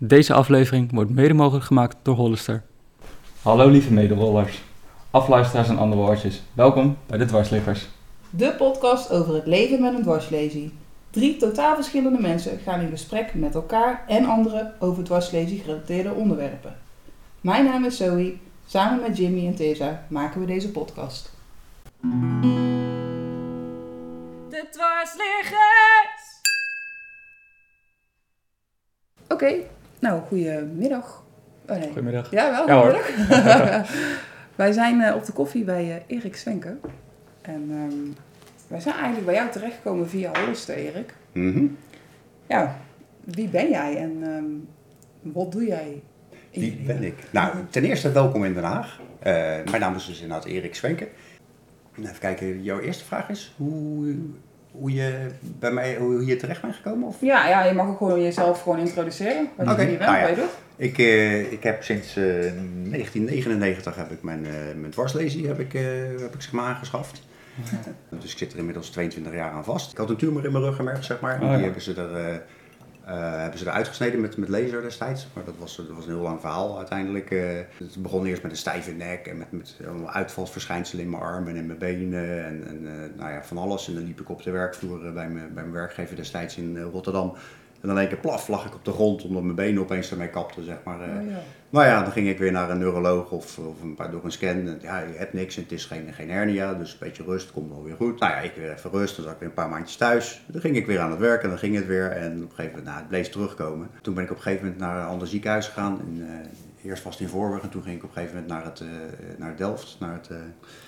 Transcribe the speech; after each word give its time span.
Deze 0.00 0.32
aflevering 0.34 0.92
wordt 0.92 1.10
mede 1.10 1.34
mogelijk 1.34 1.64
gemaakt 1.64 1.96
door 2.02 2.14
Hollister. 2.14 2.62
Hallo 3.42 3.68
lieve 3.68 3.92
mederollers, 3.92 4.62
afluisteraars 5.10 5.68
en 5.68 5.78
andere 5.78 6.02
woordjes. 6.02 6.42
Welkom 6.52 6.96
bij 7.06 7.18
de 7.18 7.24
Dwarsliggers. 7.24 7.88
De 8.30 8.54
podcast 8.58 9.10
over 9.10 9.34
het 9.34 9.46
leven 9.46 9.80
met 9.80 9.94
een 9.94 10.02
dwarslesie. 10.02 10.72
Drie 11.10 11.36
totaal 11.36 11.74
verschillende 11.74 12.20
mensen 12.20 12.58
gaan 12.58 12.80
in 12.80 12.90
gesprek 12.90 13.34
met 13.34 13.54
elkaar 13.54 14.04
en 14.08 14.24
anderen 14.24 14.74
over 14.78 15.04
dwarslesie 15.04 15.60
gerelateerde 15.60 16.12
onderwerpen. 16.12 16.76
Mijn 17.40 17.64
naam 17.64 17.84
is 17.84 17.96
Zoe. 17.96 18.36
Samen 18.66 19.00
met 19.00 19.16
Jimmy 19.16 19.46
en 19.46 19.54
Tessa 19.54 20.06
maken 20.08 20.40
we 20.40 20.46
deze 20.46 20.70
podcast. 20.70 21.32
De 24.48 24.66
dwarsliggers! 24.70 26.36
Oké, 29.28 29.54
nou, 30.00 30.20
goedemiddag. 30.28 31.24
Oh 31.68 31.76
nee. 31.76 31.86
Goedemiddag. 31.86 32.30
Ja, 32.30 32.50
wel, 32.50 32.66
Ja, 32.66 32.74
hoor. 32.74 32.94
goedemiddag. 33.04 33.90
wij 34.56 34.72
zijn 34.72 35.00
eh, 35.00 35.14
op 35.14 35.24
de 35.24 35.32
koffie 35.32 35.64
bij 35.64 35.84
eh, 36.06 36.16
Erik 36.16 36.36
Swenke. 36.36 36.76
En 37.42 37.68
ehm, 37.70 38.20
wij 38.68 38.80
zijn 38.80 38.94
eigenlijk 38.94 39.26
bij 39.26 39.34
jou 39.34 39.50
terechtgekomen 39.50 40.08
via 40.08 40.30
Hollister, 40.40 40.76
Erik. 40.76 41.14
Mhm. 41.32 41.66
Ja, 42.46 42.76
wie 43.24 43.48
ben 43.48 43.70
jij 43.70 43.96
en 43.96 44.18
ehm, 44.22 44.44
wat 45.34 45.52
doe 45.52 45.66
jij? 45.66 46.02
in 46.50 46.60
Wie 46.60 46.76
ben 46.86 47.02
ik? 47.02 47.14
Nou, 47.30 47.54
ten 47.70 47.84
eerste 47.84 48.12
welkom 48.12 48.44
in 48.44 48.54
Den 48.54 48.62
Haag. 48.64 49.00
Eh, 49.18 49.32
mijn 49.70 49.80
naam 49.80 49.94
is 49.94 50.06
dus 50.06 50.20
inderdaad 50.20 50.44
Erik 50.44 50.74
Swenke. 50.74 51.08
Even 51.98 52.18
kijken, 52.18 52.62
jouw 52.62 52.80
eerste 52.80 53.04
vraag 53.04 53.28
is 53.28 53.54
hoe, 53.56 54.16
hoe 54.78 54.92
je 54.92 55.26
bij 55.40 55.70
mij 55.70 55.96
hoe 55.96 56.18
je 56.18 56.24
hier 56.24 56.38
terecht 56.38 56.60
bent 56.60 56.74
gekomen? 56.74 57.08
Of? 57.08 57.16
Ja, 57.20 57.48
ja, 57.48 57.64
je 57.64 57.74
mag 57.74 57.86
ook 57.86 57.98
gewoon 57.98 58.22
jezelf 58.22 58.62
gewoon 58.62 58.78
introduceren. 58.78 59.48
Wat 59.56 59.68
Oké, 59.68 59.80
je 59.80 59.88
hier 59.88 59.98
bent, 59.98 60.10
nou 60.10 60.22
ja. 60.22 60.28
wat 60.28 60.36
je 60.36 60.42
doet. 60.42 60.56
Ik, 60.76 60.98
eh, 60.98 61.52
ik 61.52 61.62
heb 61.62 61.82
sinds 61.82 62.16
eh, 62.16 62.24
1999 62.24 63.96
heb 63.96 64.10
ik 64.10 64.22
mijn, 64.22 64.46
eh 64.46 64.52
mijn 64.76 64.90
dwarslesie 64.90 65.46
heb 65.46 65.60
ik, 65.60 65.74
eh, 65.74 65.82
heb 66.18 66.34
ik 66.34 66.42
zeg 66.42 66.52
maar 66.52 66.64
aangeschaft. 66.64 67.22
Dus 68.10 68.32
ik 68.32 68.38
zit 68.38 68.52
er 68.52 68.58
inmiddels 68.58 68.90
22 68.90 69.32
jaar 69.32 69.50
aan 69.50 69.64
vast. 69.64 69.92
Ik 69.92 69.98
had 69.98 70.10
een 70.10 70.16
tumor 70.16 70.44
in 70.44 70.52
mijn 70.52 70.64
ruggenmerg, 70.64 71.04
zeg 71.04 71.20
maar. 71.20 71.34
Oh, 71.34 71.48
ja. 71.48 71.54
Die 71.54 71.64
hebben 71.64 71.82
ze 71.82 71.94
er, 71.94 72.42
hebben 73.16 73.58
ze 73.58 73.64
er 73.64 73.72
uitgesneden 73.72 74.20
met, 74.20 74.36
met 74.36 74.48
laser 74.48 74.82
destijds. 74.82 75.26
Maar 75.32 75.44
dat 75.44 75.54
was, 75.58 75.76
dat 75.76 75.88
was 75.88 76.06
een 76.06 76.12
heel 76.14 76.22
lang 76.22 76.40
verhaal 76.40 76.76
uiteindelijk. 76.76 77.30
eh. 77.30 77.58
het 77.78 78.02
begon 78.02 78.26
eerst 78.26 78.42
met 78.42 78.50
een 78.50 78.56
stijve 78.56 78.90
nek 78.90 79.26
en 79.26 79.38
met, 79.38 79.52
met 79.52 79.76
allemaal 79.86 80.10
uitvalsverschijnselen 80.10 81.04
in 81.04 81.10
mijn 81.10 81.22
armen 81.22 81.56
en 81.56 81.66
mijn 81.66 81.78
benen. 81.78 82.44
En, 82.44 82.66
en 82.66 82.86
eh, 82.86 83.18
nou 83.18 83.32
ja, 83.32 83.44
van 83.44 83.58
alles. 83.58 83.88
En 83.88 83.94
dan 83.94 84.04
liep 84.04 84.20
ik 84.20 84.28
op 84.28 84.42
de 84.42 84.50
werkvloer 84.50 85.06
eh, 85.06 85.12
bij, 85.12 85.28
mijn, 85.28 85.54
bij 85.54 85.62
mijn 85.62 85.72
werkgever 85.72 86.16
destijds 86.16 86.56
in 86.56 86.76
eh, 86.76 86.82
Rotterdam. 86.82 87.34
En 87.80 87.88
dan 87.88 87.98
één 87.98 88.08
keer 88.08 88.18
plaf 88.18 88.48
lag 88.48 88.66
ik 88.66 88.74
op 88.74 88.84
de 88.84 88.92
grond 88.92 89.22
omdat 89.22 89.42
mijn 89.42 89.54
benen 89.54 89.82
opeens 89.82 90.10
ermee 90.10 90.28
kapten, 90.28 90.64
zeg 90.64 90.76
maar. 90.84 91.00
Oh, 91.00 91.06
ja. 91.06 91.40
Nou 91.70 91.86
ja, 91.86 92.02
dan 92.02 92.12
ging 92.12 92.28
ik 92.28 92.38
weer 92.38 92.52
naar 92.52 92.70
een 92.70 92.78
neuroloog 92.78 93.30
of, 93.30 93.58
of 93.58 93.82
een 93.82 93.94
paar 93.94 94.10
door 94.10 94.24
een 94.24 94.32
scan. 94.32 94.48
En, 94.66 94.78
ja, 94.82 94.98
je 94.98 95.16
hebt 95.16 95.32
niks 95.32 95.56
en 95.56 95.62
het 95.62 95.72
is 95.72 95.84
geen, 95.84 96.12
geen 96.12 96.30
hernia, 96.30 96.74
dus 96.74 96.92
een 96.92 96.98
beetje 97.00 97.22
rust, 97.22 97.52
komt 97.52 97.70
wel 97.70 97.84
weer 97.84 97.96
goed. 97.96 98.20
Nou 98.20 98.32
ja, 98.32 98.38
ik 98.38 98.52
weer 98.54 98.72
even 98.72 98.90
rust, 98.90 99.16
dan 99.16 99.24
zat 99.24 99.34
ik 99.34 99.38
weer 99.38 99.48
een 99.48 99.54
paar 99.54 99.68
maandjes 99.68 99.96
thuis. 99.96 100.44
Dan 100.46 100.60
ging 100.60 100.76
ik 100.76 100.86
weer 100.86 100.98
aan 100.98 101.10
het 101.10 101.20
werk 101.20 101.42
en 101.42 101.48
dan 101.48 101.58
ging 101.58 101.74
het 101.74 101.86
weer. 101.86 102.10
En 102.10 102.32
op 102.36 102.42
een 102.42 102.48
gegeven 102.48 102.68
moment, 102.70 102.84
nou, 102.84 102.98
het 102.98 103.08
bleef 103.08 103.28
terugkomen. 103.28 103.90
Toen 104.02 104.14
ben 104.14 104.24
ik 104.24 104.30
op 104.30 104.36
een 104.36 104.42
gegeven 104.42 104.64
moment 104.64 104.82
naar 104.82 105.00
een 105.00 105.08
ander 105.08 105.28
ziekenhuis 105.28 105.66
gegaan. 105.66 106.00
In, 106.00 106.26
eh, 106.28 106.67
eerst 106.88 107.02
was 107.02 107.12
het 107.12 107.22
in 107.22 107.28
Voorburg 107.28 107.62
en 107.62 107.68
toen 107.68 107.82
ging 107.82 107.96
ik 107.96 108.02
op 108.02 108.08
een 108.08 108.14
gegeven 108.14 108.34
moment 108.40 108.52
naar, 108.52 108.64
het, 108.64 108.80
eh, 108.80 108.86
naar 109.38 109.56
Delft, 109.56 109.96
naar 110.00 110.12
het... 110.12 110.28
eh, 110.28 110.36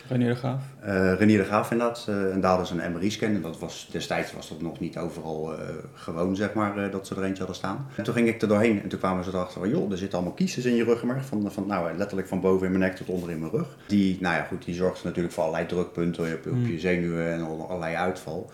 René 0.09 0.27
de 0.29 0.35
Graaf. 0.35 0.63
eh 0.81 1.13
Renier 1.15 1.39
de 1.39 1.45
Graaf 1.45 1.71
inderdaad. 1.71 2.05
en 2.09 2.41
daar 2.41 2.51
hadden 2.51 2.67
ze 2.67 2.83
een 2.83 2.93
MRI-scan. 2.93 3.35
En 3.35 3.43
dat 3.43 3.59
was, 3.59 3.89
destijds 3.93 4.33
was 4.33 4.49
dat 4.49 4.61
nog 4.63 4.81
niet 4.81 4.99
overal 4.99 5.53
gewoon, 5.95 6.37
zeg 6.37 6.53
maar, 6.53 6.91
dat 6.91 7.07
ze 7.07 7.15
er 7.15 7.23
eentje 7.23 7.39
hadden 7.39 7.57
staan. 7.57 7.87
En 7.97 8.05
toen 8.05 8.15
ging 8.15 8.29
ik 8.29 8.43
er 8.43 8.49
doorheen 8.49 8.83
en 8.83 8.89
toen 8.89 8.99
kwamen 8.99 9.25
ze 9.25 9.31
erachter 9.31 9.61
van, 9.61 9.69
joh, 9.71 9.91
er 9.91 9.99
zitten 9.99 10.19
allemaal 10.19 10.37
kiezers 10.37 10.65
in 10.65 10.75
je 10.75 10.85
ruggenmerg. 10.85 11.25
Van, 11.27 11.53
van, 11.53 11.67
nou, 11.67 11.97
letterlijk 11.97 12.29
van 12.29 12.41
boven 12.41 12.67
in 12.67 12.73
mijn 12.73 12.85
nek 12.85 12.97
tot 12.97 13.09
onder 13.09 13.31
in 13.31 13.39
mijn 13.39 13.53
rug. 13.53 13.77
Die, 13.87 14.17
nou 14.21 14.35
ja, 14.35 14.43
goed, 14.43 14.65
die 14.65 14.75
zorgden 14.75 15.07
natuurlijk 15.07 15.35
voor 15.35 15.43
allerlei 15.45 15.67
drukpunten 15.67 16.33
op, 16.35 16.47
op 16.53 16.67
je 16.67 16.79
zenuwen 16.79 17.33
en 17.33 17.41
al- 17.43 17.67
allerlei 17.69 17.95
uitval. 17.95 18.51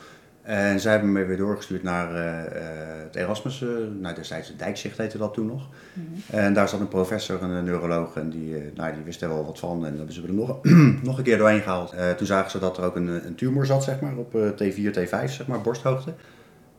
En 0.47 0.81
zij 0.81 0.91
hebben 0.93 1.13
me 1.13 1.25
weer 1.25 1.37
doorgestuurd 1.37 1.83
naar 1.83 2.15
eh, 2.15 2.41
eh, 2.41 3.03
het 3.03 3.15
Erasmus, 3.15 3.63
eh, 3.63 3.69
nou 4.01 4.15
destijds 4.15 4.49
het 4.49 4.59
Dijkzicht 4.59 4.99
heette 4.99 5.19
dat 5.19 5.35
toen 5.35 5.47
nog. 5.47 5.69
En 6.31 6.55
daar 6.55 6.69
zat 6.69 6.81
een 6.81 6.89
professor, 6.89 7.43
een 7.43 7.65
neuroloog, 7.65 8.17
en 8.17 8.31
die, 8.31 8.73
nou, 8.75 8.95
die 8.95 9.03
wist 9.05 9.23
er 9.23 9.29
wel 9.29 9.45
wat 9.45 9.59
van. 9.59 9.77
En 9.77 9.89
dan 9.89 9.97
hebben 9.97 10.15
ze 10.15 10.21
me 10.21 10.29
er 10.29 10.35
nog, 10.35 10.59
nog 11.03 11.19
een 11.19 11.25
keer 11.25 11.39
doorheen 11.39 11.61
gehaald. 11.61 11.93
Eh, 11.93 12.11
toen 12.11 12.27
zagen 12.27 12.51
ze 12.51 12.59
dat 12.59 12.79
er 12.79 12.85
ook 12.85 12.97
een, 12.97 13.27
een 13.27 13.35
tumor 13.35 13.67
zat, 13.67 13.85
zeg 13.85 14.01
maar, 14.01 14.17
op 14.17 14.35
eh, 14.35 14.49
T4, 14.51 14.95
T5, 14.99 15.25
zeg 15.25 15.47
maar, 15.47 15.61
borsthoogte. 15.61 16.15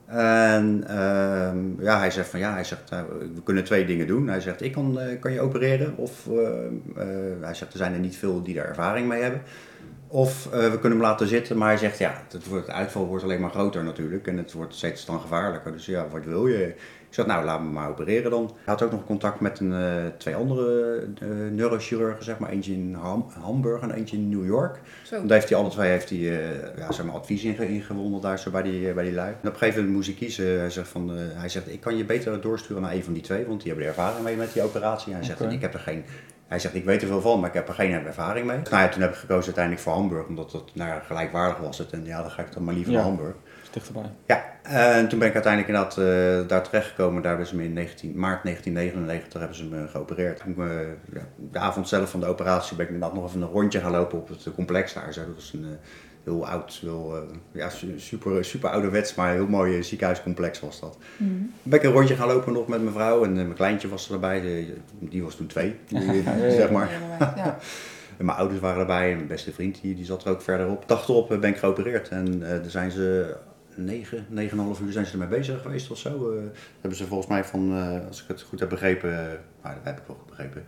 En 0.07 0.83
ehm, 0.87 1.83
ja, 1.83 1.99
hij 1.99 2.11
zegt 2.11 2.29
van 2.29 2.39
ja, 2.39 2.53
hij 2.53 2.63
zegt, 2.63 2.91
eh, 2.91 2.99
we 3.35 3.43
kunnen 3.43 3.63
twee 3.63 3.85
dingen 3.85 4.07
doen. 4.07 4.27
Hij 4.27 4.41
zegt, 4.41 4.61
ik 4.61 4.71
kan, 4.71 4.99
kan 5.19 5.31
je 5.31 5.41
opereren. 5.41 5.97
Of 5.97 6.27
eh, 6.27 6.65
eh, 6.95 7.41
hij 7.41 7.53
zegt, 7.53 7.71
er 7.71 7.77
zijn 7.77 7.93
er 7.93 7.99
niet 7.99 8.17
veel 8.17 8.43
die 8.43 8.55
daar 8.55 8.65
ervaring 8.65 9.07
mee 9.07 9.21
hebben. 9.21 9.41
Of 10.07 10.45
eh, 10.53 10.59
we 10.59 10.79
kunnen 10.79 10.97
hem 10.99 11.07
laten 11.07 11.27
zitten, 11.27 11.57
maar 11.57 11.67
hij 11.67 11.77
zegt 11.77 11.97
ja, 11.97 12.21
het, 12.31 12.47
wordt, 12.47 12.67
het 12.67 12.75
uitval 12.75 13.05
wordt 13.05 13.23
alleen 13.23 13.41
maar 13.41 13.49
groter 13.49 13.83
natuurlijk. 13.83 14.27
En 14.27 14.37
het 14.37 14.51
wordt 14.53 14.75
steeds 14.75 15.05
dan 15.05 15.19
gevaarlijker. 15.19 15.71
Dus 15.71 15.85
ja, 15.85 16.07
wat 16.11 16.23
wil 16.23 16.47
je? 16.47 16.67
Ik 17.09 17.13
zeg, 17.13 17.25
nou, 17.25 17.45
laat 17.45 17.61
me 17.61 17.69
maar 17.69 17.89
opereren 17.89 18.31
dan. 18.31 18.45
Hij 18.45 18.73
had 18.73 18.81
ook 18.81 18.91
nog 18.91 19.05
contact 19.05 19.39
met 19.39 19.59
een, 19.59 19.73
eh, 19.73 20.05
twee 20.17 20.35
andere 20.35 20.95
eh, 21.19 21.27
neurochirurgen, 21.51 22.23
zeg 22.23 22.37
maar. 22.37 22.49
Eentje 22.49 22.73
in 22.73 22.93
Ham- 22.93 23.25
Hamburg 23.41 23.81
en 23.81 23.91
eentje 23.91 24.17
in 24.17 24.29
New 24.29 24.45
York. 24.45 24.79
Zo. 25.03 25.15
Want 25.15 25.29
daar 25.29 25.37
heeft 25.37 25.49
hij 25.49 25.59
alle 25.59 25.69
twee 25.69 25.89
heeft 25.89 26.09
hij, 26.09 26.19
eh, 26.19 26.77
ja, 26.77 26.91
zeg 26.91 27.05
maar, 27.05 27.15
advies 27.15 27.43
inge- 27.43 27.67
ingewonnen 27.67 28.21
daar 28.21 28.39
zo 28.39 28.51
bij 28.51 28.61
die, 28.61 28.93
bij 28.93 29.03
die 29.03 29.13
lui. 29.13 29.29
En 29.31 29.37
op 29.37 29.43
een 29.45 29.51
gegeven 29.51 29.75
moment 29.79 29.95
moest 29.95 30.09
ik 30.09 30.15
kiezen. 30.15 30.59
Hij 30.59 30.69
zegt, 30.69 30.87
van, 30.87 31.11
eh, 31.11 31.17
hij 31.33 31.49
zegt, 31.49 31.69
ik 31.73 31.79
kan 31.81 31.97
je 31.97 32.05
beter 32.05 32.41
doorsturen 32.41 32.81
naar 32.81 32.93
een 32.93 33.03
van 33.03 33.13
die 33.13 33.21
twee, 33.23 33.45
want 33.45 33.61
die 33.61 33.71
hebben 33.71 33.87
er 33.89 33.95
ervaring 33.97 34.23
mee 34.23 34.35
met 34.35 34.53
die 34.53 34.61
operatie. 34.63 35.13
Hij 35.13 35.23
zegt, 35.23 35.41
ik 35.51 35.61
heb 35.61 35.73
er 35.73 35.79
geen... 35.79 36.03
Hij 36.47 36.59
zegt, 36.59 36.75
ik 36.75 36.85
weet 36.85 37.01
er 37.01 37.07
veel 37.07 37.21
van, 37.21 37.39
maar 37.39 37.49
ik 37.49 37.55
heb 37.55 37.67
er 37.67 37.73
geen 37.73 37.91
ervaring 38.05 38.45
mee. 38.47 38.57
Nou 38.57 38.83
ja, 38.83 38.89
toen 38.89 39.01
heb 39.01 39.09
ik 39.11 39.17
gekozen 39.17 39.45
uiteindelijk 39.45 39.83
voor 39.83 39.93
Hamburg, 39.93 40.27
omdat 40.27 40.51
dat 40.51 40.71
nou 40.73 40.89
ja, 40.89 40.99
gelijkwaardig 40.99 41.57
was 41.57 41.77
het. 41.77 41.91
En 41.91 42.05
ja, 42.05 42.21
dan 42.21 42.31
ga 42.31 42.41
ik 42.41 42.53
dan 42.53 42.63
maar 42.63 42.73
liever 42.73 42.91
Ja. 42.91 42.97
naar 42.97 43.07
Hamburg. 43.07 43.35
Is 43.63 43.69
dichterbij. 43.71 44.11
Ja, 44.25 44.45
en 44.61 45.07
toen 45.07 45.19
ben 45.19 45.27
ik 45.27 45.33
uiteindelijk 45.33 45.73
inderdaad 45.73 45.97
eh 46.43 46.47
daar 46.47 46.63
terechtgekomen. 46.63 47.21
Daar 47.21 47.31
hebben 47.31 47.47
ze 47.47 47.55
me 47.55 47.63
in 47.63 47.73
19, 47.73 48.19
maart 48.19 48.43
1999 48.43 49.39
hebben 49.39 49.57
ze 49.57 49.65
me 49.65 49.87
geopereerd. 49.87 50.39
Toen, 50.39 50.55
eh, 50.57 51.21
de 51.51 51.59
avond 51.59 51.87
zelf 51.87 52.09
van 52.09 52.19
de 52.19 52.25
operatie 52.25 52.75
ben 52.75 52.85
ik 52.85 52.91
inderdaad 52.91 53.17
nog 53.17 53.27
even 53.27 53.41
een 53.41 53.47
rondje 53.47 53.79
gaan 53.79 53.91
lopen 53.91 54.17
op 54.17 54.27
het 54.29 54.47
complex 54.55 54.93
daar. 54.93 55.13
Zo. 55.13 55.25
Dat 55.25 55.35
was 55.35 55.53
een 55.53 55.63
eh, 55.65 55.69
heel 56.33 56.47
oud, 56.47 56.77
heel, 56.81 57.15
eh, 57.15 57.21
ja, 57.51 57.69
su- 57.69 57.99
super, 57.99 58.45
super 58.45 58.69
ouderwets, 58.69 59.15
maar 59.15 59.33
heel 59.33 59.47
mooi 59.47 59.77
eh, 59.77 59.83
ziekenhuiscomplex 59.83 60.59
was 60.59 60.79
dat. 60.79 60.97
Toen 61.17 61.53
ben 61.63 61.79
ik 61.79 61.85
een 61.85 61.91
rondje 61.91 62.15
gaan 62.15 62.27
lopen 62.27 62.53
nog 62.53 62.67
met 62.67 62.81
mijn 62.81 62.93
vrouw 62.93 63.23
en 63.23 63.29
eh, 63.29 63.35
mijn 63.35 63.53
kleintje 63.53 63.87
was 63.87 64.11
erbij. 64.11 64.41
Die, 64.41 64.73
die 64.99 65.23
was 65.23 65.35
toen 65.35 65.47
twee, 65.47 65.75
die- 65.87 66.23
zeg 66.51 66.71
maar. 66.71 66.89
Ja. 67.35 67.57
En 68.17 68.25
mijn 68.25 68.37
ouders 68.37 68.59
waren 68.59 68.79
erbij 68.79 69.09
en 69.09 69.15
mijn 69.15 69.27
beste 69.27 69.51
vriend 69.53 69.81
die, 69.81 69.95
die 69.95 70.05
zat 70.05 70.23
er 70.25 70.31
ook 70.31 70.41
verderop. 70.41 70.87
Dag 70.87 71.07
erop 71.07 71.27
ben 71.27 71.43
ik 71.43 71.57
geopereerd 71.57 72.09
en 72.09 72.43
eh 72.43 72.49
daar 72.49 72.69
zijn 72.69 72.91
ze 72.91 73.35
negen, 73.75 74.25
negen 74.29 74.51
en 74.51 74.57
een 74.57 74.63
half 74.65 74.79
uur 74.81 74.91
zijn 74.91 75.05
ze 75.05 75.11
ermee 75.11 75.27
bezig 75.27 75.61
geweest 75.61 75.91
of 75.91 75.97
zo. 75.97 76.31
Eh, 76.31 76.39
hebben 76.81 76.97
ze 76.97 77.05
volgens 77.07 77.29
mij 77.29 77.43
van, 77.43 77.71
eh, 77.77 78.07
als 78.07 78.21
ik 78.21 78.27
het 78.27 78.41
goed 78.41 78.59
heb 78.59 78.69
begrepen, 78.69 79.09
nou 79.63 79.75
dat 79.75 79.83
heb 79.83 79.97
ik 79.97 80.03
wel 80.07 80.15
goed 80.15 80.29
begrepen. 80.29 80.63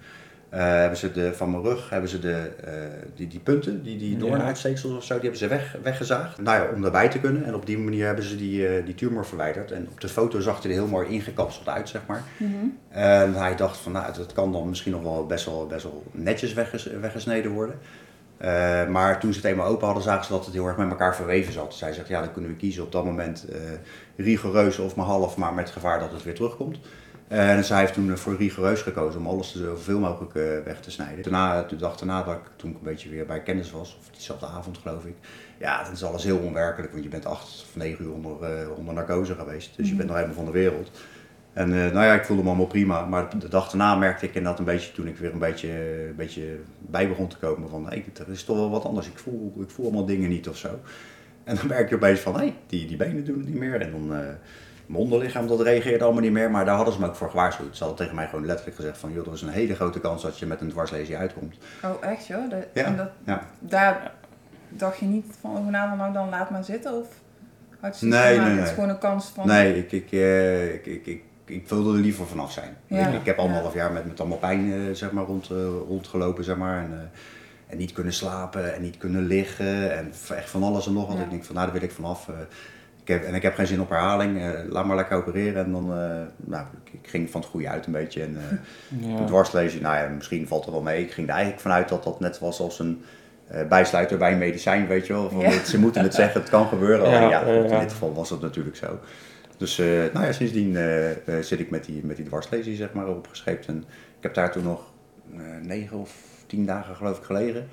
Eh, 0.50 0.60
hebben 0.62 0.98
ze 0.98 1.12
de, 1.12 1.34
van 1.34 1.52
mijn 1.52 1.64
rug 1.64 1.90
hebben 1.90 2.10
ze 2.10 2.20
de, 2.20 2.50
eh, 2.66 2.74
die, 3.16 3.28
die 3.28 3.40
punten, 3.40 3.84
die, 3.84 3.98
die 3.98 4.18
doornuitsteeksels 4.18 4.96
of 4.98 5.04
zo, 5.04 5.14
die 5.14 5.22
hebben 5.22 5.40
ze 5.40 5.48
weg, 5.48 5.76
weggezaagd. 5.84 6.42
Nou 6.42 6.62
ja, 6.62 6.74
om 6.74 6.82
daarbij 6.82 7.10
te 7.10 7.20
kunnen. 7.20 7.44
En 7.44 7.56
op 7.56 7.66
die 7.66 7.78
manier 7.78 8.06
hebben 8.06 8.24
ze 8.24 8.36
die, 8.36 8.68
eh, 8.68 8.86
die 8.86 8.96
tumor 8.96 9.26
verwijderd. 9.26 9.72
En 9.72 9.88
op 9.92 10.02
de 10.02 10.08
foto 10.08 10.40
zag 10.40 10.62
hij 10.62 10.72
er 10.72 10.78
heel 10.78 10.88
mooi 10.88 11.10
ingekapseld 11.10 11.68
uit, 11.68 11.90
zeg 11.90 12.02
maar. 12.08 12.24
Mhm. 12.38 12.54
En 12.90 13.34
hij 13.34 13.56
dacht 13.56 13.78
van, 13.78 13.92
nou, 13.92 14.14
dat 14.14 14.34
kan 14.34 14.52
dan 14.52 14.70
misschien 14.70 14.92
nog 14.92 15.02
wel 15.02 15.26
best 15.26 15.46
wel, 15.46 15.68
best 15.68 15.84
wel 15.84 16.04
netjes 16.12 16.54
wegges- 16.54 16.90
weggesneden 17.02 17.52
worden. 17.52 17.76
Eh, 18.38 18.88
maar 18.88 19.20
toen 19.20 19.34
ze 19.34 19.40
het 19.40 19.48
eenmaal 19.48 19.68
open 19.68 19.86
hadden, 19.86 20.04
zagen 20.04 20.26
ze 20.26 20.32
dat 20.32 20.46
het 20.46 20.54
heel 20.54 20.68
erg 20.68 20.78
met 20.78 20.90
elkaar 20.90 21.16
verweven 21.16 21.54
zat. 21.54 21.74
Zij 21.74 21.94
zegt, 21.94 22.08
ja, 22.08 22.20
dan 22.20 22.32
kunnen 22.32 22.52
we 22.52 22.58
kiezen 22.58 22.84
op 22.84 22.92
dat 22.92 23.06
moment 23.06 23.46
eh, 23.50 23.58
rigoureus 24.16 24.80
of 24.80 24.96
maar 24.96 25.06
half, 25.06 25.38
maar 25.38 25.54
met 25.54 25.64
het 25.64 25.74
gevaar 25.74 26.00
dat 26.00 26.12
het 26.12 26.24
weer 26.24 26.36
terugkomt. 26.36 26.80
Eh, 27.30 27.56
en 27.56 27.64
zij 27.64 27.80
heeft 27.80 27.94
toen 27.94 28.18
voor 28.18 28.36
rigoureus 28.36 28.82
gekozen 28.82 29.20
om 29.20 29.28
alles 29.28 29.56
zoveel 29.56 30.00
mogelijk 30.00 30.36
eh, 30.36 30.44
weg 30.66 30.80
te 30.82 30.92
snijden. 30.92 31.24
Daarna, 31.24 31.64
de 31.64 31.76
dag 31.76 31.98
daarna, 31.98 32.24
dat 32.24 32.36
ik, 32.36 32.42
toen 32.56 32.70
ik 32.70 32.76
een 32.76 32.84
beetje 32.84 33.10
weer 33.10 33.26
bij 33.26 33.44
kennis 33.44 33.72
was, 33.72 33.98
of 34.00 34.10
diezelfde 34.12 34.46
avond 34.46 34.78
geloof 34.78 35.06
ik, 35.06 35.16
ja, 35.60 35.84
dan 35.84 35.92
is 35.92 36.04
alles 36.04 36.24
heel 36.24 36.38
onwerkelijk, 36.38 36.92
want 36.92 37.04
je 37.04 37.10
bent 37.10 37.26
acht 37.26 37.66
of 37.68 37.76
negen 37.76 38.06
uur 38.06 38.12
onder, 38.12 38.44
eh, 38.44 38.78
onder 38.78 38.94
narcose 38.94 39.36
geweest. 39.36 39.78
Dus 39.78 39.90
je 39.90 39.96
bent 39.96 40.08
nog 40.08 40.16
helemaal 40.16 40.38
van 40.38 40.46
de 40.46 40.52
wereld. 40.52 40.92
En 41.54 41.74
eh, 41.74 41.94
nou 41.94 42.06
ja, 42.06 42.14
ik 42.14 42.26
voelde 42.26 42.44
me 42.44 42.48
allemaal 42.48 42.68
prima. 42.68 43.06
Maar 43.06 43.40
de 43.40 43.48
dag 43.48 43.70
daarna 43.70 43.96
merkte 43.96 44.26
ik 44.26 44.36
inderdaad 44.36 44.60
een 44.60 44.66
beetje, 44.66 44.92
toen 44.92 45.08
ik 45.08 45.18
weer 45.18 45.34
een 45.34 45.40
beetje, 45.40 45.70
een 46.08 46.16
beetje 46.16 46.60
bij 46.80 47.08
begon 47.08 47.28
te 47.28 47.38
komen 47.38 47.70
van, 47.70 47.86
hé, 47.90 48.04
er 48.14 48.30
is 48.32 48.44
toch 48.44 48.58
wel 48.58 48.70
wat 48.70 48.86
anders. 48.86 49.08
Ik 49.08 49.18
voel, 49.18 49.54
ik 49.60 49.70
voel 49.70 49.86
allemaal 49.86 50.06
dingen 50.06 50.30
niet 50.30 50.50
of 50.50 50.58
zo. 50.58 50.80
En 51.44 51.56
dan 51.56 51.68
merk 51.68 51.90
je 51.90 51.96
opeens 51.96 52.20
van, 52.20 52.40
hé, 52.40 52.54
die, 52.68 52.88
die 52.88 52.98
benen 52.98 53.26
doen 53.26 53.38
het 53.38 53.48
niet 53.48 53.60
meer. 53.60 53.82
En 53.82 53.92
dan, 53.92 54.16
eh, 54.16 54.28
mijn 54.90 55.02
onderlichaam, 55.04 55.48
dat 55.48 55.62
reageerde 55.62 56.04
allemaal 56.04 56.22
niet 56.22 56.32
meer. 56.32 56.52
Maar 56.52 56.66
daar 56.66 56.76
hadden 56.76 56.94
ze 56.94 57.00
me 57.00 57.08
ook 57.08 57.16
voor 57.16 57.30
gewaarschuwd. 57.30 57.78
Ze 57.78 57.84
hadden 57.84 57.98
tegen 58.02 58.16
mij 58.16 58.28
gewoon 58.28 58.46
letterlijk 58.46 58.76
gezegd 58.78 58.98
van, 58.98 59.12
joh, 59.12 59.28
er 59.28 59.34
is 59.34 59.42
een 59.42 59.50
hele 59.50 59.76
grote 59.76 60.00
kans 60.00 60.22
dat 60.22 60.40
je 60.40 60.46
met 60.46 60.62
een 60.62 60.70
dwarslesie 60.70 61.18
uitkomt. 61.18 61.56
Oh, 61.84 61.90
echt 62.06 62.28
joh? 62.28 62.52
Ja. 62.74 62.84
en 62.84 62.98
dat, 62.98 63.10
Ja. 63.26 63.44
Daar 63.60 64.12
dacht 64.70 64.98
je 64.98 65.06
niet 65.06 65.26
van 65.42 65.58
over 65.58 65.72
na, 65.72 65.90
van, 65.90 65.98
nou 65.98 66.14
dan 66.14 66.30
laat 66.30 66.50
maar 66.50 66.64
zitten? 66.64 66.94
Of 66.94 67.08
had 67.80 68.00
je 68.00 68.06
Nee, 68.06 68.20
nee, 68.28 68.38
nou, 68.38 68.50
Het 68.50 68.60
is 68.60 68.66
nee. 68.66 68.74
gewoon 68.74 68.90
een 68.90 68.98
kans 68.98 69.26
van... 69.26 69.48
Nee, 69.48 69.78
ik, 69.78 69.92
ik, 69.92 70.12
eh, 70.12 70.74
ik, 70.74 70.86
ik, 70.86 71.06
ik, 71.06 71.22
ik 71.46 71.70
wilde 71.70 71.94
er 71.94 72.00
liever 72.00 72.28
vanaf 72.28 72.52
zijn. 72.52 72.78
Ja. 72.88 73.08
Ik, 73.08 73.14
ik 73.20 73.26
heb 73.26 73.38
Ja. 73.38 73.44
anderhalf 73.44 73.74
jaar 73.74 73.92
met, 73.92 74.06
met 74.06 74.20
allemaal 74.20 74.38
pijn 74.38 74.74
eh, 74.74 74.80
zeg 74.94 75.12
maar, 75.12 75.24
rond, 75.26 75.50
eh, 75.50 75.58
rondgelopen, 75.88 76.44
zeg 76.44 76.58
maar. 76.58 76.78
En, 76.84 76.92
eh, 76.94 77.72
en 77.72 77.78
niet 77.78 77.92
kunnen 77.92 78.14
slapen 78.14 78.76
en 78.76 78.82
niet 78.82 78.98
kunnen 78.98 79.26
liggen 79.26 79.98
en 79.98 80.14
echt 80.36 80.50
van 80.50 80.64
alles 80.64 80.88
en 80.88 80.94
nog 80.94 81.08
wat. 81.08 81.18
Ja. 81.18 81.24
Ik 81.24 81.30
denk 81.30 81.44
van, 81.44 81.56
nou, 81.56 81.68
daar 81.68 81.80
wil 81.80 81.90
ik 81.90 81.96
vanaf. 81.96 82.30
Ik 83.10 83.16
heb, 83.16 83.24
en 83.24 83.36
ik 83.36 83.42
heb 83.42 83.56
geen 83.56 83.68
zin 83.68 83.82
op 83.82 83.90
herhaling. 83.90 84.42
eh, 84.42 84.50
laat 84.70 84.86
maar 84.86 84.96
lekker 84.96 85.18
opereren. 85.18 85.66
En 85.66 85.72
dan, 85.72 85.84
eh, 85.94 86.22
nou, 86.38 86.66
ik, 86.84 86.94
ik 87.02 87.10
ging 87.10 87.30
van 87.30 87.42
het 87.42 87.50
goede 87.50 87.70
uit 87.70 87.86
een 87.86 87.92
beetje. 87.92 88.22
En, 88.24 88.38
eh, 88.38 89.10
Ja. 89.18 89.26
Dwarslezen, 89.26 89.82
nou 89.82 89.96
ja, 89.98 90.08
misschien 90.08 90.48
valt 90.48 90.66
er 90.66 90.72
wel 90.72 90.82
mee. 90.82 91.04
Ik 91.04 91.12
ging 91.12 91.28
er 91.28 91.34
eigenlijk 91.34 91.62
vanuit 91.62 91.90
dat 91.90 92.04
dat 92.04 92.20
net 92.20 92.40
was 92.40 92.60
als 92.60 92.80
een 92.80 93.04
eh, 93.48 93.68
bijsluiter 93.68 94.18
bij 94.18 94.32
een 94.32 94.38
medicijn, 94.38 94.88
weet 94.88 95.08
je 95.08 95.14
wel. 95.14 95.30
Van, 95.30 95.40
Ja. 95.40 95.64
Ze 95.64 95.80
moeten 95.80 96.04
het 96.04 96.14
zeggen, 96.14 96.42
het 96.42 96.50
kan 96.50 96.68
gebeuren. 96.68 97.10
Ja, 97.10 97.40
goed, 97.40 97.72
in 97.72 97.80
dit 97.80 97.92
geval 97.92 98.14
was 98.14 98.30
dat 98.30 98.42
natuurlijk 98.42 98.76
zo. 98.76 99.00
Dus 99.58 99.80
eh, 99.80 99.88
nou 100.14 100.26
ja, 100.26 100.32
sindsdien 100.32 100.78
zit 101.42 101.60
ik 101.60 101.70
met 101.70 101.86
die, 101.86 102.02
met 102.06 102.16
die 102.16 102.26
dwarslesie 102.26 102.76
zeg 102.76 102.94
maar 102.94 103.08
opgescheept. 103.08 103.66
En 103.68 103.78
ik 104.18 104.24
heb 104.24 104.34
daar 104.34 104.52
toen 104.52 104.64
nog 104.64 104.82
eh, 105.34 105.40
negen 105.62 105.98
of 105.98 106.16
tien 106.48 106.66
dagen 106.66 106.96
geloof 106.96 107.18
ik 107.18 107.24
gelegen. 107.24 107.68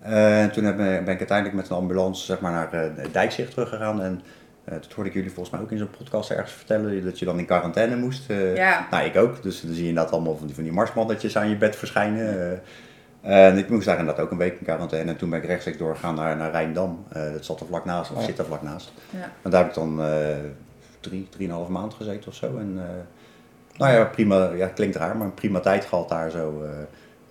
Eh, 0.00 0.42
en 0.42 0.52
toen 0.52 0.64
heb, 0.64 0.76
ben 0.76 1.00
ik 1.08 1.18
uiteindelijk 1.18 1.56
met 1.56 1.68
een 1.68 1.76
ambulance 1.76 2.24
zeg 2.24 2.40
maar, 2.40 2.52
naar 2.52 2.72
eh, 2.72 3.04
Dijkzicht 3.12 3.50
teruggegaan. 3.50 4.02
En 4.02 4.20
eh, 4.64 4.72
dat 4.74 4.92
hoorde 4.92 5.10
ik 5.10 5.16
jullie 5.16 5.30
volgens 5.30 5.54
mij 5.54 5.64
ook 5.64 5.70
in 5.70 5.78
zo'n 5.78 5.90
podcast 5.98 6.30
ergens 6.30 6.52
vertellen, 6.52 7.04
dat 7.04 7.18
je 7.18 7.24
dan 7.24 7.38
in 7.38 7.46
quarantaine 7.46 7.96
moest. 7.96 8.30
Eh, 8.30 8.56
Ja. 8.56 8.86
Nou, 8.90 9.04
ik 9.04 9.16
ook. 9.16 9.42
Dus 9.42 9.60
dan 9.60 9.72
zie 9.72 9.82
je 9.82 9.88
inderdaad 9.88 10.12
allemaal 10.12 10.36
van 10.36 10.46
die, 10.46 10.54
van 10.54 10.64
die 10.64 10.72
marsmannetjes 10.72 11.36
aan 11.36 11.48
je 11.48 11.56
bed 11.56 11.76
verschijnen. 11.76 12.60
Eh, 13.20 13.46
en 13.48 13.58
ik 13.58 13.68
moest 13.68 13.86
daar 13.86 13.98
inderdaad 13.98 14.24
ook 14.24 14.30
een 14.30 14.38
week 14.38 14.58
in 14.58 14.64
quarantaine. 14.64 15.10
En 15.10 15.16
toen 15.16 15.30
ben 15.30 15.38
ik 15.38 15.44
rechtstreeks 15.46 15.78
doorgegaan 15.78 16.14
naar, 16.14 16.36
naar 16.36 16.50
Rijndam. 16.50 17.04
Dat 17.12 17.44
zat 17.44 17.60
er 17.60 17.66
vlak 17.66 17.84
naast, 17.84 18.10
of 18.10 18.18
Ja. 18.18 18.24
zit 18.24 18.38
er 18.38 18.44
vlak 18.44 18.62
naast. 18.62 18.92
Ja. 19.10 19.30
En 19.42 19.50
daar 19.50 19.60
heb 19.60 19.68
ik 19.68 19.74
dan 19.74 20.00
drie, 21.00 21.28
drieënhalf 21.30 21.68
maand 21.68 21.94
gezeten 21.94 22.28
of 22.28 22.34
zo. 22.34 22.56
En 22.58 22.74
nou 23.76 23.92
ja, 23.92 24.04
prima, 24.04 24.52
ja, 24.52 24.66
klinkt 24.66 24.96
raar, 24.96 25.16
maar 25.16 25.26
een 25.26 25.34
prima 25.34 25.60
tijd 25.60 25.84
gehad 25.84 26.08
daar 26.08 26.30
zo. 26.30 26.62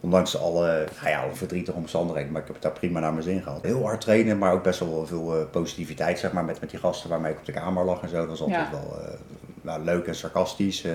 Ondanks 0.01 0.37
alle, 0.39 0.85
nou 0.99 1.09
ja, 1.09 1.21
alle 1.21 1.35
verdrietige 1.35 1.77
omstandigheden, 1.77 2.31
maar 2.31 2.41
ik 2.41 2.47
heb 2.47 2.55
het 2.55 2.65
daar 2.65 2.73
prima 2.79 2.99
naar 2.99 3.11
mijn 3.11 3.23
zin 3.23 3.41
gehad. 3.41 3.61
Heel 3.63 3.83
hard 3.85 4.01
trainen, 4.01 4.37
maar 4.37 4.53
ook 4.53 4.63
best 4.63 4.79
wel 4.79 5.05
veel 5.07 5.35
eh, 5.37 5.43
positiviteit, 5.51 6.19
zeg 6.19 6.31
maar, 6.31 6.45
met, 6.45 6.59
met 6.59 6.69
die 6.69 6.79
gasten 6.79 7.09
waarmee 7.09 7.31
ik 7.31 7.37
op 7.39 7.45
de 7.45 7.51
kamer 7.51 7.85
lag 7.85 8.01
en 8.01 8.09
zo. 8.09 8.15
Dat 8.17 8.27
was 8.27 8.41
altijd 8.41 8.61
Ja. 8.61 8.71
wel 8.71 8.99
eh, 9.01 9.13
nou, 9.61 9.83
leuk 9.83 10.07
en 10.07 10.15
sarcastisch. 10.15 10.83
eh, 10.83 10.91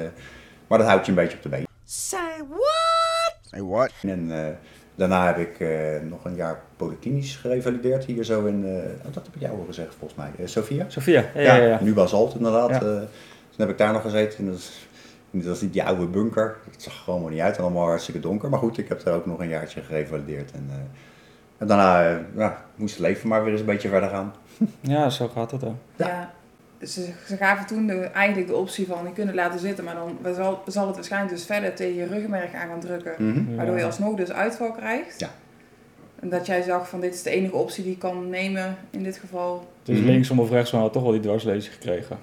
maar 0.67 0.79
dat 0.79 0.87
houdt 0.87 1.05
je 1.07 1.11
een 1.13 1.19
beetje 1.19 1.37
op 1.37 1.43
de 1.43 1.49
been. 1.49 1.67
Say 1.85 2.37
what? 2.49 3.37
Say 3.51 3.63
what? 3.63 3.91
En 4.03 4.45
eh, 4.47 4.53
daarna 4.95 5.27
heb 5.27 5.39
ik 5.39 5.61
eh, 5.61 6.01
nog 6.03 6.25
een 6.25 6.35
jaar 6.35 6.61
polyklinisch 6.77 7.37
gerevalideerd 7.37 8.05
hier 8.05 8.25
zo 8.25 8.45
in, 8.45 8.65
eh, 8.65 9.07
oh, 9.07 9.15
dat 9.15 9.25
heb 9.25 9.35
ik 9.35 9.41
jou 9.41 9.59
al 9.59 9.65
gezegd 9.67 9.95
volgens 9.99 10.19
mij, 10.21 10.31
Eh, 10.39 10.47
Sofia? 10.47 10.85
Sophia, 10.89 11.25
ja, 11.35 11.41
ja, 11.41 11.55
ja. 11.57 11.79
nu 11.83 11.95
Basalt 11.95 12.35
inderdaad. 12.35 12.71
Ja. 12.71 12.77
Eh, 12.77 12.81
toen 12.83 13.67
heb 13.67 13.69
ik 13.69 13.79
daar 13.79 13.93
nog 13.93 14.03
gezeten. 14.03 14.39
En 14.39 14.47
dat, 14.47 14.55
is, 14.59 14.89
dat 15.31 15.63
is 15.63 15.71
die 15.71 15.83
oude 15.83 16.07
bunker. 16.07 16.57
Het 16.71 16.83
zag 16.83 17.05
gewoon 17.05 17.23
maar 17.23 17.31
niet 17.31 17.41
uit. 17.41 17.57
En 17.57 17.63
allemaal 17.63 17.87
hartstikke 17.87 18.21
donker. 18.21 18.51
Maar 18.51 18.59
goed, 18.59 18.79
ik 18.79 18.89
heb 18.89 19.03
daar 19.03 19.15
ook 19.15 19.27
nog 19.27 19.39
een 19.39 19.49
jaartje 19.49 19.81
gerevalideerd. 19.81 20.53
En, 20.53 20.67
eh, 20.71 20.77
en 21.59 21.67
daarna 21.67 22.11
eh, 22.11 22.17
ja, 22.37 22.65
moest 22.75 22.95
het 22.95 23.03
leven 23.03 23.29
maar 23.29 23.43
weer 23.43 23.53
eens 23.53 23.61
een 23.61 23.67
beetje 23.67 23.89
verder 23.89 24.09
gaan. 24.09 24.35
Ja, 24.81 25.11
zo 25.11 25.29
gaat 25.29 25.51
het 25.51 25.61
dan. 25.61 25.79
Ja. 25.97 26.35
Ze, 26.81 27.13
ze 27.27 27.37
gaven 27.37 27.67
toen 27.67 27.87
de, 27.87 28.01
eigenlijk 28.01 28.49
de 28.49 28.57
optie 28.57 28.87
van 28.87 29.05
je 29.05 29.13
kunt 29.13 29.27
het 29.27 29.37
laten 29.37 29.61
zitten, 29.61 29.85
maar 29.85 29.95
dan 29.95 30.35
zal, 30.35 30.63
zal 30.67 30.87
het 30.87 30.95
waarschijnlijk 30.95 31.33
dus 31.33 31.45
verder 31.45 31.75
tegen 31.75 31.95
je 31.95 32.07
ruggenmerg 32.07 32.55
aan 32.55 32.69
gaan 32.69 32.81
drukken. 32.81 33.15
Mhm. 33.19 33.57
Waardoor 33.57 33.79
je 33.79 33.85
alsnog 33.85 34.17
dus 34.17 34.33
uitval 34.33 34.73
krijgt. 34.73 35.21
Ja. 35.21 35.31
En 36.21 36.29
dat 36.29 36.47
jij 36.47 36.63
zag 36.63 36.89
van 36.89 37.01
dit 37.01 37.15
is 37.15 37.23
de 37.23 37.31
enige 37.31 37.55
optie 37.55 37.83
die 37.85 37.93
ik 37.93 37.99
kan 37.99 38.29
nemen 38.29 38.77
in 38.91 39.03
dit 39.03 39.17
geval. 39.17 39.69
Dus 39.83 39.99
linksom 39.99 40.41
of 40.41 40.51
rechtsom 40.51 40.81
had 40.81 40.93
toch 40.93 41.03
wel 41.03 41.13
die 41.13 41.21
dwarslezing 41.21 41.75
gekregen. 41.75 42.19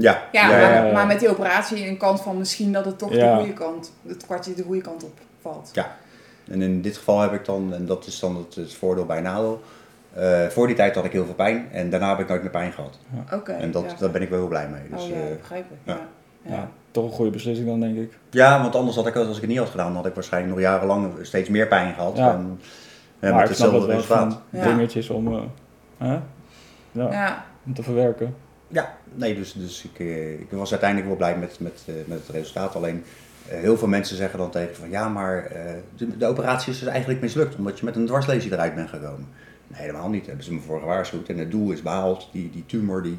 Ja, 0.00 0.22
Ja, 0.32 0.42
ja, 0.42 0.48
maar, 0.48 0.60
ja. 0.60 0.84
ja. 0.86 0.92
maar 0.92 1.06
met 1.06 1.20
die 1.20 1.28
operatie 1.30 1.86
een 1.88 1.96
kans 1.96 2.20
van 2.20 2.38
misschien 2.38 2.72
dat 2.72 2.84
het 2.84 2.98
toch 2.98 3.12
Ja. 3.12 3.32
de 3.34 3.38
goede 3.38 3.52
kant, 3.52 3.92
het 4.06 4.24
kwartje 4.26 4.54
de 4.54 4.62
goede 4.62 4.80
kant 4.80 5.04
op 5.04 5.18
valt. 5.42 5.70
En 6.50 6.62
in 6.62 6.82
dit 6.82 6.96
geval 6.96 7.20
heb 7.20 7.32
ik 7.32 7.44
dan, 7.44 7.74
en 7.74 7.86
dat 7.86 8.06
is 8.06 8.20
dan 8.20 8.36
het, 8.36 8.54
het 8.54 8.74
voordeel 8.74 9.06
bij 9.06 9.20
nadeel. 9.20 9.62
eh, 10.14 10.46
voor 10.46 10.66
die 10.66 10.76
tijd 10.76 10.94
had 10.94 11.04
ik 11.04 11.12
heel 11.12 11.24
veel 11.24 11.34
pijn 11.34 11.68
en 11.72 11.90
daarna 11.90 12.08
heb 12.08 12.18
ik 12.18 12.28
nooit 12.28 12.42
meer 12.42 12.50
pijn 12.50 12.72
gehad. 12.72 12.98
Oké. 13.32 13.52
en 13.52 13.70
dat, 13.70 13.84
ja. 13.90 13.94
daar 13.98 14.10
ben 14.10 14.22
ik 14.22 14.28
wel 14.28 14.38
heel 14.38 14.48
blij 14.48 14.68
mee. 14.68 14.80
Dus, 14.90 15.02
oh 15.02 15.08
ja, 15.08 15.14
eh, 15.14 15.36
begrijp 15.40 15.64
ik. 15.70 15.76
ja. 15.84 15.92
Ja. 15.92 16.00
Ja. 16.50 16.54
Ja. 16.56 16.68
toch 16.90 17.04
een 17.04 17.10
goede 17.12 17.30
beslissing 17.30 17.68
dan, 17.68 17.80
denk 17.80 17.96
ik. 17.96 18.18
ja, 18.30 18.62
want 18.62 18.74
anders 18.76 18.96
had 18.96 19.06
ik, 19.06 19.16
als 19.16 19.34
ik 19.34 19.40
het 19.40 19.50
niet 19.50 19.58
had 19.58 19.68
gedaan, 19.68 19.94
had 19.94 20.06
ik 20.06 20.14
waarschijnlijk 20.14 20.54
nog 20.54 20.62
jarenlang 20.62 21.12
steeds 21.22 21.48
meer 21.48 21.66
pijn 21.66 21.94
gehad. 21.94 22.16
Ja. 22.16 22.32
En, 22.32 22.60
ja, 23.20 23.30
maar 23.30 23.40
met 23.40 23.50
ik 23.50 23.56
snap 23.56 23.70
dat 23.72 23.80
hetzelfde 23.80 23.86
wel 23.86 23.96
resultaat. 23.96 24.40
Ja. 24.50 24.64
dingetjes 24.64 25.10
om, 25.10 25.34
eh, 25.34 25.42
hè? 25.98 26.12
Ja, 26.92 27.10
Ja. 27.10 27.44
om 27.66 27.74
te 27.74 27.82
verwerken. 27.82 28.34
Ja, 28.72 28.96
nee, 29.14 29.34
dus, 29.34 29.52
dus 29.52 29.84
ik, 29.84 29.98
eh, 29.98 30.32
ik 30.32 30.50
was 30.50 30.70
uiteindelijk 30.70 31.08
wel 31.08 31.18
blij 31.18 31.38
met, 31.38 31.60
met, 31.60 31.82
eh, 31.86 31.94
met 32.06 32.18
het 32.18 32.28
resultaat. 32.28 32.74
Alleen 32.74 33.04
eh, 33.48 33.58
heel 33.58 33.76
veel 33.76 33.88
mensen 33.88 34.16
zeggen 34.16 34.38
dan 34.38 34.50
tegen 34.50 34.76
van 34.76 34.90
ja, 34.90 35.08
maar 35.08 35.52
de, 35.96 36.16
de 36.16 36.26
operatie 36.26 36.72
is 36.72 36.78
dus 36.78 36.88
eigenlijk 36.88 37.20
mislukt 37.20 37.56
omdat 37.56 37.78
je 37.78 37.84
met 37.84 37.96
een 37.96 38.06
dwarslesie 38.06 38.52
eruit 38.52 38.74
bent 38.74 38.88
gekomen. 38.88 39.28
Nee, 39.66 39.80
helemaal 39.80 40.08
niet. 40.08 40.26
Hebben 40.26 40.44
ze 40.44 40.52
me 40.52 40.60
voor 40.60 40.80
gewaarschuwd 40.80 41.28
en 41.28 41.38
het 41.38 41.50
doel 41.50 41.70
is 41.70 41.82
behaald. 41.82 42.28
Die, 42.32 42.50
die 42.50 42.66
tumor 42.66 43.02
die, 43.02 43.18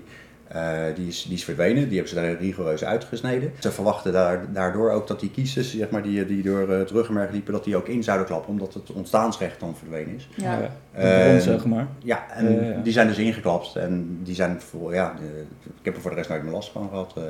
die, 0.95 1.07
is, 1.07 1.23
die 1.23 1.33
is 1.33 1.43
verdwenen, 1.43 1.83
die 1.89 1.97
hebben 1.97 2.07
ze 2.09 2.15
daar 2.15 2.33
rigoureus 2.33 2.83
uitgesneden. 2.83 3.51
Ze 3.59 3.71
verwachten 3.71 4.11
daar, 4.13 4.53
daardoor 4.53 4.91
ook 4.91 5.07
dat 5.07 5.19
die 5.19 5.31
kiezers 5.31 5.77
zeg 5.77 5.89
maar, 5.89 6.01
die, 6.03 6.25
die 6.25 6.43
door 6.43 6.69
eh, 6.69 6.77
het 6.77 6.89
ruggenmerg 6.89 7.31
liepen, 7.31 7.53
dat 7.53 7.63
die 7.63 7.75
ook 7.75 7.87
in 7.87 8.03
zouden 8.03 8.27
klappen 8.27 8.49
omdat 8.51 8.73
het 8.73 8.91
ontstaansrecht 8.91 9.59
dan 9.59 9.75
verdwenen 9.77 10.15
is. 10.15 10.29
Ja. 10.35 10.59
Eh, 10.91 11.25
bron, 11.27 11.41
zeg 11.41 11.65
maar. 11.65 11.87
Ja, 11.99 12.25
en 12.31 12.79
die 12.83 12.93
zijn 12.93 13.07
dus 13.07 13.17
ingeklapt 13.17 13.75
en 13.75 14.19
die 14.23 14.35
zijn 14.35 14.61
voor, 14.61 14.93
ja, 14.93 15.13
eh, 15.19 15.39
ik 15.79 15.85
heb 15.85 15.95
er 15.95 16.01
voor 16.01 16.11
de 16.11 16.17
rest 16.17 16.29
nooit 16.29 16.43
meer 16.43 16.51
last 16.53 16.71
van 16.71 16.89
gehad. 16.89 17.13
Eh, 17.17 17.23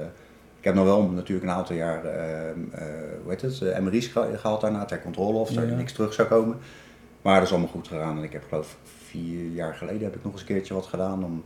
ik 0.59 0.67
heb 0.67 0.75
nog 0.75 0.85
wel 0.85 1.03
natuurlijk 1.03 1.47
een 1.47 1.53
aantal 1.53 1.75
jaar, 1.75 2.05
eh, 2.05 2.49
eh, 2.49 2.55
hoe 3.23 3.31
heet 3.31 3.41
het, 3.41 3.61
eh, 3.61 3.79
MRI's 3.79 4.07
geha- 4.07 4.37
gehad 4.37 4.61
daarna 4.61 4.85
ter 4.85 5.01
controle 5.01 5.37
of 5.37 5.55
er 5.55 5.67
Ja. 5.69 5.75
niks 5.75 5.93
terug 5.93 6.13
zou 6.13 6.27
komen. 6.27 6.57
Maar 7.21 7.35
dat 7.35 7.43
is 7.43 7.51
allemaal 7.51 7.69
goed 7.71 7.87
gegaan 7.87 8.17
en 8.17 8.23
ik 8.23 8.33
heb 8.33 8.43
geloof 8.49 8.71
ik 8.71 8.77
vier 9.07 9.45
jaar 9.45 9.73
geleden 9.73 10.03
heb 10.03 10.15
ik 10.15 10.23
nog 10.23 10.31
eens 10.31 10.41
een 10.41 10.47
keertje 10.47 10.73
wat 10.73 10.85
gedaan 10.85 11.23
om 11.23 11.43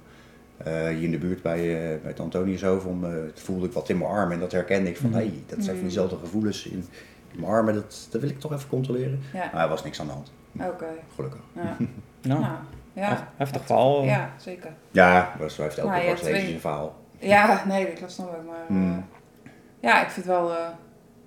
eh, 0.57 0.73
hier 0.87 1.03
in 1.03 1.11
de 1.11 1.17
buurt 1.17 1.41
bij, 1.41 1.59
eh, 1.59 2.01
bij 2.01 2.11
het 2.11 2.19
Antoniushoofd, 2.19 2.85
om, 2.85 3.05
eh, 3.05 3.11
voelde 3.33 3.65
ik 3.65 3.71
wat 3.73 3.89
in 3.89 3.97
mijn 3.97 4.09
arm 4.09 4.31
en 4.31 4.39
dat 4.39 4.51
herkende 4.51 4.89
ik 4.89 4.97
van, 4.97 5.13
hé, 5.13 5.19
Mhm. 5.19 5.27
hey, 5.29 5.39
dat 5.45 5.55
zijn 5.55 5.63
van 5.65 5.73
Mhm. 5.75 5.83
diezelfde 5.83 6.17
gevoelens 6.17 6.65
in, 6.65 6.85
in 7.31 7.39
mijn 7.39 7.51
armen, 7.51 7.73
dat, 7.73 8.07
dat 8.11 8.21
wil 8.21 8.29
ik 8.29 8.39
toch 8.39 8.53
even 8.53 8.69
controleren. 8.69 9.19
Ja. 9.33 9.49
Maar 9.53 9.63
er 9.63 9.69
was 9.69 9.83
niks 9.83 9.99
aan 9.99 10.05
de 10.07 10.11
hand, 10.13 10.31
Oké. 10.59 10.85
gelukkig. 11.15 11.41
Ja. 11.53 11.77
Nou, 12.21 12.39
Nou, 12.41 12.53
ja. 12.93 13.09
hef- 13.09 13.23
heftig 13.35 13.65
verhaal. 13.65 14.01
eh. 14.01 14.07
Ja, 14.07 14.29
zeker. 14.37 14.71
Ja, 14.91 15.31
zo 15.49 15.61
heeft 15.61 15.77
elke 15.77 15.89
Nou, 15.91 16.15
twee- 16.15 16.45
zijn 16.45 16.59
verhaal. 16.59 16.95
Ja, 17.19 17.63
nee, 17.67 17.93
dat 17.99 18.11
snap 18.11 18.35
ik. 18.35 18.47
Maar 18.47 18.63
Hmm. 18.67 18.91
eh, 18.93 19.51
ja, 19.79 20.03
ik 20.03 20.09
vind 20.09 20.25
wel. 20.25 20.51
eh, 20.51 20.57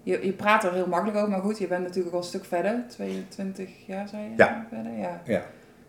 je, 0.02 0.18
je 0.26 0.32
praat 0.32 0.64
er 0.64 0.72
heel 0.72 0.86
makkelijk 0.86 1.16
over, 1.18 1.30
maar 1.30 1.40
goed, 1.40 1.58
je 1.58 1.66
bent 1.66 1.82
natuurlijk 1.84 2.14
al 2.14 2.20
een 2.20 2.26
stuk 2.26 2.44
verder. 2.44 2.84
22 2.88 3.68
jaar, 3.86 4.08
zei 4.08 4.22
je? 4.22 4.30
Ja. 4.36 4.66
Verder, 4.68 4.92
ja. 4.98 5.20
Ja. 5.24 5.42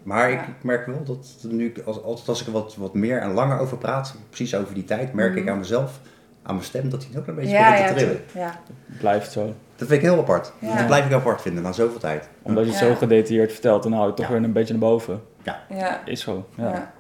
Maar 0.04 0.32
Ja. 0.32 0.42
ik, 0.42 0.48
ik 0.48 0.64
merk 0.64 0.86
wel 0.86 1.04
dat 1.04 1.38
nu, 1.50 1.74
als, 1.86 2.04
altijd 2.04 2.28
als 2.28 2.42
ik 2.42 2.48
er 2.48 2.54
wat, 2.54 2.76
wat 2.76 2.94
meer 2.94 3.20
en 3.22 3.32
langer 3.32 3.60
over 3.60 3.78
praat, 3.78 4.16
precies 4.30 4.56
over 4.56 4.74
die 4.74 4.84
tijd, 4.86 5.14
merk 5.14 5.36
ik 5.36 5.44
Mhm. 5.44 5.52
aan 5.52 5.58
mezelf, 5.58 6.00
aan 6.44 6.54
mijn 6.54 6.66
stem, 6.68 6.90
dat 6.90 7.06
hij 7.12 7.20
ook 7.20 7.28
een 7.28 7.36
beetje 7.36 7.52
Ja, 7.52 7.70
begint 7.70 7.88
ja, 7.90 7.94
te 7.94 8.00
trillen. 8.00 8.22
ja. 8.34 8.60
Blijft 9.00 9.32
zo. 9.32 9.46
Dat 9.76 9.88
vind 9.88 9.92
ik 9.92 10.02
heel 10.02 10.18
apart. 10.20 10.54
Ja. 10.60 10.76
Dat 10.78 10.86
blijf 10.86 11.06
ik 11.06 11.12
apart 11.14 11.42
vinden 11.42 11.64
na 11.64 11.72
zoveel 11.72 12.00
tijd. 12.00 12.30
Omdat 12.42 12.66
je 12.66 12.72
het 12.72 12.80
Ja. 12.80 12.88
zo 12.88 12.96
gedetailleerd 12.96 13.52
vertelt, 13.52 13.84
dan 13.84 13.92
hou 13.92 14.04
je 14.04 14.08
het 14.10 14.18
toch 14.18 14.28
Ja. 14.28 14.34
weer 14.34 14.44
een 14.44 14.54
beetje 14.54 14.74
naar 14.74 14.90
boven. 14.90 15.22
Ja. 15.70 16.02
Is 16.06 16.22
zo. 16.22 16.48
Ja. 16.56 16.64
Ja. 16.64 16.72
Ja. 16.74 16.92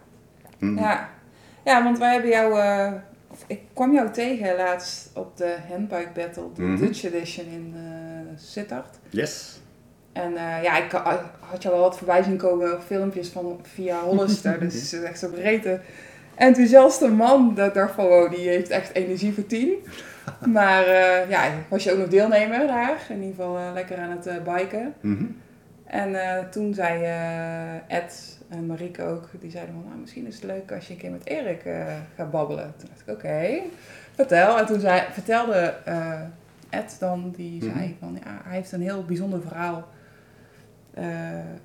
Mhm. 0.57 0.77
Ja. 0.77 1.09
Ja, 1.65 1.83
want 1.83 1.97
wij 1.97 2.11
hebben 2.11 2.29
jou. 2.29 2.59
eh, 2.59 2.91
of 3.31 3.43
ik 3.47 3.61
kwam 3.73 3.93
jou 3.93 4.11
tegen 4.11 4.55
laatst 4.55 5.09
op 5.13 5.37
de 5.37 5.55
Handbike 5.69 6.09
Battle, 6.13 6.43
de 6.55 6.61
Mhm. 6.61 6.79
Dutch 6.79 7.03
Edition 7.03 7.45
in 7.47 7.73
eh 7.75 7.81
Sittard. 8.37 8.97
Yes. 9.09 9.59
En 10.13 10.35
eh, 10.37 10.63
ja, 10.63 10.77
ik 10.77 10.91
ha- 10.91 11.31
had 11.39 11.61
jou 11.63 11.75
wel 11.75 11.83
wat 11.83 11.97
voorbij 11.97 12.23
zien 12.23 12.37
komen, 12.37 12.81
filmpjes 12.81 13.29
van 13.29 13.59
via 13.63 13.99
Hollister. 13.99 14.59
dus 14.69 14.73
het 14.73 14.83
is 14.83 14.93
echt 15.03 15.19
zo'n 15.19 15.31
breedte 15.31 15.79
enthousiaste 16.35 17.07
man. 17.07 17.53
Dat 17.55 17.67
ik 17.67 17.73
dacht 17.73 17.93
van, 17.93 18.05
wow, 18.07 18.31
die 18.35 18.47
heeft 18.47 18.69
echt 18.69 18.93
energie 18.95 19.33
voor 19.33 19.45
tien. 19.45 19.73
Maar 20.45 20.83
eh, 20.85 21.29
ja, 21.29 21.43
was 21.69 21.83
je 21.83 21.91
ook 21.91 21.97
nog 21.97 22.07
deelnemer 22.07 22.67
daar. 22.67 22.97
In 23.09 23.15
ieder 23.15 23.29
geval 23.35 23.57
eh, 23.57 23.71
lekker 23.73 23.97
aan 23.97 24.17
het 24.21 24.43
biken. 24.43 24.93
Mhm. 25.01 25.25
En 25.85 26.15
toen 26.51 26.73
zei 26.73 27.03
Ed 27.87 28.37
en 28.49 28.65
Marieke 28.65 29.03
ook, 29.03 29.29
die 29.39 29.51
zeiden 29.51 29.73
van, 29.75 29.83
nou, 29.87 29.99
misschien 29.99 30.27
is 30.27 30.35
het 30.35 30.43
leuk 30.43 30.71
als 30.71 30.87
je 30.87 30.93
een 30.93 30.99
keer 30.99 31.11
met 31.11 31.25
Erik 31.25 31.61
gaat 32.15 32.31
babbelen. 32.31 32.73
Toen 32.77 32.89
dacht 32.89 33.01
ik, 33.07 33.13
oké, 33.13 33.59
vertel. 34.15 34.57
En 34.57 34.65
toen 34.65 34.79
zei, 34.79 35.01
vertelde 35.11 35.73
Ed 36.69 36.95
dan, 36.99 37.33
die 37.35 37.63
Mhm. 37.63 37.73
zei 37.77 37.95
van, 37.99 38.19
ja, 38.23 38.41
hij 38.43 38.55
heeft 38.55 38.71
een 38.71 38.81
heel 38.81 39.03
bijzonder 39.05 39.41
verhaal 39.41 39.87
eh, 40.99 41.05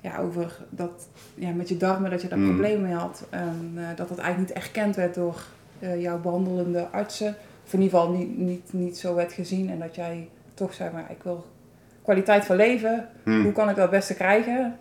ja, 0.01 0.17
over 0.17 0.57
dat, 0.69 1.07
ja, 1.35 1.51
met 1.51 1.69
je 1.69 1.77
darmen, 1.77 2.11
dat 2.11 2.21
je 2.21 2.27
daar 2.27 2.39
Mhm. 2.39 2.47
problemen 2.47 2.81
mee 2.81 2.93
had. 2.93 3.23
En 3.29 3.71
eh, 3.75 3.83
dat 3.95 4.09
dat 4.09 4.17
eigenlijk 4.17 4.49
niet 4.53 4.63
erkend 4.63 4.95
werd 4.95 5.13
door 5.15 5.41
eh, 5.79 6.01
jouw 6.01 6.19
behandelende 6.19 6.87
artsen. 6.87 7.35
Of 7.65 7.73
in 7.73 7.81
ieder 7.81 7.99
geval 7.99 8.13
niet, 8.15 8.37
niet, 8.37 8.73
niet 8.73 8.97
zo 8.97 9.15
werd 9.15 9.33
gezien. 9.33 9.69
En 9.69 9.79
dat 9.79 9.95
jij 9.95 10.29
toch 10.53 10.73
zei, 10.73 10.89
maar 10.93 11.05
ik 11.09 11.23
wil 11.23 11.45
kwaliteit 12.03 12.45
van 12.45 12.55
leven. 12.55 13.09
Mhm. 13.23 13.41
Hoe 13.41 13.51
kan 13.51 13.69
ik 13.69 13.75
dat 13.75 13.83
het 13.83 13.91
beste 13.99 14.13
krijgen? 14.13 14.77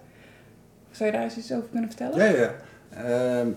Zou 0.90 1.10
je 1.10 1.14
daar 1.16 1.24
eens 1.24 1.36
iets 1.36 1.52
over 1.52 1.68
kunnen 1.70 1.90
vertellen? 1.90 2.18
Ja, 2.32 2.38
ja. 2.40 2.50
Ehm, 3.04 3.48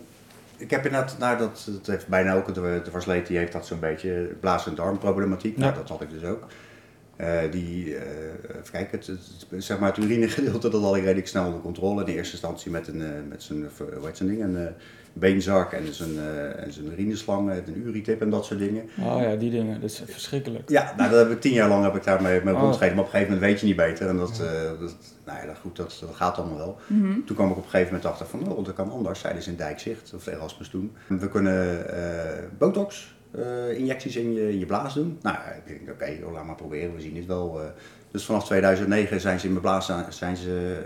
ik 0.57 0.71
heb 0.71 0.85
inderdaad, 0.85 1.15
nou 1.19 1.37
dat, 1.37 1.67
dat 1.71 1.87
heeft 1.87 2.07
bijna 2.07 2.33
ook, 2.33 2.53
de, 2.53 2.81
de 2.83 2.91
Varsleet 2.91 3.27
die 3.27 3.37
heeft 3.37 3.51
dat 3.51 3.65
zo'n 3.65 3.79
beetje, 3.79 4.35
blaas- 4.39 4.67
en 4.67 4.75
darmproblematiek. 4.75 5.57
Nou, 5.57 5.73
dat 5.73 5.89
had 5.89 6.01
ik 6.01 6.09
dus 6.09 6.23
ook. 6.23 6.47
Eh, 7.17 7.39
die, 7.51 7.95
eh, 7.95 8.01
even 8.59 8.71
kijken, 8.71 8.97
het, 8.97 9.07
het- 9.07 9.63
zeg 9.63 9.79
maar 9.79 9.95
het 9.95 10.03
urinegedeelte, 10.03 10.69
dat 10.69 10.81
had 10.81 10.95
ik 10.95 11.03
redelijk 11.03 11.27
snel 11.27 11.45
onder 11.45 11.61
controle. 11.61 12.01
In 12.05 12.13
eerste 12.13 12.31
instantie 12.33 12.71
met, 12.71 12.87
een, 12.87 13.01
eh, 13.01 13.09
met 13.29 13.43
zijn, 13.43 13.69
zijn 14.13 14.29
ding, 14.29 14.43
een 14.43 14.67
beenzak 15.13 15.71
en 15.73 15.93
zijn, 15.93 16.19
en 16.57 16.73
zijn 16.73 16.85
urineslang, 16.91 17.49
een 17.51 17.83
uritip 17.87 18.21
en 18.21 18.29
dat 18.29 18.45
soort 18.45 18.59
dingen. 18.59 18.83
Oh 18.99 19.21
ja, 19.21 19.35
die 19.35 19.51
dingen. 19.51 19.81
Dat 19.81 19.89
is 19.89 20.01
verschrikkelijk. 20.05 20.69
Ja, 20.69 20.93
nou, 20.97 21.09
dat 21.11 21.19
heb 21.19 21.31
ik 21.31 21.41
tien 21.41 21.53
jaar 21.53 21.69
lang 21.69 21.83
heb 21.83 21.95
ik 21.95 22.03
daarmee 22.03 22.41
mee 22.43 22.53
Oh. 22.53 22.61
rondgereden, 22.61 22.95
maar 22.95 23.05
op 23.05 23.13
een 23.13 23.19
gegeven 23.19 23.33
moment 23.39 23.51
weet 23.51 23.59
je 23.61 23.65
niet 23.67 23.75
beter. 23.87 24.07
En 24.07 24.17
dat, 24.17 24.31
eh, 24.39 24.79
dat, 24.79 24.95
nou 25.25 25.47
ja, 25.47 25.53
goed, 25.53 25.75
dat, 25.75 25.97
dat 26.01 26.15
gaat 26.15 26.37
allemaal 26.37 26.57
wel. 26.57 26.77
Mhm. 26.87 27.19
Toen 27.25 27.35
kwam 27.35 27.49
ik 27.51 27.57
op 27.57 27.63
een 27.63 27.69
gegeven 27.69 27.93
moment 27.93 28.05
achter 28.11 28.25
van, 28.25 28.51
oh, 28.51 28.65
dat 28.65 28.73
kan 28.73 28.91
anders, 28.91 29.19
zeiden 29.19 29.43
ze 29.43 29.49
in 29.49 29.55
Dijkzicht, 29.55 30.13
of 30.15 30.27
Erasmus 30.27 30.69
toen. 30.69 30.91
We 31.07 31.29
kunnen 31.29 31.89
eh, 31.93 32.43
botox 32.57 33.15
eh, 33.31 33.77
injecties 33.77 34.15
in 34.15 34.33
je, 34.33 34.49
in 34.51 34.59
je 34.59 34.65
blaas 34.65 34.93
doen. 34.93 35.17
Nou, 35.21 35.35
ik 35.65 35.67
denk, 35.67 35.89
oké, 35.91 36.31
laat 36.33 36.45
maar 36.45 36.55
proberen, 36.55 36.95
we 36.95 37.01
zien 37.01 37.15
het 37.15 37.25
wel. 37.25 37.61
eh. 37.61 37.67
dus 38.11 38.25
vanaf 38.25 38.45
2009 38.45 39.19
zijn 39.21 39.39
ze 39.39 39.45
in 39.45 39.51
mijn 39.51 39.63
blaas, 39.63 39.91
zijn 40.09 40.37
ze 40.37 40.77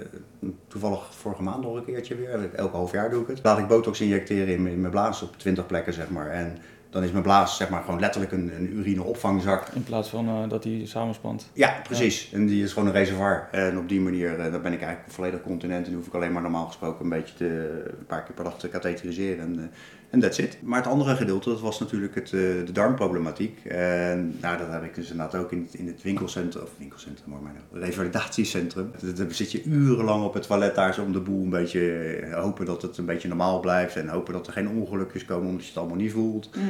eh, 0.41 0.49
toevallig 0.67 1.13
vorige 1.15 1.43
maand 1.43 1.63
nog 1.63 1.75
een 1.75 1.85
keertje 1.85 2.15
weer, 2.15 2.49
elke 2.55 2.75
half 2.75 2.91
jaar 2.91 3.09
doe 3.09 3.21
ik 3.21 3.27
het. 3.27 3.39
Laat 3.43 3.57
ik 3.57 3.67
botox 3.67 4.01
injecteren 4.01 4.53
in, 4.53 4.61
mijn- 4.61 4.73
in 4.73 4.79
mijn 4.81 4.91
blaas 4.91 5.21
op 5.21 5.37
20 5.37 5.65
plekken, 5.65 5.93
zeg 5.93 6.09
maar. 6.09 6.29
En 6.29 6.57
dan 6.89 7.03
is 7.03 7.11
mijn 7.11 7.23
blaas, 7.23 7.57
zeg 7.57 7.69
maar, 7.69 7.83
gewoon 7.83 7.99
letterlijk 7.99 8.31
een, 8.31 8.51
een 8.55 8.77
urineopvangzak. 8.77 9.67
In 9.73 9.83
plaats 9.83 10.09
van 10.09 10.49
dat 10.49 10.63
hij 10.63 10.81
samenspant. 10.85 11.49
Ja, 11.53 11.79
precies. 11.83 12.29
En 12.33 12.45
die 12.45 12.63
is 12.63 12.73
gewoon 12.73 12.87
een 12.87 12.93
reservoir. 12.93 13.47
En 13.51 13.77
op 13.77 13.89
die 13.89 13.99
manier 14.01 14.37
dan 14.37 14.61
ben 14.61 14.73
ik 14.73 14.81
eigenlijk 14.81 15.11
volledig 15.13 15.41
continent. 15.41 15.87
En 15.87 15.93
hoef 15.93 16.07
ik 16.07 16.13
alleen 16.13 16.31
maar 16.31 16.41
normaal 16.41 16.65
gesproken 16.65 17.03
een 17.03 17.09
beetje 17.09 17.35
te, 17.35 17.83
een 17.99 18.05
paar 18.05 18.23
keer 18.23 18.33
per 18.35 18.43
dag 18.43 18.59
te 18.59 18.67
katheteriseren. 18.67 19.39
En 19.39 19.71
en 20.11 20.19
that's 20.19 20.37
it. 20.37 20.57
Maar 20.61 20.79
het 20.79 20.91
andere 20.91 21.15
gedeelte, 21.15 21.49
dat 21.49 21.59
was 21.59 21.79
natuurlijk 21.79 22.15
het, 22.15 22.25
eh, 22.25 22.39
de 22.65 22.71
darmproblematiek. 22.71 23.65
En 23.65 24.37
nou, 24.41 24.57
dat 24.57 24.67
heb 24.69 24.83
ik 24.83 24.95
dus 24.95 25.11
inderdaad 25.11 25.41
ook 25.41 25.51
in 25.51 25.61
het, 25.61 25.73
in 25.73 25.87
het 25.87 26.01
winkelcentrum, 26.01 26.63
of 26.63 26.69
winkelcentrum, 26.77 27.29
maar 27.29 27.41
mijn 27.41 27.83
revalidatiecentrum. 27.83 28.91
Daar 29.01 29.15
daar 29.15 29.31
zit 29.31 29.51
je 29.51 29.63
urenlang 29.63 30.23
op 30.23 30.33
het 30.33 30.47
toilet 30.47 30.75
daar 30.75 30.93
zo 30.93 31.03
om 31.03 31.13
de 31.13 31.19
boel 31.19 31.43
een 31.43 31.49
beetje 31.49 31.93
eh, 31.93 32.41
hopen 32.41 32.65
dat 32.65 32.81
het 32.81 32.97
een 32.97 33.05
beetje 33.05 33.27
normaal 33.27 33.59
blijft. 33.59 33.95
En 33.95 34.07
hopen 34.07 34.33
dat 34.33 34.47
er 34.47 34.53
geen 34.53 34.69
ongelukjes 34.69 35.25
komen 35.25 35.47
omdat 35.47 35.63
je 35.63 35.69
het 35.69 35.77
allemaal 35.77 35.97
niet 35.97 36.11
voelt. 36.11 36.49
Mhm. 36.55 36.65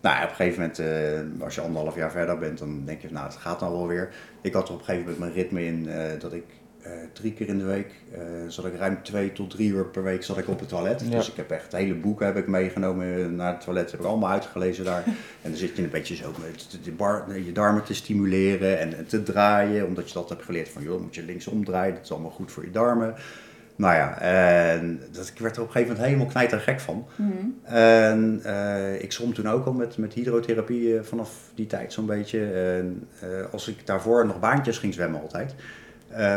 Nou, 0.00 0.22
op 0.22 0.28
een 0.28 0.36
gegeven 0.36 0.60
moment, 0.60 0.78
eh, 0.78 1.44
als 1.44 1.54
je 1.54 1.60
anderhalf 1.60 1.96
jaar 1.96 2.10
verder 2.10 2.38
bent, 2.38 2.58
dan 2.58 2.82
denk 2.84 3.00
je, 3.00 3.08
nou, 3.10 3.26
het 3.26 3.36
gaat 3.36 3.60
dan 3.60 3.72
wel 3.72 3.86
weer. 3.86 4.12
Ik 4.40 4.52
had 4.52 4.68
er 4.68 4.74
op 4.74 4.78
een 4.78 4.84
gegeven 4.84 5.10
moment 5.10 5.20
mijn 5.20 5.32
ritme 5.32 5.64
in 5.64 5.88
dat 6.18 6.32
ik 6.32 6.44
eh, 6.86 6.92
drie 7.12 7.32
keer 7.32 7.48
in 7.48 7.58
de 7.58 7.64
week, 7.64 7.90
eh 8.12 8.20
zat 8.48 8.64
ik 8.64 8.76
ruim 8.76 9.02
twee 9.02 9.32
tot 9.32 9.50
drie 9.50 9.70
uur 9.70 9.84
per 9.84 10.02
week 10.02 10.24
zat 10.24 10.38
ik 10.38 10.48
op 10.48 10.58
het 10.58 10.68
toilet. 10.68 11.00
Ja. 11.00 11.16
Dus 11.16 11.30
ik 11.30 11.36
heb 11.36 11.50
echt 11.50 11.72
hele 11.72 11.94
boeken 11.94 12.26
heb 12.26 12.36
ik 12.36 12.46
meegenomen 12.46 13.34
naar 13.34 13.52
het 13.52 13.60
toilet, 13.60 13.90
heb 13.90 14.00
ik 14.00 14.06
allemaal 14.06 14.30
uitgelezen 14.30 14.84
daar. 14.84 15.04
En 15.42 15.52
dan 15.52 15.56
zit 15.56 15.76
je 15.76 15.82
een 15.82 15.90
beetje 15.90 16.16
zo 16.16 16.32
met 16.40 16.78
de 16.84 16.92
bar, 16.92 17.38
je 17.44 17.52
darmen 17.52 17.84
te 17.84 17.94
stimuleren 17.94 18.78
en, 18.78 18.96
en 18.96 19.06
te 19.06 19.22
draaien, 19.22 19.86
omdat 19.86 20.08
je 20.08 20.14
dat 20.14 20.28
hebt 20.28 20.44
geleerd 20.44 20.68
van, 20.68 20.82
joh, 20.82 21.00
moet 21.00 21.14
je 21.14 21.22
linksom 21.22 21.64
draaien, 21.64 21.94
dat 21.94 22.04
is 22.04 22.12
allemaal 22.12 22.30
goed 22.30 22.52
voor 22.52 22.64
je 22.64 22.70
darmen. 22.70 23.14
Nou 23.76 23.94
ja, 23.94 24.20
en 24.20 25.00
dat, 25.12 25.28
ik 25.34 25.38
werd 25.38 25.56
er 25.56 25.62
op 25.62 25.66
een 25.66 25.72
gegeven 25.72 25.94
moment 25.94 26.12
helemaal 26.12 26.32
knijtergek 26.32 26.80
van. 26.80 27.06
Mhm. 27.16 27.74
En 27.74 28.40
eh, 28.44 29.02
ik 29.02 29.12
zwom 29.12 29.34
toen 29.34 29.48
ook 29.48 29.66
al 29.66 29.72
met, 29.72 29.98
met 29.98 30.12
hydrotherapie 30.12 31.02
vanaf 31.02 31.30
die 31.54 31.66
tijd 31.66 31.92
zo'n 31.92 32.06
beetje. 32.06 32.52
En 32.52 33.08
als 33.52 33.68
ik 33.68 33.86
daarvoor 33.86 34.26
nog 34.26 34.40
baantjes 34.40 34.78
ging 34.78 34.94
zwemmen 34.94 35.20
altijd, 35.20 35.54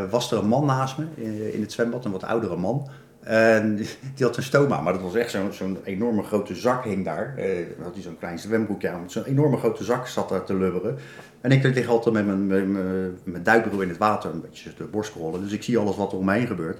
was 0.10 0.32
er 0.32 0.38
een 0.38 0.48
man 0.48 0.66
naast 0.66 0.98
me 0.98 1.06
in, 1.16 1.54
in 1.54 1.62
het 1.62 1.72
zwembad, 1.72 2.06
een 2.06 2.12
wat 2.12 2.24
oudere 2.24 2.56
man. 2.56 2.88
En 3.20 3.76
die 4.16 4.26
had 4.26 4.38
een 4.38 4.44
stoma, 4.44 4.82
maar 4.82 4.94
dat 4.94 5.02
was 5.02 5.16
echt 5.16 5.38
zo'n 5.52 5.78
enorme 5.84 6.24
grote 6.24 6.56
zak 6.56 6.84
hing 6.84 7.06
daar. 7.06 7.36
Eh 7.38 7.66
had 7.84 7.94
hij 7.94 8.04
zo'n 8.04 8.18
klein 8.18 8.40
zwembroekje 8.40 8.90
aan, 8.90 9.10
zo'n 9.10 9.26
enorme 9.26 9.58
grote 9.58 9.84
zak 9.84 10.08
zat 10.08 10.30
daar 10.30 10.44
te 10.44 10.56
lubberen. 10.56 10.98
En 11.42 11.52
ik 11.52 11.64
lig 11.64 11.88
altijd 11.88 12.16
met 12.16 12.26
mijn, 12.26 12.48
mijn, 12.48 12.72
mijn 13.24 13.72
in 13.72 13.90
het 13.90 13.98
water, 13.98 14.32
een 14.32 14.42
beetje 14.42 14.70
de 14.78 14.84
borst 14.84 15.14
rollen. 15.14 15.42
Dus 15.42 15.52
ik 15.52 15.64
zie 15.64 15.78
alles 15.78 15.96
wat 15.96 16.12
er 16.12 16.18
om 16.18 16.26
me 16.26 16.34
heen 16.34 16.48
gebeurt. 16.48 16.80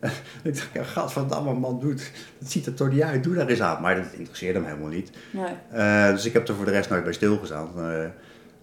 Ik 0.42 0.54
dacht, 0.54 0.70
ja, 0.72 0.82
gadverdamme 0.82 1.54
man, 1.54 1.80
doet. 1.80 2.10
Dat 2.38 2.50
ziet 2.50 2.66
er 2.66 2.74
toch 2.74 2.90
niet 2.90 3.02
uit, 3.02 3.24
doe 3.24 3.34
daar 3.34 3.48
eens 3.48 3.60
aan. 3.60 3.82
Maar 3.82 3.94
dat 3.96 4.12
interesseerde 4.12 4.58
hem 4.58 4.68
helemaal 4.68 4.88
niet. 4.88 5.10
Nee. 5.30 5.54
Eh, 5.70 6.10
dus 6.10 6.26
ik 6.26 6.32
heb 6.32 6.48
er 6.48 6.54
voor 6.54 6.64
de 6.64 6.70
rest 6.70 6.90
nooit 6.90 7.04
bij 7.04 7.12
stilgestaan. 7.12 7.68
Eh 7.76 8.04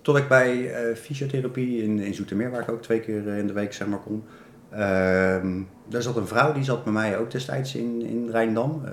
tot 0.01 0.17
ik 0.17 0.27
bij 0.27 0.73
eh, 0.73 0.95
fysiotherapie 0.95 1.83
in, 1.83 1.99
in 1.99 2.13
Zoetermeer, 2.13 2.51
waar 2.51 2.61
ik 2.61 2.71
ook 2.71 2.81
twee 2.81 2.99
keer 2.99 3.27
in 3.27 3.47
de 3.47 3.53
week 3.53 3.73
zeg 3.73 3.87
maar 3.87 3.99
kom. 3.99 4.23
ehm, 4.69 5.61
daar 5.89 6.01
zat 6.01 6.15
een 6.15 6.27
vrouw, 6.27 6.53
die 6.53 6.63
zat 6.63 6.83
bij 6.83 6.93
mij 6.93 7.17
ook 7.17 7.31
destijds 7.31 7.75
in, 7.75 8.01
in 8.01 8.29
Rijndam. 8.31 8.83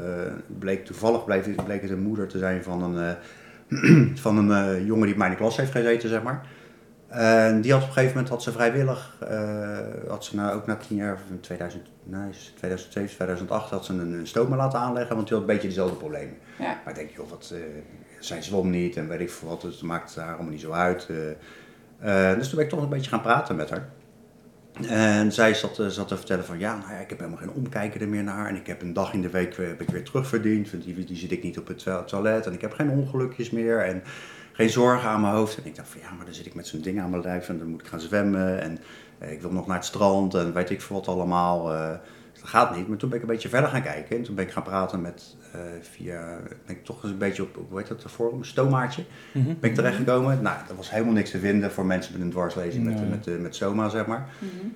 Bleek, 0.58 0.84
toevallig 0.84 1.24
bleek, 1.24 1.64
bleek 1.64 1.82
het 1.82 1.90
een 1.90 2.02
moeder 2.02 2.26
te 2.26 2.38
zijn 2.38 2.62
van 2.62 2.82
een, 2.82 3.16
van 4.24 4.50
een 4.50 4.84
jongen 4.84 5.04
die 5.04 5.12
op 5.12 5.18
mijn 5.18 5.36
klas 5.36 5.56
heeft 5.56 5.70
gezeten, 5.70 6.08
zeg 6.08 6.22
maar. 6.22 6.46
En 7.14 7.60
die 7.60 7.72
had 7.72 7.80
op 7.82 7.86
een 7.88 7.92
gegeven 7.94 8.14
moment 8.14 8.32
had 8.32 8.42
ze 8.42 8.52
vrijwillig, 8.52 9.16
eh, 9.28 9.78
had 10.08 10.24
ze 10.24 10.36
nou 10.36 10.54
ook 10.54 10.66
na 10.66 10.76
tien 10.76 10.96
jaar, 10.96 11.14
of 11.14 11.20
in 11.30 11.40
2000, 11.40 11.86
nee, 12.02 12.30
2007, 12.56 13.14
2008, 13.14 13.70
had 13.70 13.84
ze 13.84 13.92
een, 13.92 14.12
een 14.12 14.26
stoma 14.26 14.56
laten 14.56 14.78
aanleggen, 14.78 15.14
want 15.16 15.28
die 15.28 15.36
had 15.38 15.46
een 15.48 15.54
beetje 15.54 15.68
dezelfde 15.68 15.96
problemen. 15.96 16.34
Ja. 16.58 16.64
Maar 16.84 16.88
ik 16.88 16.94
denk, 16.94 17.10
joh, 17.10 17.30
wat, 17.30 17.50
eh, 17.54 17.60
zij 18.18 18.42
zwom 18.42 18.70
niet 18.70 18.96
en 18.96 19.08
weet 19.08 19.20
ik 19.20 19.30
veel 19.30 19.48
wat, 19.48 19.60
dus 19.60 19.74
het 19.74 19.82
maakt 19.82 20.16
haar 20.16 20.34
allemaal 20.34 20.52
niet 20.52 20.60
zo 20.60 20.70
uit. 20.72 21.08
eh. 22.00 22.34
Dus 22.34 22.46
toen 22.48 22.56
ben 22.56 22.64
ik 22.64 22.70
toch 22.70 22.82
een 22.82 22.88
beetje 22.88 23.10
gaan 23.10 23.20
praten 23.22 23.56
met 23.56 23.70
haar. 23.70 23.88
En 24.88 25.32
zij 25.32 25.54
zat, 25.54 25.82
zat 25.88 26.08
te 26.08 26.16
vertellen 26.16 26.44
van, 26.44 26.58
ja, 26.58 26.76
nou 26.76 26.92
ja, 26.92 26.98
ik 26.98 27.08
heb 27.08 27.18
helemaal 27.18 27.40
geen 27.40 27.50
omkijken 27.52 28.00
er 28.00 28.08
meer 28.08 28.22
naar. 28.22 28.48
En 28.48 28.56
ik 28.56 28.66
heb 28.66 28.82
een 28.82 28.92
dag 28.92 29.12
in 29.12 29.22
de 29.22 29.30
week 29.30 29.56
heb 29.56 29.80
ik 29.80 29.90
weer 29.90 30.04
terugverdiend, 30.04 30.70
want 30.70 30.84
die, 30.84 31.04
die 31.04 31.16
zit 31.16 31.30
ik 31.32 31.42
niet 31.42 31.58
op 31.58 31.66
het 31.66 31.78
to- 31.78 32.04
toilet. 32.04 32.46
En 32.46 32.52
ik 32.52 32.60
heb 32.60 32.72
geen 32.72 32.90
ongelukjes 32.90 33.50
meer 33.50 33.78
en 33.80 34.02
geen 34.56 34.70
zorgen 34.70 35.08
aan 35.08 35.20
mijn 35.20 35.34
hoofd. 35.34 35.56
En 35.56 35.66
ik 35.66 35.76
dacht 35.76 35.88
van, 35.88 36.00
ja, 36.00 36.10
maar 36.16 36.24
dan 36.24 36.34
zit 36.34 36.46
ik 36.46 36.54
met 36.54 36.66
zo'n 36.66 36.80
ding 36.80 37.00
aan 37.00 37.10
mijn 37.10 37.22
lijf 37.22 37.48
en 37.48 37.58
dan 37.58 37.66
moet 37.68 37.80
ik 37.80 37.86
gaan 37.86 38.00
zwemmen. 38.00 38.60
En 38.62 38.78
eh, 39.18 39.32
ik 39.32 39.40
wil 39.40 39.52
nog 39.52 39.66
naar 39.66 39.76
het 39.76 39.84
strand 39.86 40.34
en 40.34 40.52
weet 40.52 40.70
ik 40.70 40.80
veel 40.80 40.96
wat 40.96 41.08
allemaal. 41.08 41.72
eh. 41.74 41.88
dat 42.40 42.48
gaat 42.48 42.76
niet. 42.76 42.88
Maar 42.88 42.96
toen 42.98 43.08
ben 43.08 43.18
ik 43.18 43.24
een 43.24 43.30
beetje 43.32 43.48
verder 43.48 43.70
gaan 43.70 43.82
kijken. 43.82 44.16
En 44.16 44.22
toen 44.22 44.34
ben 44.34 44.44
ik 44.44 44.50
gaan 44.50 44.62
praten 44.62 45.00
met, 45.00 45.36
eh, 45.52 45.60
via, 45.80 46.36
ben 46.66 46.76
ik 46.76 46.84
toch 46.84 47.02
eens 47.02 47.12
een 47.12 47.18
beetje 47.18 47.42
op, 47.42 47.58
hoe 47.68 47.78
heet 47.78 47.88
dat, 47.88 48.00
de 48.02 48.08
forum, 48.08 48.44
stomaatje. 48.44 49.04
Mhm. 49.32 49.44
Ben 49.60 49.70
ik 49.70 49.74
terechtgekomen. 49.76 50.42
Nou, 50.42 50.56
er 50.68 50.76
was 50.76 50.90
helemaal 50.90 51.12
niks 51.14 51.30
te 51.30 51.38
vinden 51.38 51.70
voor 51.72 51.86
mensen 51.86 52.12
met 52.12 52.22
een 52.22 52.30
dwarslezing 52.30 52.84
met, 52.84 52.94
Nee. 52.94 53.04
met, 53.08 53.26
met, 53.26 53.40
met 53.40 53.54
soma, 53.56 53.88
zeg 53.88 54.06
maar. 54.06 54.28
Mhm. 54.38 54.66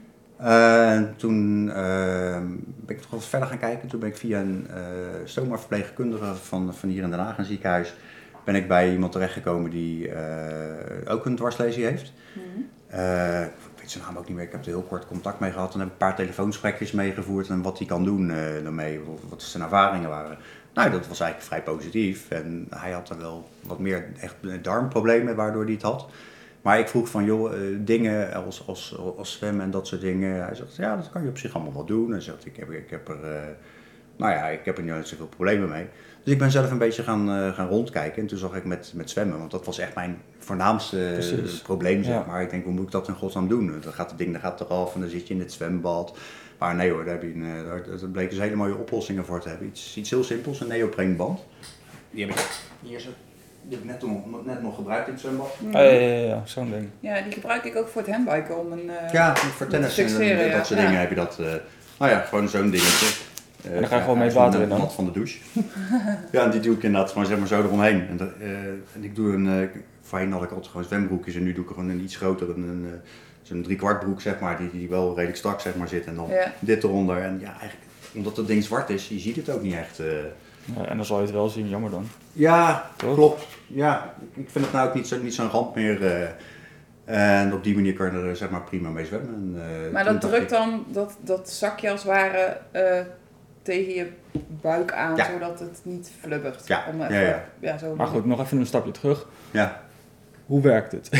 En 0.48 1.14
toen 1.16 1.68
eh, 1.70 2.40
ben 2.86 2.96
ik 2.96 3.00
toch 3.00 3.10
wat 3.10 3.24
verder 3.26 3.48
gaan 3.48 3.58
kijken. 3.58 3.88
Toen 3.88 4.00
ben 4.00 4.08
ik 4.08 4.16
via 4.16 4.40
een 4.40 4.66
eh 4.70 4.76
stoma-verpleegkundige 5.24 6.34
van, 6.34 6.74
van 6.74 6.88
hier 6.88 7.02
in 7.02 7.10
Den 7.10 7.18
Haag, 7.18 7.38
een 7.38 7.44
ziekenhuis, 7.44 7.94
ben 8.48 8.56
ik 8.56 8.68
bij 8.68 8.92
iemand 8.92 9.12
terechtgekomen 9.12 9.70
die 9.70 10.08
eh, 10.08 11.12
ook 11.12 11.26
een 11.26 11.36
dwarslezing 11.36 11.86
heeft. 11.86 12.12
Mhm. 12.32 12.44
Eh, 12.86 13.42
ik 13.42 13.80
weet 13.80 13.90
zijn 13.90 14.04
naam 14.04 14.16
ook 14.16 14.26
niet 14.26 14.36
meer. 14.36 14.44
Ik 14.44 14.52
heb 14.52 14.60
er 14.60 14.66
heel 14.66 14.82
kort 14.82 15.06
contact 15.06 15.40
mee 15.40 15.50
gehad 15.50 15.74
en 15.74 15.80
heb 15.80 15.88
een 15.88 15.96
paar 15.96 16.16
telefoonsgesprekjes 16.16 16.92
meegevoerd 16.92 17.48
en 17.48 17.62
wat 17.62 17.78
hij 17.78 17.86
kan 17.86 18.04
doen 18.04 18.30
eh 18.30 18.62
daarmee, 18.62 19.00
wat 19.28 19.42
zijn 19.42 19.62
ervaringen 19.62 20.08
waren. 20.08 20.38
Nou, 20.74 20.90
dat 20.90 21.08
was 21.08 21.20
eigenlijk 21.20 21.50
vrij 21.50 21.74
positief. 21.74 22.30
En 22.30 22.66
hij 22.70 22.90
had 22.90 23.10
er 23.10 23.18
wel 23.18 23.48
wat 23.62 23.78
meer 23.78 24.06
echt 24.20 24.34
darmproblemen 24.62 25.36
waardoor 25.36 25.64
hij 25.64 25.72
het 25.72 25.82
had. 25.82 26.06
Maar 26.62 26.78
ik 26.78 26.88
vroeg 26.88 27.08
van, 27.08 27.24
joh, 27.24 27.52
dingen 27.78 28.34
als, 28.34 28.66
als, 28.66 28.98
als 29.16 29.32
zwemmen 29.32 29.64
en 29.64 29.70
dat 29.70 29.86
soort 29.86 30.00
dingen. 30.00 30.44
Hij 30.44 30.54
zegt, 30.54 30.76
ja, 30.76 30.96
dat 30.96 31.10
kan 31.10 31.22
je 31.22 31.28
op 31.28 31.38
zich 31.38 31.54
allemaal 31.54 31.72
wel 31.72 31.84
doen. 31.84 32.10
Hij 32.10 32.20
zegt, 32.20 32.46
ik 32.46 32.56
heb, 32.56 32.70
ik 32.70 32.90
heb 32.90 33.08
er, 33.08 33.18
nou 34.16 34.32
ja, 34.32 34.48
ik 34.48 34.64
heb 34.64 34.76
er 34.76 34.82
niet 34.82 35.06
zoveel 35.06 35.28
problemen 35.28 35.68
mee. 35.68 35.86
Dus 36.28 36.36
ik 36.36 36.42
ben 36.42 36.52
zelf 36.52 36.70
een 36.70 36.78
beetje 36.78 37.02
gaan, 37.02 37.30
eh, 37.30 37.54
gaan 37.54 37.68
rondkijken. 37.68 38.22
En 38.22 38.28
toen 38.28 38.38
zag 38.38 38.54
ik 38.54 38.64
met, 38.64 38.92
met 38.94 39.10
zwemmen, 39.10 39.38
want 39.38 39.50
dat 39.50 39.64
was 39.64 39.78
echt 39.78 39.94
mijn 39.94 40.18
voornaamste 40.38 41.10
Precies. 41.12 41.60
probleem, 41.62 42.04
zeg 42.04 42.14
Ja. 42.14 42.24
maar. 42.26 42.42
Ik 42.42 42.50
denk, 42.50 42.64
hoe 42.64 42.72
moet 42.72 42.84
ik 42.84 42.90
dat 42.90 43.08
in 43.08 43.14
godsnaam 43.14 43.48
doen? 43.48 43.80
Dan 43.82 43.92
gaat 43.92 44.08
het 44.10 44.18
ding 44.18 44.32
dan 44.32 44.40
gaat 44.40 44.60
eraf 44.60 44.94
en 44.94 45.00
dan 45.00 45.08
zit 45.08 45.28
je 45.28 45.34
in 45.34 45.40
het 45.40 45.52
zwembad. 45.52 46.16
Maar 46.58 46.74
nee 46.74 46.90
hoor, 46.90 47.04
daar, 47.04 47.12
heb 47.14 47.22
je 47.22 47.34
een, 47.34 47.44
eh, 47.44 47.64
daar, 47.68 47.82
daar 48.00 48.08
bleken 48.08 48.30
dus 48.30 48.38
hele 48.38 48.56
mooie 48.56 48.76
oplossingen 48.76 49.24
voor 49.24 49.40
te 49.40 49.48
hebben. 49.48 49.66
Iets, 49.66 49.96
iets 49.96 50.10
heel 50.10 50.24
simpels, 50.24 50.60
een 50.60 50.68
neopreenband. 50.68 51.40
Die 52.10 52.26
heb 52.26 52.34
ik 52.34 52.44
hier 52.82 53.00
zo, 53.00 53.08
die 53.62 53.78
heb 53.78 53.84
ik 53.86 53.90
net 53.90 54.02
nog, 54.02 54.44
net 54.44 54.62
nog 54.62 54.74
gebruikt 54.74 55.06
in 55.06 55.12
het 55.12 55.22
zwembad. 55.22 55.54
Ah, 55.66 55.72
ja, 55.72 55.80
ja, 55.80 56.26
ja, 56.26 56.42
zo'n 56.44 56.70
ding. 56.70 56.88
Ja, 57.00 57.20
die 57.20 57.32
gebruik 57.32 57.64
ik 57.64 57.76
ook 57.76 57.88
voor 57.88 58.02
het 58.02 58.10
handbiken 58.10 58.58
om 58.58 58.72
een... 58.72 58.90
eh, 58.90 59.12
Ja, 59.12 59.36
voor 59.36 59.66
tennis 59.66 59.98
en 59.98 60.04
fixeren, 60.08 60.38
dat 60.38 60.50
ja. 60.50 60.64
soort 60.64 60.80
Ja. 60.80 60.86
dingen 60.86 61.00
heb 61.00 61.08
je 61.08 61.14
dat. 61.14 61.38
eh, 61.38 61.46
nou 61.98 62.10
ja, 62.10 62.20
gewoon 62.20 62.48
zo'n 62.48 62.70
dingetje. 62.70 63.06
Eh, 63.64 63.74
dan 63.74 63.86
ga 63.86 63.94
je 63.96 64.00
gewoon 64.02 64.16
mee 64.18 64.26
het 64.26 64.36
water 64.36 64.60
in 64.60 64.68
dan? 64.68 64.78
nat 64.78 64.92
van 64.94 65.04
de 65.04 65.10
douche. 65.10 65.38
ja, 66.32 66.44
en 66.44 66.50
die 66.50 66.60
doe 66.60 66.74
ik 66.76 66.82
inderdaad 66.82 67.10
gewoon 67.10 67.26
zeg 67.26 67.38
maar 67.38 67.46
zo 67.46 67.62
eromheen. 67.62 68.08
En, 68.08 68.16
dat, 68.16 68.28
eh, 68.40 68.48
en 68.94 69.00
ik 69.04 69.14
doe 69.14 69.32
een, 69.32 69.46
eh, 69.62 69.68
voorheen 70.02 70.32
had 70.32 70.42
ik 70.42 70.50
altijd 70.50 70.70
gewoon 70.70 70.86
zwembroekjes 70.86 71.34
en 71.34 71.42
nu 71.42 71.52
doe 71.52 71.62
ik 71.62 71.68
er 71.68 71.74
gewoon 71.74 71.90
een 71.90 72.02
iets 72.02 72.16
grotere, 72.16 72.52
een, 72.52 72.62
een, 72.68 72.86
eh, 72.92 72.98
zo'n 73.42 73.62
driekwart 73.62 74.00
broek 74.00 74.20
zeg 74.20 74.40
maar, 74.40 74.58
die, 74.58 74.70
die 74.70 74.88
wel 74.88 75.08
redelijk 75.14 75.36
strak 75.38 75.60
zeg 75.60 75.74
maar 75.74 75.88
zit. 75.88 76.06
En 76.06 76.14
dan 76.14 76.28
Ja. 76.30 76.52
dit 76.58 76.84
eronder. 76.84 77.18
En 77.22 77.38
ja, 77.40 77.50
eigenlijk, 77.50 77.80
omdat 78.14 78.36
het 78.36 78.46
ding 78.46 78.64
zwart 78.64 78.90
is, 78.90 79.08
je 79.08 79.18
ziet 79.18 79.36
het 79.36 79.50
ook 79.50 79.62
niet 79.62 79.74
echt. 79.74 79.98
eh. 79.98 80.06
Ja, 80.76 80.84
en 80.84 80.96
dan 80.96 81.06
zal 81.06 81.16
je 81.16 81.22
het 81.24 81.32
wel 81.34 81.48
zien, 81.48 81.68
jammer 81.68 81.90
dan. 81.90 82.06
Ja, 82.32 82.90
Toch? 82.96 83.14
klopt. 83.14 83.46
Ja, 83.66 84.14
ik 84.34 84.48
vind 84.50 84.64
het 84.64 84.74
nou 84.74 84.88
ook 84.88 84.94
niet, 84.94 85.06
zo, 85.08 85.16
niet 85.22 85.34
zo'n 85.34 85.50
ramp 85.50 85.74
meer. 85.74 86.06
eh. 86.06 86.28
En 87.04 87.52
op 87.52 87.64
die 87.64 87.74
manier 87.74 87.92
kan 87.92 88.06
je 88.12 88.28
er 88.28 88.36
zeg 88.36 88.50
maar 88.50 88.62
prima 88.62 88.88
mee 88.90 89.04
zwemmen. 89.04 89.34
En, 89.34 89.62
eh, 89.86 89.92
Maar 89.92 90.04
dat 90.04 90.20
drukt 90.20 90.42
ik- 90.42 90.48
dan 90.48 90.84
dat, 90.88 91.16
dat 91.20 91.50
zakje 91.50 91.90
als 91.90 92.02
het 92.02 92.12
ware 92.12 92.56
eh, 92.70 93.00
tegen 93.68 93.94
je 93.94 94.06
buik 94.62 94.92
aan, 94.92 95.16
Ja. 95.16 95.30
zodat 95.32 95.60
het 95.60 95.80
niet 95.82 96.10
flubbert. 96.20 96.66
Ja, 96.66 96.84
Om 96.92 96.98
ja, 96.98 97.08
even- 97.08 97.42
ja. 97.58 97.78
zo 97.78 97.94
Maar 97.94 98.06
goed, 98.06 98.24
nog 98.24 98.40
even 98.40 98.58
een 98.58 98.66
stapje 98.66 98.90
terug. 98.90 99.26
Ja. 99.50 99.82
Hoe 100.46 100.60
werkt 100.62 100.92
het? 100.92 101.08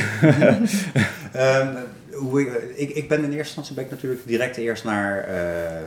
Ehm, 1.32 1.76
hoe 2.12 2.40
ik, 2.40 2.52
ik, 2.76 2.90
ik 2.90 3.08
ben 3.08 3.18
in 3.18 3.24
eerste 3.24 3.38
instantie 3.38 3.74
ben 3.74 3.84
ik 3.84 3.90
natuurlijk 3.90 4.26
direct 4.26 4.56
eerst 4.56 4.84
naar, 4.84 5.18
eh, 5.24 5.76
eh, 5.76 5.82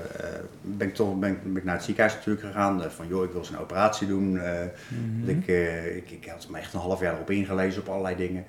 ben 0.61 0.87
ik 0.87 0.93
toch, 0.95 1.19
ben, 1.19 1.29
ik- 1.31 1.43
ben 1.43 1.55
ik 1.57 1.63
naar 1.63 1.75
het 1.75 1.83
ziekenhuis 1.83 2.15
natuurlijk 2.15 2.45
gegaan. 2.45 2.83
eh, 2.83 2.89
van 2.89 3.07
joh, 3.07 3.23
ik 3.23 3.31
wil 3.31 3.45
zo'n 3.45 3.57
operatie 3.59 4.07
doen. 4.07 4.39
eh, 4.39 4.51
Mhm. 4.87 5.25
dat 5.25 5.35
ik, 5.35 5.47
eh, 5.47 5.95
ik, 5.95 6.11
ik 6.11 6.25
had 6.29 6.47
me 6.49 6.57
echt 6.57 6.73
een 6.73 6.79
half 6.79 6.99
jaar 7.01 7.13
erop 7.13 7.29
ingelezen 7.29 7.81
op 7.81 7.87
allerlei 7.89 8.15
dingen. 8.15 8.45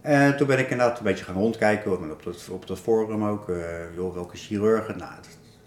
En 0.00 0.36
toen 0.36 0.46
ben 0.46 0.58
ik 0.58 0.70
inderdaad 0.70 0.98
een 0.98 1.04
beetje 1.04 1.24
gaan 1.24 1.34
rondkijken, 1.34 1.92
op 2.12 2.22
dat, 2.24 2.48
op 2.50 2.66
dat 2.66 2.78
forum 2.78 3.24
ook. 3.24 3.48
eh, 3.48 3.56
joh, 3.96 4.14
welke 4.14 4.36
chirurgen? 4.36 4.98
Nou, 4.98 5.12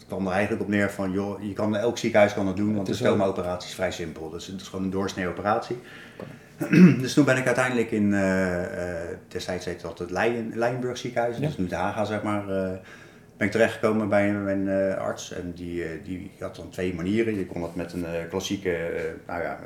kwam 0.08 0.26
er 0.28 0.32
eigenlijk 0.34 0.62
op 0.62 0.68
neer 0.68 0.92
van, 0.92 1.12
joh, 1.12 1.42
je 1.44 1.54
kan, 1.54 1.76
elk 1.76 1.98
ziekenhuis 1.98 2.34
kan 2.34 2.48
het 2.48 2.56
doen, 2.56 2.76
want 2.76 2.88
de 2.88 2.94
stoma-operatie 2.94 3.70
is 3.70 3.76
vrij 3.76 3.92
simpel. 3.92 4.30
Dus 4.30 4.48
het 4.48 4.62
is 4.62 4.68
gewoon 4.68 4.86
een 4.86 4.92
doorsnee 4.92 5.28
operatie. 5.28 5.78
dus 7.02 7.14
toen 7.14 7.26
ben 7.26 7.38
ik 7.38 7.46
uiteindelijk 7.46 7.92
in, 7.92 8.14
eh, 8.14 8.64
eh, 9.12 9.18
destijds 9.28 9.66
heette 9.66 9.88
dat 9.88 10.00
het 10.00 10.12
Leien, 10.12 10.52
Leijenburg 10.56 10.98
ziekenhuis, 10.98 11.38
Ja. 11.38 11.46
dus 11.48 11.58
nu 11.58 11.68
de 11.68 11.76
Haga 11.76 12.06
zeg 12.06 12.24
maar, 12.24 12.50
eh, 12.50 12.72
ben 13.38 13.48
ik 13.48 13.54
terechtgekomen 13.54 14.10
bij 14.10 14.30
een, 14.30 14.68
eh, 14.68 14.98
arts. 14.98 15.34
En 15.34 15.52
die, 15.56 15.84
eh, 15.84 15.90
die 16.04 16.32
had 16.40 16.56
dan 16.56 16.70
twee 16.70 16.94
manieren. 16.94 17.36
Je 17.36 17.46
kon 17.46 17.62
dat 17.62 17.76
met 17.76 17.94
een 17.94 18.06
eh, 18.06 18.30
klassieke 18.30 18.78
nou 19.28 19.42
ja, 19.42 19.60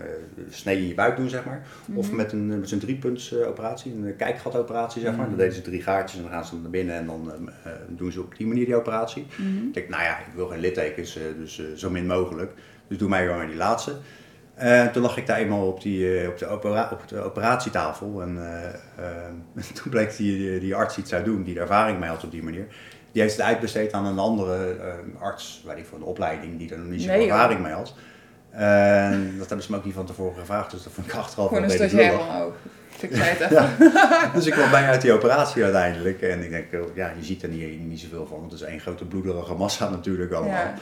snee 0.50 0.78
in 0.78 0.88
je 0.88 0.94
buik 0.94 1.16
doen, 1.16 1.30
zeg 1.30 1.46
maar. 1.46 1.68
Of 1.94 2.12
met, 2.12 2.32
een, 2.32 2.60
met 2.60 2.70
zo'n 2.70 3.46
operatie, 3.46 3.94
een 3.94 4.16
kijkgatoperatie, 4.16 5.02
zeg 5.02 5.16
maar. 5.16 5.28
Dan 5.28 5.38
deden 5.38 5.54
ze 5.54 5.62
drie 5.62 5.82
gaatjes 5.82 6.18
en 6.18 6.24
dan 6.24 6.32
gaan 6.32 6.46
ze 6.46 6.56
naar 6.56 6.70
binnen 6.70 6.96
en 6.96 7.06
dan 7.06 7.32
eh, 7.32 7.72
eh, 7.72 7.80
doen 7.88 8.12
ze 8.12 8.22
op 8.22 8.38
die 8.38 8.48
manier 8.48 8.66
die 8.66 8.76
operatie. 8.76 9.26
Ik 9.68 9.74
denk, 9.74 9.90
nou 9.90 10.04
ja, 10.04 10.20
ik 10.20 10.34
wil 10.36 10.48
geen 10.48 10.60
littekens, 10.60 11.20
dus 11.38 11.62
zo 11.76 11.90
min 11.90 12.06
mogelijk. 12.06 12.52
Dus 12.88 12.98
doe 12.98 13.10
mij 13.10 13.26
gewoon 13.26 13.48
die 13.48 13.56
laatste. 13.56 13.96
En 14.62 14.92
toen 14.92 15.02
lag 15.02 15.18
ik 15.18 15.28
daar 15.28 15.38
eenmaal 15.38 15.68
op, 15.68 15.82
die, 15.82 16.28
op, 16.28 16.38
de, 16.38 16.48
opera- 16.48 16.90
op 16.92 17.08
de 17.08 17.20
operatietafel. 17.20 18.22
En 18.22 18.38
eh, 18.38 18.68
eh, 19.06 19.64
toen 19.84 19.90
bleek 19.92 20.18
die, 20.18 20.60
die 20.60 20.76
arts 20.76 20.98
iets 20.98 21.14
uit 21.14 21.26
doen, 21.26 21.44
die 21.44 21.56
er 21.56 21.62
ervaring 21.62 22.00
mee 22.00 22.10
had 22.10 22.24
op 22.24 22.32
die 22.32 22.44
manier. 22.44 22.68
Die 23.12 23.22
heeft 23.22 23.36
het 23.38 23.46
uitbesteed 23.46 23.94
aan 23.94 24.06
een 24.06 24.20
andere 24.20 24.76
eh, 24.80 25.22
arts, 25.22 25.64
weet 25.68 25.78
ik 25.78 25.86
voor 25.86 25.98
een 25.98 26.04
opleiding, 26.04 26.58
die 26.58 26.72
er 26.72 26.78
nog 26.78 26.88
niet 26.88 27.02
zoveel 27.02 27.16
Nee, 27.18 27.26
joh. 27.26 27.36
ervaring 27.36 27.62
mee 27.62 27.74
had. 27.74 27.94
En 28.50 29.34
dat 29.38 29.48
hebben 29.48 29.66
ze 29.66 29.72
me 29.72 29.78
ook 29.78 29.86
niet 29.86 29.94
van 29.94 30.06
tevoren 30.06 30.40
gevraagd, 30.40 30.72
dus 30.72 30.84
dat 30.84 30.94
vond 30.94 31.08
ik 31.08 31.14
achteraf 31.14 31.48
Gewoon 31.48 31.62
wel 31.62 31.72
een 31.72 31.76
stagiair 31.78 32.12
lullig. 32.12 32.42
ook. 32.42 32.54
Dus 33.00 33.10
ik 33.10 33.16
zei 33.16 33.30
het 33.30 33.40
even. 33.52 33.70
Dus 34.36 34.46
ik 34.46 34.54
kwam 34.54 34.70
bij 34.70 34.86
uit 34.88 35.02
die 35.02 35.12
operatie 35.14 35.64
uiteindelijk. 35.64 36.22
En 36.22 36.44
ik 36.44 36.50
denk, 36.50 36.72
eh, 36.72 36.80
ja, 36.96 37.12
je 37.18 37.24
ziet 37.24 37.44
er 37.44 37.50
niet, 37.50 37.80
niet 37.88 38.00
zoveel 38.00 38.28
van, 38.28 38.40
want 38.40 38.52
het 38.52 38.62
is 38.62 38.68
één 38.68 38.80
grote 38.80 39.06
bloederige 39.06 39.54
massa 39.54 39.90
natuurlijk 39.90 40.32
allemaal. 40.32 40.54
Ja. 40.54 40.74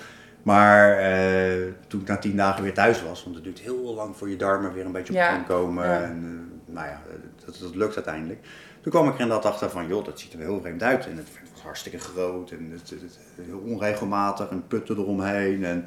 Maar 0.43 0.97
eh, 0.97 1.53
toen 1.87 2.01
ik 2.01 2.07
na 2.07 2.17
tien 2.17 2.35
dagen 2.35 2.63
weer 2.63 2.73
thuis 2.73 3.03
was, 3.03 3.23
want 3.23 3.35
het 3.35 3.43
duurt 3.43 3.59
heel 3.59 3.93
lang 3.95 4.17
voor 4.17 4.29
je 4.29 4.35
darmen 4.35 4.73
weer 4.73 4.85
een 4.85 4.91
beetje 4.91 5.13
op 5.13 5.19
Ja, 5.19 5.31
gang 5.31 5.45
komen. 5.47 5.85
ja. 5.85 6.01
En 6.01 6.49
nou 6.65 6.87
ja, 6.87 7.01
dat, 7.45 7.57
dat 7.61 7.75
lukt 7.75 7.95
uiteindelijk. 7.95 8.39
Toen 8.81 8.91
kwam 8.91 9.07
ik 9.07 9.13
er 9.13 9.19
inderdaad 9.19 9.45
achter 9.51 9.69
van, 9.69 9.87
joh, 9.87 10.05
dat 10.05 10.19
ziet 10.19 10.33
er 10.33 10.39
heel 10.39 10.59
vreemd 10.61 10.83
uit. 10.83 11.05
En 11.07 11.17
het 11.17 11.27
hartstikke 11.61 11.99
groot 11.99 12.51
en 12.51 12.69
het, 12.71 12.89
het, 12.89 13.01
het- 13.01 13.19
heel 13.45 13.59
onregelmatig 13.65 14.49
en 14.49 14.67
putten 14.67 14.97
eromheen. 14.97 15.63
En 15.65 15.85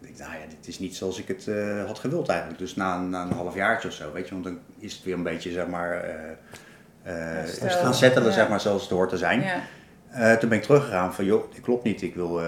ik 0.00 0.18
dacht, 0.18 0.30
nou 0.30 0.42
ja, 0.42 0.48
dit 0.48 0.68
is 0.68 0.78
niet 0.78 0.96
zoals 0.96 1.18
ik 1.18 1.28
het 1.28 1.48
eh, 1.48 1.84
had 1.86 1.98
gewild 1.98 2.28
eigenlijk. 2.28 2.58
Dus 2.58 2.74
na, 2.74 3.00
na 3.00 3.22
een 3.22 3.32
halfjaartje 3.32 3.88
of 3.88 3.94
zo, 3.94 4.12
weet 4.12 4.24
je, 4.28 4.32
want 4.32 4.44
dan 4.44 4.58
is 4.78 4.94
het 4.94 5.04
weer 5.04 5.14
een 5.14 5.22
beetje, 5.22 5.50
zeg 5.50 5.66
maar, 5.66 5.92
eh, 6.02 7.12
Herstel, 7.12 7.68
gaan 7.68 7.94
settelen, 7.94 8.28
ja. 8.28 8.34
zeg 8.34 8.48
maar, 8.48 8.60
zoals 8.60 8.82
het 8.82 8.90
hoort 8.90 9.08
te 9.08 9.16
zijn. 9.16 9.40
Ja. 9.40 10.36
Toen 10.36 10.48
ben 10.48 10.58
ik 10.58 10.64
teruggegaan 10.64 11.14
van, 11.14 11.24
joh, 11.24 11.52
dit 11.52 11.60
klopt 11.60 11.84
niet. 11.84 12.02
Ik 12.02 12.14
wil, 12.14 12.40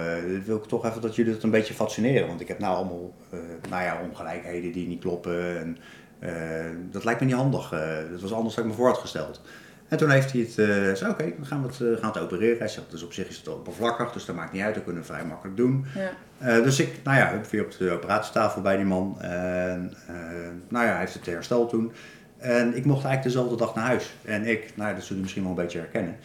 wil 0.45 0.57
ik 0.57 0.63
toch 0.63 0.85
even 0.85 1.01
dat 1.01 1.15
jullie 1.15 1.33
het 1.33 1.43
een 1.43 1.49
beetje 1.49 1.73
fatsoeneren. 1.73 2.27
Want 2.27 2.41
ik 2.41 2.47
heb 2.47 2.59
nou 2.59 2.75
allemaal, 2.75 3.13
nou 3.69 3.83
ja, 3.83 4.01
ongelijkheden 4.09 4.71
die 4.71 4.87
niet 4.87 4.99
kloppen. 4.99 5.57
En, 5.59 5.77
dat 6.91 7.03
lijkt 7.03 7.19
me 7.19 7.25
niet 7.25 7.35
handig. 7.35 7.69
dat 8.11 8.21
was 8.21 8.33
anders 8.33 8.55
dan 8.55 8.63
ik 8.63 8.69
me 8.69 8.75
voor 8.75 8.87
had 8.87 8.97
gesteld. 8.97 9.41
En 9.87 9.97
toen 9.97 10.09
heeft 10.09 10.31
hij 10.31 10.41
het, 10.41 10.57
eh 10.57 10.93
zo 10.93 11.09
oké, 11.09 11.33
dan 11.37 11.45
gaan 11.45 11.61
we 11.61 11.67
het, 11.67 11.81
eh, 11.81 12.01
gaan 12.01 12.11
we 12.13 12.19
het 12.19 12.33
opereren. 12.33 12.57
Hij 12.57 12.67
zegt, 12.67 12.91
dus 12.91 13.03
op 13.03 13.13
zich 13.13 13.27
is 13.27 13.37
het 13.37 13.47
oppervlakkig, 13.47 14.11
dus 14.11 14.25
dat 14.25 14.35
maakt 14.35 14.51
niet 14.51 14.61
uit. 14.61 14.75
Dat 14.75 14.83
kunnen 14.83 15.01
we 15.01 15.07
vrij 15.07 15.25
makkelijk 15.25 15.57
doen. 15.57 15.85
Ja. 15.95 16.09
Eh, 16.37 16.63
dus 16.63 16.79
ik, 16.79 16.99
nou 17.03 17.17
ja, 17.17 17.41
weer 17.51 17.63
op 17.63 17.77
de 17.77 17.91
operatietafel 17.91 18.61
bij 18.61 18.75
die 18.75 18.85
man. 18.85 19.21
En 19.21 19.93
nou 20.67 20.85
ja, 20.85 20.91
hij 20.91 20.99
heeft 20.99 21.13
het 21.13 21.25
hersteld 21.25 21.69
toen. 21.69 21.91
En 22.37 22.67
ik 22.75 22.85
mocht 22.85 23.05
eigenlijk 23.05 23.23
dezelfde 23.23 23.55
dag 23.55 23.75
naar 23.75 23.85
huis. 23.85 24.15
En 24.23 24.45
ik, 24.45 24.71
nou 24.75 24.89
ja, 24.89 24.95
dat 24.95 25.03
zullen 25.03 25.07
jullie 25.07 25.21
misschien 25.21 25.43
wel 25.43 25.51
een 25.51 25.57
beetje 25.57 25.79
herkennen. 25.79 26.15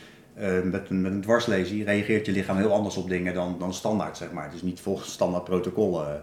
Met, 0.71 0.91
een, 0.91 1.01
met 1.01 1.13
een 1.13 1.21
dwarslesie 1.21 1.85
reageert 1.85 2.27
je 2.27 2.33
lichaam 2.33 2.57
heel 2.57 2.73
anders 2.73 2.97
op 2.97 3.09
dingen 3.09 3.35
dan, 3.35 3.57
dan 3.59 3.75
standaard, 3.75 4.17
zeg 4.17 4.33
maar. 4.33 4.45
Het 4.45 4.55
is 4.55 4.63
niet 4.63 4.81
volgens 4.81 5.13
standaard 5.13 5.45
protocollen. 5.45 6.23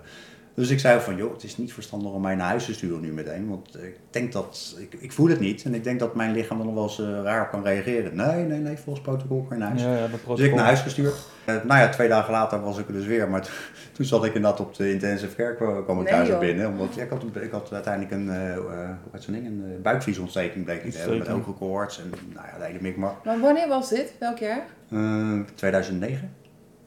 Dus 0.59 0.69
ik 0.69 0.79
zei 0.79 0.99
van, 0.99 1.15
joh, 1.15 1.33
het 1.33 1.43
is 1.43 1.57
niet 1.57 1.73
verstandig 1.73 2.11
om 2.11 2.21
mij 2.21 2.35
naar 2.35 2.47
huis 2.47 2.65
te 2.65 2.73
sturen 2.73 3.01
nu 3.01 3.11
meteen. 3.13 3.49
Want 3.49 3.75
ik 3.83 3.95
denk 4.09 4.31
dat, 4.31 4.75
ik, 4.79 4.93
ik 4.99 5.11
voel 5.11 5.27
het 5.29 5.39
niet. 5.39 5.63
En 5.63 5.73
ik 5.73 5.83
denk 5.83 5.99
dat 5.99 6.15
mijn 6.15 6.31
lichaam 6.31 6.57
dan 6.57 6.65
nog 6.65 6.75
wel 6.75 6.83
eens 6.83 6.99
eh, 6.99 7.23
raar 7.23 7.49
kan 7.49 7.63
reageren. 7.63 8.15
Nee, 8.15 8.43
nee, 8.45 8.59
nee, 8.59 8.77
volgens 8.77 9.05
protocol 9.05 9.43
kan 9.43 9.57
je 9.57 9.63
naar 9.63 9.69
huis. 9.71 9.81
Ja, 9.81 9.93
ja, 9.97 10.07
dat 10.07 10.37
Dus 10.37 10.45
ik 10.47 10.55
naar 10.55 10.65
huis 10.65 10.79
gestuurd. 10.81 11.15
Eh, 11.45 11.55
nou 11.63 11.79
ja, 11.79 11.89
twee 11.89 12.07
dagen 12.07 12.31
later 12.31 12.61
was 12.61 12.77
ik 12.77 12.87
er 12.87 12.93
dus 12.93 13.05
weer. 13.05 13.29
Maar 13.29 13.49
toen 13.95 14.05
zat 14.05 14.25
ik 14.25 14.33
inderdaad 14.33 14.59
op 14.59 14.75
de 14.75 14.91
intensive 14.91 15.35
care, 15.35 15.83
kwam 15.83 15.97
ik 15.97 16.03
Nee, 16.03 16.13
thuis 16.13 16.27
joh. 16.27 16.39
binnen. 16.39 16.67
Omdat 16.67 16.95
ja, 16.95 17.03
ik, 17.03 17.09
had, 17.09 17.23
een- 17.23 17.43
ik 17.43 17.51
had 17.51 17.73
uiteindelijk 17.73 18.13
een, 18.13 18.29
eh, 18.29 18.55
eh, 18.55 18.89
zo'n 19.13 19.33
ding, 19.33 19.45
een 19.45 19.63
uh, 19.67 19.81
buikvliesontsteking 19.81 20.65
bleek 20.65 20.83
ik 20.83 20.91
te 20.91 20.97
hebben. 20.97 21.17
Met 21.17 21.27
hoge 21.27 21.51
koorts 21.51 21.99
en 22.01 22.09
nou 22.33 22.47
ja, 22.51 22.57
de 22.57 22.65
hele 22.65 22.81
mikmak. 22.81 23.23
Maar 23.25 23.39
wanneer 23.39 23.67
was 23.67 23.89
dit? 23.89 24.13
Welk 24.19 24.37
jaar? 24.37 24.65
Eh, 24.91 25.39
2009. 25.55 26.33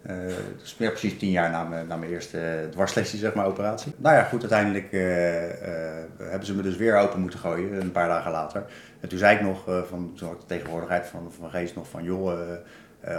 Eh, 0.02 0.16
dus 0.58 0.74
ja, 0.78 0.88
precies 0.88 1.18
tien 1.18 1.30
jaar 1.30 1.50
na 1.50 1.64
mijn, 1.64 1.86
na 1.86 1.96
mijn 1.96 2.10
eerste 2.10 2.38
eh, 2.38 2.68
dwarslesie, 2.70 3.18
zeg 3.18 3.34
maar, 3.34 3.46
operatie. 3.46 3.92
Nou 3.96 4.16
ja, 4.16 4.22
goed, 4.22 4.40
uiteindelijk 4.40 4.92
eh, 4.92 5.00
hebben 6.18 6.46
ze 6.46 6.54
me 6.54 6.62
dus 6.62 6.76
weer 6.76 6.96
open 6.96 7.20
moeten 7.20 7.38
gooien, 7.38 7.80
een 7.80 7.92
paar 7.92 8.08
dagen 8.08 8.30
later. 8.30 8.64
En 9.00 9.08
toen 9.08 9.18
zei 9.18 9.36
ik 9.36 9.42
nog, 9.42 9.64
van, 9.88 10.12
toen 10.16 10.28
had 10.28 10.36
ik 10.36 10.40
de 10.40 10.54
tegenwoordigheid 10.54 11.06
van, 11.06 11.32
van 11.38 11.50
Geest 11.50 11.74
nog 11.74 11.88
van, 11.88 12.04
joh, 12.04 12.38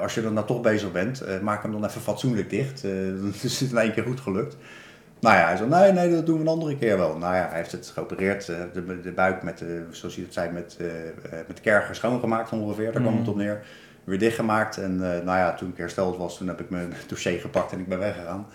als 0.01 0.15
je 0.15 0.21
er 0.21 0.31
nou 0.31 0.47
toch 0.47 0.61
bezig 0.61 0.91
bent, 0.91 1.41
maak 1.41 1.61
hem 1.61 1.71
dan 1.71 1.85
even 1.85 2.01
fatsoenlijk 2.01 2.49
dicht. 2.49 2.81
Dan 3.21 3.33
is 3.41 3.59
het 3.59 3.71
in 3.71 3.77
één 3.77 3.93
keer 3.93 4.03
goed 4.03 4.19
gelukt. 4.19 4.57
Nou 5.19 5.35
ja, 5.35 5.47
hij 5.47 5.57
zei, 5.57 5.69
nee, 5.69 5.91
nee, 5.91 6.11
dat 6.11 6.25
doen 6.25 6.35
we 6.35 6.41
een 6.41 6.47
andere 6.47 6.77
keer 6.77 6.97
wel. 6.97 7.17
Nou 7.17 7.35
ja, 7.35 7.47
hij 7.47 7.57
heeft 7.57 7.71
het 7.71 7.91
geopereerd, 7.93 8.45
de, 8.45 9.01
de 9.01 9.11
buik 9.11 9.43
met, 9.43 9.63
zoals 9.89 10.15
hij 10.15 10.23
het 10.23 10.33
zei, 10.33 10.51
met, 10.51 10.77
met 11.47 11.61
kergen 11.61 11.95
schoongemaakt 11.95 12.51
ongeveer, 12.51 12.91
daar 12.91 13.01
kwam 13.01 13.17
het 13.17 13.27
op 13.27 13.35
neer. 13.35 13.63
Weer 14.03 14.19
dichtgemaakt 14.19 14.77
en 14.77 14.91
eh, 14.93 15.23
nou 15.25 15.37
ja, 15.37 15.53
toen 15.53 15.69
ik 15.69 15.77
hersteld 15.77 16.17
was, 16.17 16.37
toen 16.37 16.47
heb 16.47 16.59
ik 16.59 16.69
mijn 16.69 16.93
dossier 17.07 17.39
gepakt 17.39 17.71
en 17.71 17.79
ik 17.79 17.87
ben 17.87 17.99
weggegaan. 17.99 18.45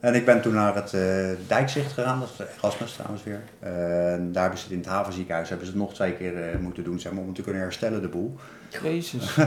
En 0.00 0.14
ik 0.14 0.24
ben 0.24 0.40
toen 0.42 0.54
naar 0.54 0.74
het 0.74 0.92
eh, 0.92 1.48
Dijkzicht 1.48 1.92
gegaan, 1.92 2.20
dat 2.20 2.28
is 2.28 2.36
de 2.36 2.46
Erasmus 2.58 2.92
trouwens 2.92 3.24
weer. 3.24 3.40
Eh, 3.58 4.12
en 4.12 4.32
daar 4.32 4.42
hebben 4.42 4.60
ze 4.60 4.64
het 4.64 4.74
in 4.74 4.80
het 4.80 4.88
havenziekenhuis 4.88 5.48
hebben 5.48 5.66
ze 5.66 5.72
het 5.72 5.82
nog 5.82 5.94
twee 5.94 6.12
keer 6.12 6.48
eh, 6.50 6.58
moeten 6.58 6.84
doen, 6.84 7.00
zeg 7.00 7.12
maar, 7.12 7.22
om 7.22 7.34
te 7.34 7.42
kunnen 7.42 7.62
herstellen 7.62 8.00
de 8.00 8.08
boel. 8.08 8.36
Jezus. 8.82 9.36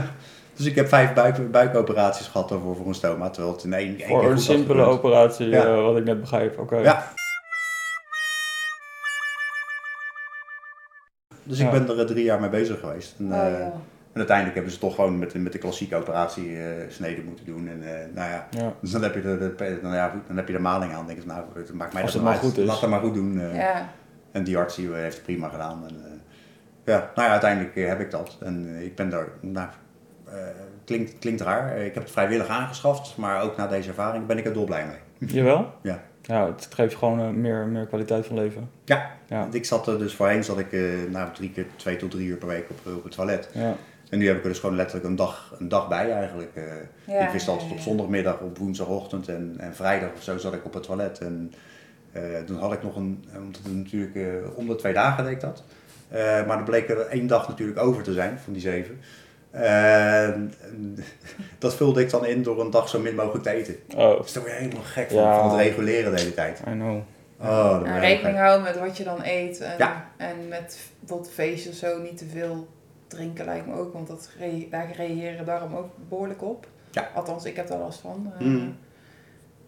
Dus 0.55 0.65
ik 0.65 0.75
heb 0.75 0.87
vijf 0.87 1.13
buik, 1.13 1.51
buikoperaties 1.51 2.27
gehad 2.27 2.49
daarvoor 2.49 2.75
voor 2.75 2.87
een 2.87 2.93
stoma, 2.95 3.29
terwijl 3.29 3.53
het 3.53 3.63
in 3.63 3.73
één, 3.73 3.87
één 3.87 3.97
keer 3.97 4.07
Voor 4.07 4.21
goed 4.21 4.31
een 4.31 4.39
simpele 4.39 4.83
operatie, 4.83 5.47
Ja. 5.47 5.75
wat 5.75 5.97
ik 5.97 6.03
net 6.03 6.21
begrijp. 6.21 6.59
Oké. 6.59 6.77
Ja. 6.77 7.11
Dus 11.43 11.59
ik 11.59 11.71
ben 11.71 11.97
er 11.97 12.05
drie 12.05 12.23
jaar 12.23 12.39
mee 12.39 12.49
bezig 12.49 12.79
geweest. 12.79 13.15
En, 13.19 13.33
Oh, 13.33 13.45
eh, 13.45 13.59
ja. 13.59 13.73
En 14.15 14.21
uiteindelijk 14.21 14.55
hebben 14.55 14.73
ze 14.73 14.79
toch 14.79 14.95
gewoon 14.95 15.19
met, 15.19 15.31
de- 15.31 15.39
met 15.39 15.51
de 15.51 15.57
klassieke 15.57 15.95
operatie 15.95 16.57
eh 16.57 16.63
snede 16.89 17.21
moeten 17.23 17.45
doen. 17.45 17.67
En 17.67 17.83
eh, 17.83 18.05
nou 18.13 18.29
ja, 18.29 18.47
Ja. 18.49 18.73
dus 18.81 18.91
dan 18.91 19.03
heb 19.03 19.13
je 19.15 19.21
de, 19.21 19.37
de, 19.57 19.79
dan, 19.81 19.93
ja, 19.93 20.21
dan 20.27 20.35
heb 20.35 20.47
je 20.47 20.53
de 20.53 20.59
maling 20.59 20.91
aan. 20.91 20.97
Dan 20.97 21.07
denk 21.07 21.19
je, 21.19 21.25
nou, 21.27 21.43
het 21.55 21.73
maakt 21.73 21.93
mij 21.93 22.01
Als 22.01 22.11
dat 22.13 22.21
het 22.21 22.23
nou 22.23 22.23
maar 22.23 22.33
uit. 22.33 22.53
goed 22.53 22.57
is. 22.57 22.67
Laat 22.69 22.81
het 22.81 22.89
maar 22.89 22.99
goed 22.99 23.13
doen. 23.13 23.39
eh. 23.39 23.55
Ja. 23.55 23.89
En 24.31 24.43
die 24.43 24.57
arts 24.57 24.75
die 24.75 24.93
heeft 24.93 25.15
het 25.15 25.25
prima 25.25 25.47
gedaan. 25.49 25.83
En, 25.87 25.95
eh, 26.05 26.11
ja, 26.85 26.97
nou 27.15 27.27
ja, 27.27 27.31
uiteindelijk 27.31 27.75
heb 27.75 27.99
ik 27.99 28.11
dat. 28.11 28.37
En 28.41 28.75
ik 28.83 28.95
ben 28.95 29.09
daar, 29.09 29.27
nou, 29.41 29.67
eh, 30.25 30.33
klinkt, 30.85 31.19
klinkt 31.19 31.41
raar. 31.41 31.77
Ik 31.77 31.93
heb 31.93 32.03
het 32.03 32.11
vrijwillig 32.11 32.47
aangeschaft, 32.47 33.17
maar 33.17 33.41
ook 33.41 33.57
na 33.57 33.67
deze 33.67 33.89
ervaring 33.89 34.25
ben 34.25 34.37
ik 34.37 34.45
er 34.45 34.53
dolblij 34.53 34.85
mee. 34.85 35.29
Jawel? 35.37 35.73
Ja. 35.81 36.03
Ja, 36.21 36.45
het 36.47 36.67
geeft 36.73 36.95
gewoon 36.95 37.41
meer, 37.41 37.67
meer 37.67 37.85
kwaliteit 37.85 38.25
van 38.25 38.35
leven. 38.35 38.69
Ja, 38.85 39.11
Ja. 39.27 39.39
want 39.39 39.53
ik 39.53 39.65
zat 39.65 39.87
er 39.87 39.97
dus 39.99 40.13
voorheen 40.15 40.43
zat 40.43 40.59
ik 40.59 40.71
eh 40.73 40.81
nou, 41.09 41.33
drie 41.33 41.51
keer 41.51 41.65
twee 41.75 41.95
tot 41.95 42.11
drie 42.11 42.27
uur 42.27 42.37
per 42.37 42.47
week 42.47 42.65
op, 42.69 42.93
op 42.97 43.03
het 43.03 43.11
toilet. 43.11 43.49
Ja. 43.53 43.73
En 44.15 44.21
nu 44.21 44.27
heb 44.27 44.37
ik 44.37 44.43
er 44.43 44.49
dus 44.49 44.59
gewoon 44.59 44.75
letterlijk 44.75 45.05
een 45.07 45.15
dag, 45.15 45.55
een 45.59 45.67
dag 45.69 45.87
bij 45.87 46.11
eigenlijk. 46.11 46.51
eh. 46.55 46.63
Ja, 47.05 47.25
ik 47.25 47.31
wist 47.31 47.47
altijd 47.47 47.71
op 47.71 47.79
zondagmiddag, 47.79 48.39
op 48.39 48.57
woensdagochtend 48.57 49.27
en, 49.27 49.55
en 49.57 49.75
vrijdag 49.75 50.09
of 50.15 50.23
zo 50.23 50.37
zat 50.37 50.53
ik 50.53 50.65
op 50.65 50.73
het 50.73 50.83
toilet. 50.83 51.19
En 51.19 51.53
eh, 52.11 52.21
toen 52.45 52.57
had 52.59 52.73
ik 52.73 52.83
nog 52.83 52.95
een, 52.95 53.25
omdat 53.37 53.61
het 53.63 53.75
natuurlijk 53.75 54.15
eh, 54.15 54.23
om 54.57 54.67
de 54.67 54.75
twee 54.75 54.93
dagen 54.93 55.23
deed 55.23 55.33
ik 55.33 55.39
dat. 55.41 55.63
Eh, 56.09 56.23
maar 56.45 56.55
dan 56.55 56.63
bleek 56.63 56.89
er 56.89 56.99
één 56.99 57.27
dag 57.27 57.47
natuurlijk 57.47 57.79
over 57.79 58.03
te 58.03 58.13
zijn 58.13 58.39
van 58.43 58.53
die 58.53 58.61
zeven. 58.61 58.99
En, 59.51 60.53
en 60.61 60.97
dat 61.59 61.75
vulde 61.75 62.01
ik 62.01 62.09
dan 62.09 62.25
in 62.25 62.43
door 62.43 62.61
een 62.61 62.71
dag 62.71 62.89
zo 62.89 62.99
min 62.99 63.15
mogelijk 63.15 63.43
te 63.43 63.49
eten. 63.49 63.75
Oh, 63.95 64.21
Dus 64.21 64.33
dan 64.33 64.43
word 64.43 64.55
je 64.55 64.61
helemaal 64.61 64.83
gek 64.83 65.09
van, 65.11 65.21
Ja. 65.21 65.39
van 65.39 65.49
het 65.49 65.59
reguleren 65.59 66.15
de 66.15 66.19
hele 66.21 66.33
tijd. 66.33 66.59
I 66.67 66.71
know. 66.71 66.97
Oh, 67.41 67.81
rekening 67.99 68.37
houden 68.37 68.63
met 68.63 68.79
wat 68.79 68.97
je 68.97 69.03
dan 69.03 69.19
eet. 69.23 69.59
En, 69.61 69.75
Ja. 69.77 70.09
en 70.17 70.47
met 70.47 70.79
bijvoorbeeld 70.99 71.31
feestjes 71.33 71.71
of 71.71 71.77
zo 71.89 72.01
niet 72.01 72.17
te 72.17 72.25
veel 72.25 72.67
drinken 73.07 73.45
lijkt 73.45 73.67
me 73.67 73.73
ook, 73.73 73.93
want 73.93 74.07
dat 74.07 74.29
daar 74.69 74.91
reageren 74.95 75.45
darmen 75.45 75.77
ook 75.77 75.89
behoorlijk 76.09 76.41
op. 76.43 76.67
Ja. 76.91 77.09
Althans, 77.15 77.45
ik 77.45 77.55
heb 77.55 77.67
daar 77.67 77.77
last 77.79 77.99
van. 77.99 78.33
Eh, 78.39 78.45
Mhm. 78.45 78.69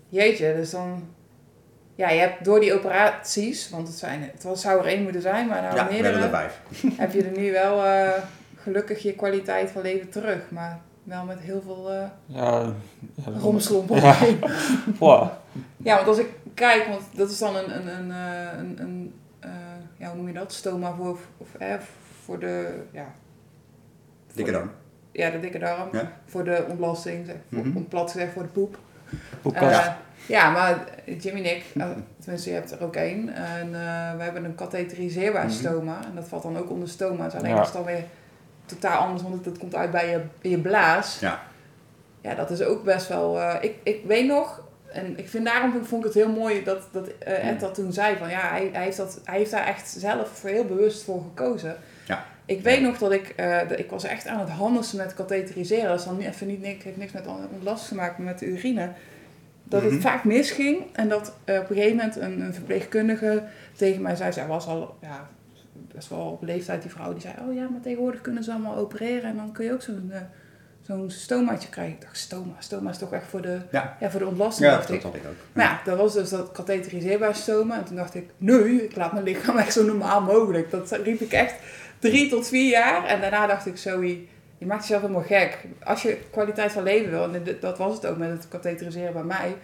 Jeetje, 0.10 0.56
dus 0.56 0.69
dan... 0.69 1.04
Ja, 1.95 2.10
je 2.10 2.19
hebt 2.19 2.45
door 2.45 2.60
die 2.60 2.73
operaties, 2.73 3.69
want 3.69 3.88
het, 3.88 3.97
zijn, 3.97 4.21
het 4.21 4.43
was, 4.43 4.62
zou 4.62 4.80
er 4.80 4.86
één 4.86 5.04
moeten 5.04 5.21
zijn, 5.21 5.47
maar 5.47 5.62
nou 5.62 5.76
Ja, 5.76 5.86
we 5.88 5.91
meerdere, 5.93 6.17
hebben 6.17 6.39
er 6.39 6.50
vijf. 6.50 6.62
heb 7.04 7.12
je 7.13 7.23
er 7.23 7.38
nu 7.39 7.52
wel 7.52 7.86
eh, 7.86 8.10
gelukkig 8.56 9.02
je 9.04 9.13
kwaliteit 9.13 9.69
van 9.71 9.82
leven 9.82 10.10
terug. 10.10 10.52
Maar 10.52 10.80
wel 11.04 11.23
met 11.26 11.39
heel 11.39 11.62
veel 11.62 11.91
eh 11.91 12.04
Ja, 12.26 12.60
ja 12.60 12.73
dat- 13.32 13.41
romslomp 13.41 13.89
Ja. 13.89 13.95
omheen. 13.95 14.39
Wow. 15.00 15.28
Ja, 15.78 15.95
want 15.95 16.08
als 16.08 16.17
ik 16.17 16.30
kijk, 16.54 16.86
want 16.88 17.02
dat 17.15 17.30
is 17.32 17.38
dan 17.38 17.56
een, 17.56 17.76
een, 17.76 17.88
een, 17.88 18.12
eh, 18.12 18.58
een, 18.60 18.76
een 18.82 19.13
eh, 19.39 19.50
ja, 19.97 20.08
hoe 20.08 20.15
noem 20.17 20.28
je 20.28 20.34
dat? 20.34 20.54
Stoma 20.54 20.93
voor, 20.93 21.17
of, 21.38 21.47
eh, 21.60 21.73
voor 22.23 22.39
de, 22.39 22.80
ja, 22.91 23.06
Dikke 24.38 24.52
de- 24.52 24.58
darm. 24.58 24.71
Ja, 25.12 25.30
de 25.30 25.39
dikke 25.39 25.60
darm. 25.60 25.89
Ja. 25.91 26.12
Voor 26.26 26.43
de 26.43 26.65
ontlasting, 26.69 27.26
zeg, 27.26 27.36
voor, 27.54 27.65
Mhm. 27.67 27.78
om 27.78 27.88
plat 27.88 28.12
gezegd 28.12 28.34
voor 28.34 28.41
de 28.41 28.47
poep. 28.50 28.78
Poepkast. 29.41 29.80
Eh, 29.88 29.93
ja, 30.28 30.50
maar 30.50 30.84
Jimmy 31.19 31.39
en 31.39 31.56
ik, 31.56 31.63
eh, 31.78 31.88
tenminste 32.19 32.50
je 32.50 32.56
hebt 32.56 32.71
er 32.71 32.84
ook 32.84 32.95
één. 32.95 33.30
En 33.34 33.65
eh, 33.73 34.15
we 34.17 34.23
hebben 34.23 34.43
een 34.45 34.56
katheteriseerbaar 34.56 35.45
Mhm. 35.45 35.54
stoma. 35.54 36.00
En 36.06 36.15
dat 36.15 36.28
valt 36.28 36.43
dan 36.43 36.58
ook 36.58 36.69
onder 36.69 36.89
stoma's. 36.89 37.34
Alleen 37.36 37.50
Ja. 37.50 37.56
dat 37.56 37.65
is 37.67 37.71
dan 37.73 37.84
weer 37.84 38.04
totaal 38.65 39.00
anders, 39.00 39.21
want 39.23 39.45
het 39.45 39.58
komt 39.58 39.76
uit 39.76 39.91
bij 39.91 40.10
je, 40.10 40.21
in 40.41 40.50
je 40.50 40.60
blaas. 40.60 41.19
Ja. 41.19 41.39
Ja, 42.21 42.36
dat 42.36 42.50
is 42.50 42.62
ook 42.62 42.84
best 42.84 43.08
wel... 43.08 43.39
eh, 43.41 43.56
ik, 43.62 43.76
ik 43.84 44.02
weet 44.06 44.28
nog, 44.28 44.62
en 44.91 45.17
ik 45.17 45.30
vind 45.30 45.45
daarom 45.45 45.86
vond 45.86 46.06
ik 46.06 46.13
het 46.13 46.23
heel 46.23 46.32
mooi 46.34 46.63
dat, 46.63 46.88
dat 46.91 47.08
eh, 47.19 47.47
Ed 47.50 47.60
dat 47.60 47.73
toen 47.73 47.93
zei. 47.93 48.15
Van, 48.17 48.30
ja, 48.30 48.39
hij, 48.50 48.69
hij, 48.73 48.84
heeft 48.84 48.97
dat, 48.97 49.21
hij 49.23 49.38
heeft 49.38 49.52
daar 49.52 49.65
echt 49.67 49.89
zelf 49.89 50.41
heel 50.43 50.65
bewust 50.65 51.04
voor 51.04 51.21
gekozen. 51.21 51.76
Ik 52.48 52.62
weet 52.62 52.82
nog 52.82 52.98
dat 52.98 53.12
ik, 53.12 53.34
eh, 53.36 53.68
de- 53.68 53.76
ik 53.78 53.90
was 53.90 54.04
echt 54.04 54.28
aan 54.28 54.40
het 54.40 54.50
handelen 54.50 54.90
met 54.96 55.14
katheteriseren. 55.14 55.88
Dat 55.90 56.00
is 56.00 56.06
dan 56.06 56.18
niet- 56.18 56.28
even 56.28 56.48
niet, 56.48 56.62
niks, 56.62 56.84
heeft 56.84 56.98
niks 56.98 57.12
met 57.12 57.28
ontlast 57.54 57.88
gemaakt, 57.88 58.18
maar 58.18 58.28
met 58.28 58.40
de 58.40 58.46
urine. 58.46 58.90
Dat 59.64 59.84
Mhm. 59.84 59.92
het 59.94 60.02
vaak 60.02 60.24
misging 60.24 60.78
en 60.94 61.10
dat 61.10 61.34
eh, 61.44 61.56
op 61.60 61.70
een 61.70 61.76
gegeven 61.76 61.96
moment 61.98 62.16
een, 62.16 62.42
een 62.42 62.54
verpleegkundige 62.54 63.44
tegen 63.76 64.02
mij 64.02 64.16
zei, 64.16 64.32
zij 64.34 64.48
was 64.48 64.68
al 64.68 64.98
ja, 65.02 65.28
best 65.94 66.10
wel 66.10 66.20
op 66.20 66.44
leeftijd, 66.44 66.82
die 66.82 66.92
vrouw, 66.92 67.12
die 67.14 67.22
zei, 67.22 67.34
oh 67.48 67.54
ja, 67.54 67.68
maar 67.70 67.82
tegenwoordig 67.82 68.22
kunnen 68.22 68.44
ze 68.44 68.52
allemaal 68.52 68.76
opereren 68.76 69.30
en 69.30 69.36
dan 69.36 69.52
kun 69.52 69.66
je 69.66 69.74
ook 69.74 69.82
zo'n 69.82 70.10
eh, 70.12 70.20
zo'n 70.82 71.10
stomaatje 71.12 71.70
krijgen. 71.70 71.94
Ik 71.94 72.02
dacht, 72.02 72.18
stoma, 72.18 72.54
stoma 72.60 72.90
is 72.90 72.98
toch 72.98 73.14
echt 73.14 73.28
voor 73.28 73.42
de, 73.42 73.58
Ja. 73.72 73.98
ja, 74.00 74.10
voor 74.12 74.20
de 74.20 74.26
ontlasting, 74.28 74.70
Ja, 74.70 74.76
dacht 74.76 74.88
dat 74.88 74.96
ik. 74.98 75.04
had 75.04 75.16
ik 75.16 75.26
ook. 75.28 75.36
Maar 75.54 75.66
ja, 75.66 75.82
dat 75.86 75.98
was 75.98 76.14
dus 76.14 76.30
dat 76.30 76.52
katheteriseerbaar 76.52 77.36
stoma. 77.36 77.78
En 77.78 77.84
toen 77.84 77.96
dacht 77.96 78.16
ik, 78.16 78.30
nee, 78.38 78.84
ik 78.84 78.96
laat 78.96 79.12
mijn 79.14 79.24
lichaam 79.24 79.58
echt 79.66 79.74
zo 79.74 79.84
normaal 79.86 80.22
mogelijk. 80.22 80.72
Dat 80.72 80.92
riep 81.04 81.20
ik 81.22 81.32
echt 81.32 81.54
drie 82.00 82.30
tot 82.30 82.48
vier 82.48 82.70
jaar. 82.70 83.06
En 83.06 83.22
daarna 83.22 83.48
dacht 83.48 83.66
ik, 83.66 83.78
Zoe, 83.78 84.26
je 84.58 84.66
maakt 84.66 84.82
jezelf 84.82 85.02
helemaal 85.02 85.24
gek. 85.24 85.66
Als 85.84 86.02
je 86.02 86.18
kwaliteit 86.32 86.72
van 86.72 86.84
leven 86.84 87.12
wil, 87.12 87.34
en 87.34 87.44
dat 87.60 87.78
was 87.78 87.94
het 87.96 88.06
ook 88.06 88.18
met 88.18 88.30
het 88.30 88.48
katheteriseren 88.48 89.14
bij 89.14 89.24
mij, 89.24 89.56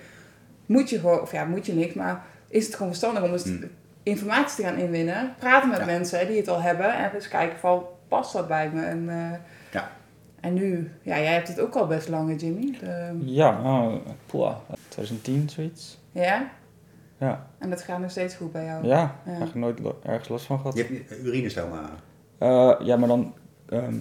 moet 0.65 0.89
je 0.89 0.99
gewoon, 0.99 1.21
of 1.21 1.31
ja, 1.31 1.45
moet 1.45 1.65
je 1.65 1.73
niks, 1.73 1.93
maar 1.93 2.25
is 2.47 2.65
het 2.65 2.73
gewoon 2.75 2.87
verstandig 2.87 3.23
om 3.23 3.31
eens 3.31 3.43
Hmm. 3.43 3.69
informatie 4.03 4.55
te 4.63 4.69
gaan 4.69 4.77
inwinnen. 4.79 5.33
Praten 5.39 5.69
met 5.69 5.77
Ja. 5.79 5.85
mensen 5.85 6.27
die 6.27 6.37
het 6.37 6.47
al 6.47 6.61
hebben 6.61 6.95
en 6.97 7.13
eens 7.13 7.27
kijken 7.27 7.59
van, 7.59 7.85
past 8.07 8.33
dat 8.33 8.47
bij 8.47 8.69
me? 8.73 8.85
En, 8.85 9.09
eh, 9.09 9.39
Ja. 9.71 9.91
en 10.39 10.53
nu, 10.53 10.91
ja, 11.01 11.17
jij 11.19 11.33
hebt 11.33 11.47
het 11.47 11.59
ook 11.59 11.75
al 11.75 11.87
best 11.87 12.07
lang, 12.09 12.41
Jimmy. 12.41 12.77
De- 12.79 13.17
Ja, 13.25 13.61
nou, 13.61 13.99
poeh, 14.25 14.55
2010 14.87 15.49
zoiets. 15.49 15.99
ja? 16.11 16.49
Ja, 17.17 17.47
En 17.59 17.69
dat 17.69 17.81
gaat 17.81 17.99
nog 17.99 18.11
steeds 18.11 18.35
goed 18.35 18.51
bij 18.51 18.65
jou. 18.65 18.85
ja, 18.85 18.97
Ja. 18.97 19.15
eigenlijk 19.25 19.55
nooit 19.55 19.79
lo- 19.79 19.99
ergens 20.03 20.27
last 20.29 20.45
van 20.45 20.57
gehad. 20.59 20.77
Je 20.77 20.83
hebt 20.83 21.11
een 21.11 21.25
urinestoma. 21.25 21.89
Eh, 22.43 22.73
ja, 22.79 22.95
maar 22.97 23.07
dan, 23.07 23.33
ehm, 23.69 23.95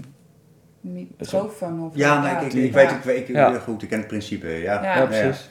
Trofen 1.18 1.78
of 1.80 1.96
Ja, 1.96 2.22
nee, 2.22 2.32
ik, 2.46 2.52
ik, 2.52 2.62
ik 2.62 2.66
ja. 2.70 2.74
weet, 2.74 2.90
ik, 2.90 3.02
weet- 3.02 3.28
ik, 3.28 3.34
Ja. 3.34 3.58
goed, 3.58 3.82
ik 3.82 3.88
ken 3.88 3.98
het 3.98 4.06
principe. 4.06 4.46
Ja, 4.48 4.58
Ja. 4.58 4.82
ja, 4.82 4.96
Ja, 4.98 5.06
precies. 5.06 5.50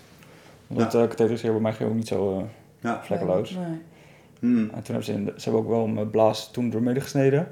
Want 0.68 0.82
het 0.82 0.94
uh, 0.94 1.02
katheteriseren 1.02 1.54
bij 1.54 1.62
mij 1.62 1.74
ging 1.74 1.90
ook 1.90 1.96
niet 1.96 2.08
zo 2.08 2.38
eh, 2.40 2.44
Ja. 2.80 3.02
vlekkeloos. 3.04 3.52
Nee. 3.52 3.82
Hmm. 4.40 4.60
En 4.60 4.70
toen 4.70 4.84
hebben 4.84 5.04
ze, 5.04 5.12
in 5.14 5.26
de- 5.26 5.34
ze 5.38 5.44
hebben 5.50 5.62
ook 5.62 5.70
wel 5.70 5.88
mijn 5.88 6.10
blaas 6.10 6.52
toen 6.52 6.70
doormidden 6.70 7.04
gesneden. 7.04 7.48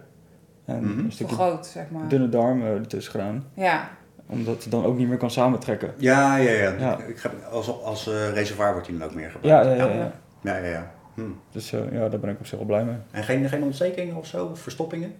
En 0.65 0.83
Mhm. 0.83 0.99
een 1.05 1.11
stukje 1.11 1.35
Vergroot, 1.35 1.65
zeg 1.65 1.89
maar. 1.89 2.07
dunne 2.07 2.29
darm 2.29 2.61
eh, 2.61 2.67
ertussen 2.73 3.11
gedaan. 3.11 3.43
Ja, 3.53 3.89
Omdat 4.31 4.63
het 4.63 4.71
dan 4.71 4.85
ook 4.85 4.97
niet 4.97 5.07
meer 5.07 5.17
kan 5.17 5.31
samentrekken. 5.31 5.93
Ja, 5.97 6.35
ja, 6.37 6.51
ja. 6.51 6.71
Ja. 6.79 6.97
Ik 7.07 7.19
heb, 7.19 7.33
als 7.51 7.83
als 7.83 8.07
eh, 8.07 8.29
reservoir 8.33 8.71
wordt 8.71 8.87
hij 8.87 8.97
dan 8.97 9.07
ook 9.07 9.13
meer 9.15 9.29
gebruikt. 9.31 9.65
Ja, 9.67 9.73
ja, 9.75 9.85
ja. 9.85 9.93
ja. 9.95 10.11
ja, 10.41 10.57
ja, 10.57 10.69
ja. 10.71 10.91
Hm. 11.13 11.21
Dus 11.51 11.73
eh, 11.73 11.79
ja, 11.91 12.09
daar 12.09 12.19
ben 12.19 12.29
ik 12.29 12.39
op 12.39 12.45
zich 12.45 12.57
wel 12.57 12.67
blij 12.67 12.85
mee. 12.85 12.95
En 13.11 13.23
geen, 13.23 13.49
geen 13.49 13.63
ontstekingen 13.63 14.15
of 14.15 14.25
zo? 14.25 14.45
Of 14.45 14.59
verstoppingen? 14.59 15.13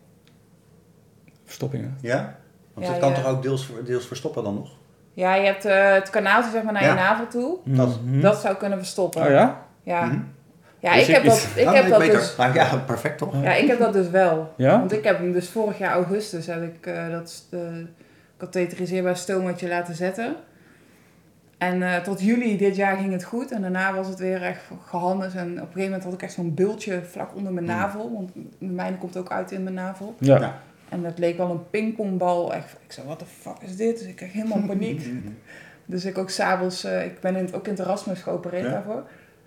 Verstoppingen. 1.49 1.97
Ja? 2.01 2.35
Want 2.73 2.85
Ja, 2.85 2.91
het 2.91 3.01
kan 3.01 3.09
ja. 3.09 3.15
toch 3.15 3.25
ook 3.25 3.41
deels, 3.43 3.71
deels 3.85 4.07
verstoppen 4.07 4.43
dan 4.43 4.53
nog? 4.55 4.69
ja 5.13 5.35
je 5.35 5.45
hebt 5.45 5.65
eh, 5.65 5.93
het 5.93 6.09
kanaaltje 6.09 6.51
zeg 6.51 6.63
maar 6.63 6.73
naar 6.73 6.83
Ja. 6.83 6.89
je 6.89 6.95
navel 6.95 7.27
toe. 7.27 7.57
Dat- 7.63 8.03
Mhm. 8.03 8.19
Dat 8.21 8.39
zou 8.39 8.55
kunnen 8.55 8.77
verstoppen. 8.77 9.21
Oh 9.21 9.29
ja? 9.29 9.62
Ja, 9.83 10.05
Mhm. 10.05 10.19
ja 10.79 10.93
Wist 10.93 11.07
ik, 11.07 11.15
heb 11.15 11.23
dat, 11.23 11.47
ik, 11.55 11.65
Ah, 11.65 11.73
heb 11.73 11.89
dat 11.89 12.01
dus, 12.01 12.35
Nou, 12.35 12.53
ja, 12.53 12.77
perfect 12.77 13.17
toch? 13.17 13.43
ja, 13.43 13.53
ik 13.53 13.67
heb 13.67 13.79
dat 13.79 13.93
dus 13.93 14.09
wel. 14.09 14.53
Ja? 14.57 14.79
Want 14.79 14.91
ik 14.91 15.03
heb 15.03 15.17
hem 15.17 15.31
dus 15.31 15.49
vorig 15.49 15.77
jaar 15.77 15.91
augustus 15.93 16.45
heb 16.45 16.63
ik 16.63 16.85
eh, 16.85 17.09
dat 17.09 17.43
uh, 17.51 17.59
katheteriseerbaar 18.38 19.17
stomaatje 19.17 19.67
laten 19.67 19.95
zetten. 19.95 20.35
En 21.57 21.83
eh, 21.83 21.95
tot 22.01 22.21
juli 22.21 22.57
dit 22.57 22.75
jaar 22.75 22.97
ging 22.97 23.12
het 23.12 23.23
goed. 23.23 23.51
En 23.51 23.62
daarna 23.62 23.93
was 23.93 24.07
het 24.07 24.19
weer 24.19 24.41
echt 24.43 24.62
gehandeld. 24.88 25.33
En 25.33 25.47
op 25.51 25.57
een 25.57 25.57
gegeven 25.65 25.83
moment 25.83 26.03
had 26.03 26.13
ik 26.13 26.21
echt 26.21 26.33
zo'n 26.33 26.53
bultje 26.53 27.01
vlak 27.03 27.35
onder 27.35 27.53
mijn 27.53 27.65
Hmm. 27.69 27.75
navel. 27.77 28.12
Want 28.13 28.31
de 28.59 28.65
mijne 28.65 28.97
komt 28.97 29.17
ook 29.17 29.31
uit 29.31 29.51
in 29.51 29.63
mijn 29.63 29.75
navel. 29.75 30.15
Ja. 30.19 30.39
Ja. 30.39 30.59
En 30.89 31.04
dat 31.04 31.17
leek 31.19 31.38
wel 31.38 31.49
een 31.49 31.69
pingpongbal. 31.69 32.54
Echt, 32.54 32.71
ik 32.86 32.91
zei, 32.91 33.08
wat 33.08 33.19
de 33.19 33.25
fuck 33.41 33.58
is 33.62 33.75
dit? 33.75 33.97
Dus 33.99 34.08
ik 34.08 34.15
kreeg 34.15 34.32
helemaal 34.32 34.63
paniek. 34.67 35.02
Dus 35.86 36.06
ik 36.06 36.17
ook 36.17 36.30
s'avonds, 36.30 36.86
uh, 36.86 37.06
ik 37.06 37.19
ben 37.19 37.36
in 37.36 37.54
ook 37.54 37.65
in 37.67 37.71
het 37.73 37.80
Erasmus 37.82 38.21
geopereerd 38.21 38.63
Ja. 38.65 38.69
daarvoor. 38.71 39.04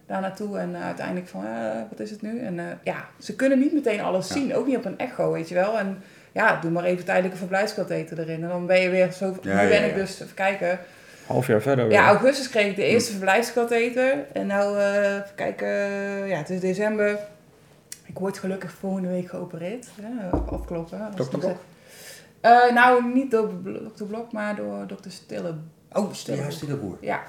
Daar 0.06 0.20
naartoe 0.20 0.58
en 0.58 0.70
uh, 0.70 0.84
uiteindelijk 0.84 1.28
van, 1.28 1.44
uh, 1.44 1.50
wat 1.90 2.00
is 2.00 2.10
het 2.10 2.22
nu? 2.22 2.40
En 2.40 2.78
ja, 2.84 3.08
ze 3.18 3.36
kunnen 3.36 3.58
niet 3.58 3.72
meteen 3.72 4.00
alles 4.00 4.28
Ja. 4.28 4.34
zien. 4.34 4.54
Ook 4.54 4.66
niet 4.66 4.76
op 4.76 4.84
een 4.84 4.98
echo, 4.98 5.32
weet 5.32 5.48
je 5.48 5.54
wel. 5.54 5.78
En 5.78 6.02
ja, 6.32 6.60
doe 6.60 6.70
maar 6.70 6.84
even 6.84 7.04
tijdelijke 7.04 7.36
verblijfskatheter 7.36 8.18
erin. 8.18 8.42
En 8.42 8.48
dan 8.48 8.66
ben 8.66 8.80
je 8.80 8.88
weer 8.90 9.12
zo... 9.12 9.36
Ja, 9.42 9.62
nu 9.62 9.68
ben 9.68 9.84
ik 9.84 9.94
dus, 9.94 10.20
even 10.20 10.34
kijken... 10.34 10.78
Half 11.26 11.46
jaar 11.46 11.62
verder 11.62 11.84
weer. 11.88 11.94
Ja, 11.94 12.06
augustus 12.06 12.48
kreeg 12.48 12.66
ik 12.66 12.76
de 12.76 12.84
eerste 12.84 13.10
verblijfskatheter. 13.10 14.14
En 14.32 14.46
nou, 14.46 14.78
even 14.78 15.24
kijken, 15.34 15.68
ja, 16.28 16.36
het 16.36 16.50
is 16.50 16.60
december. 16.60 17.18
Ik 18.12 18.18
word 18.18 18.38
gelukkig 18.38 18.72
volgende 18.72 19.08
week 19.08 19.28
geopereerd. 19.28 19.88
Ja, 20.00 20.28
afkloppen. 20.50 21.10
Dokter 21.14 21.38
Blok? 21.38 21.56
Eh, 22.40 22.72
nou, 22.74 23.12
niet 23.14 23.30
door 23.30 23.50
dokter 23.62 24.06
Blok, 24.06 24.32
maar 24.32 24.56
door 24.56 24.86
dokter 24.86 25.10
Stille. 25.10 25.54
Oh, 25.92 26.12
ja, 26.14 26.50
stille 26.50 26.76
boer. 26.76 26.96
Ja, 27.00 27.20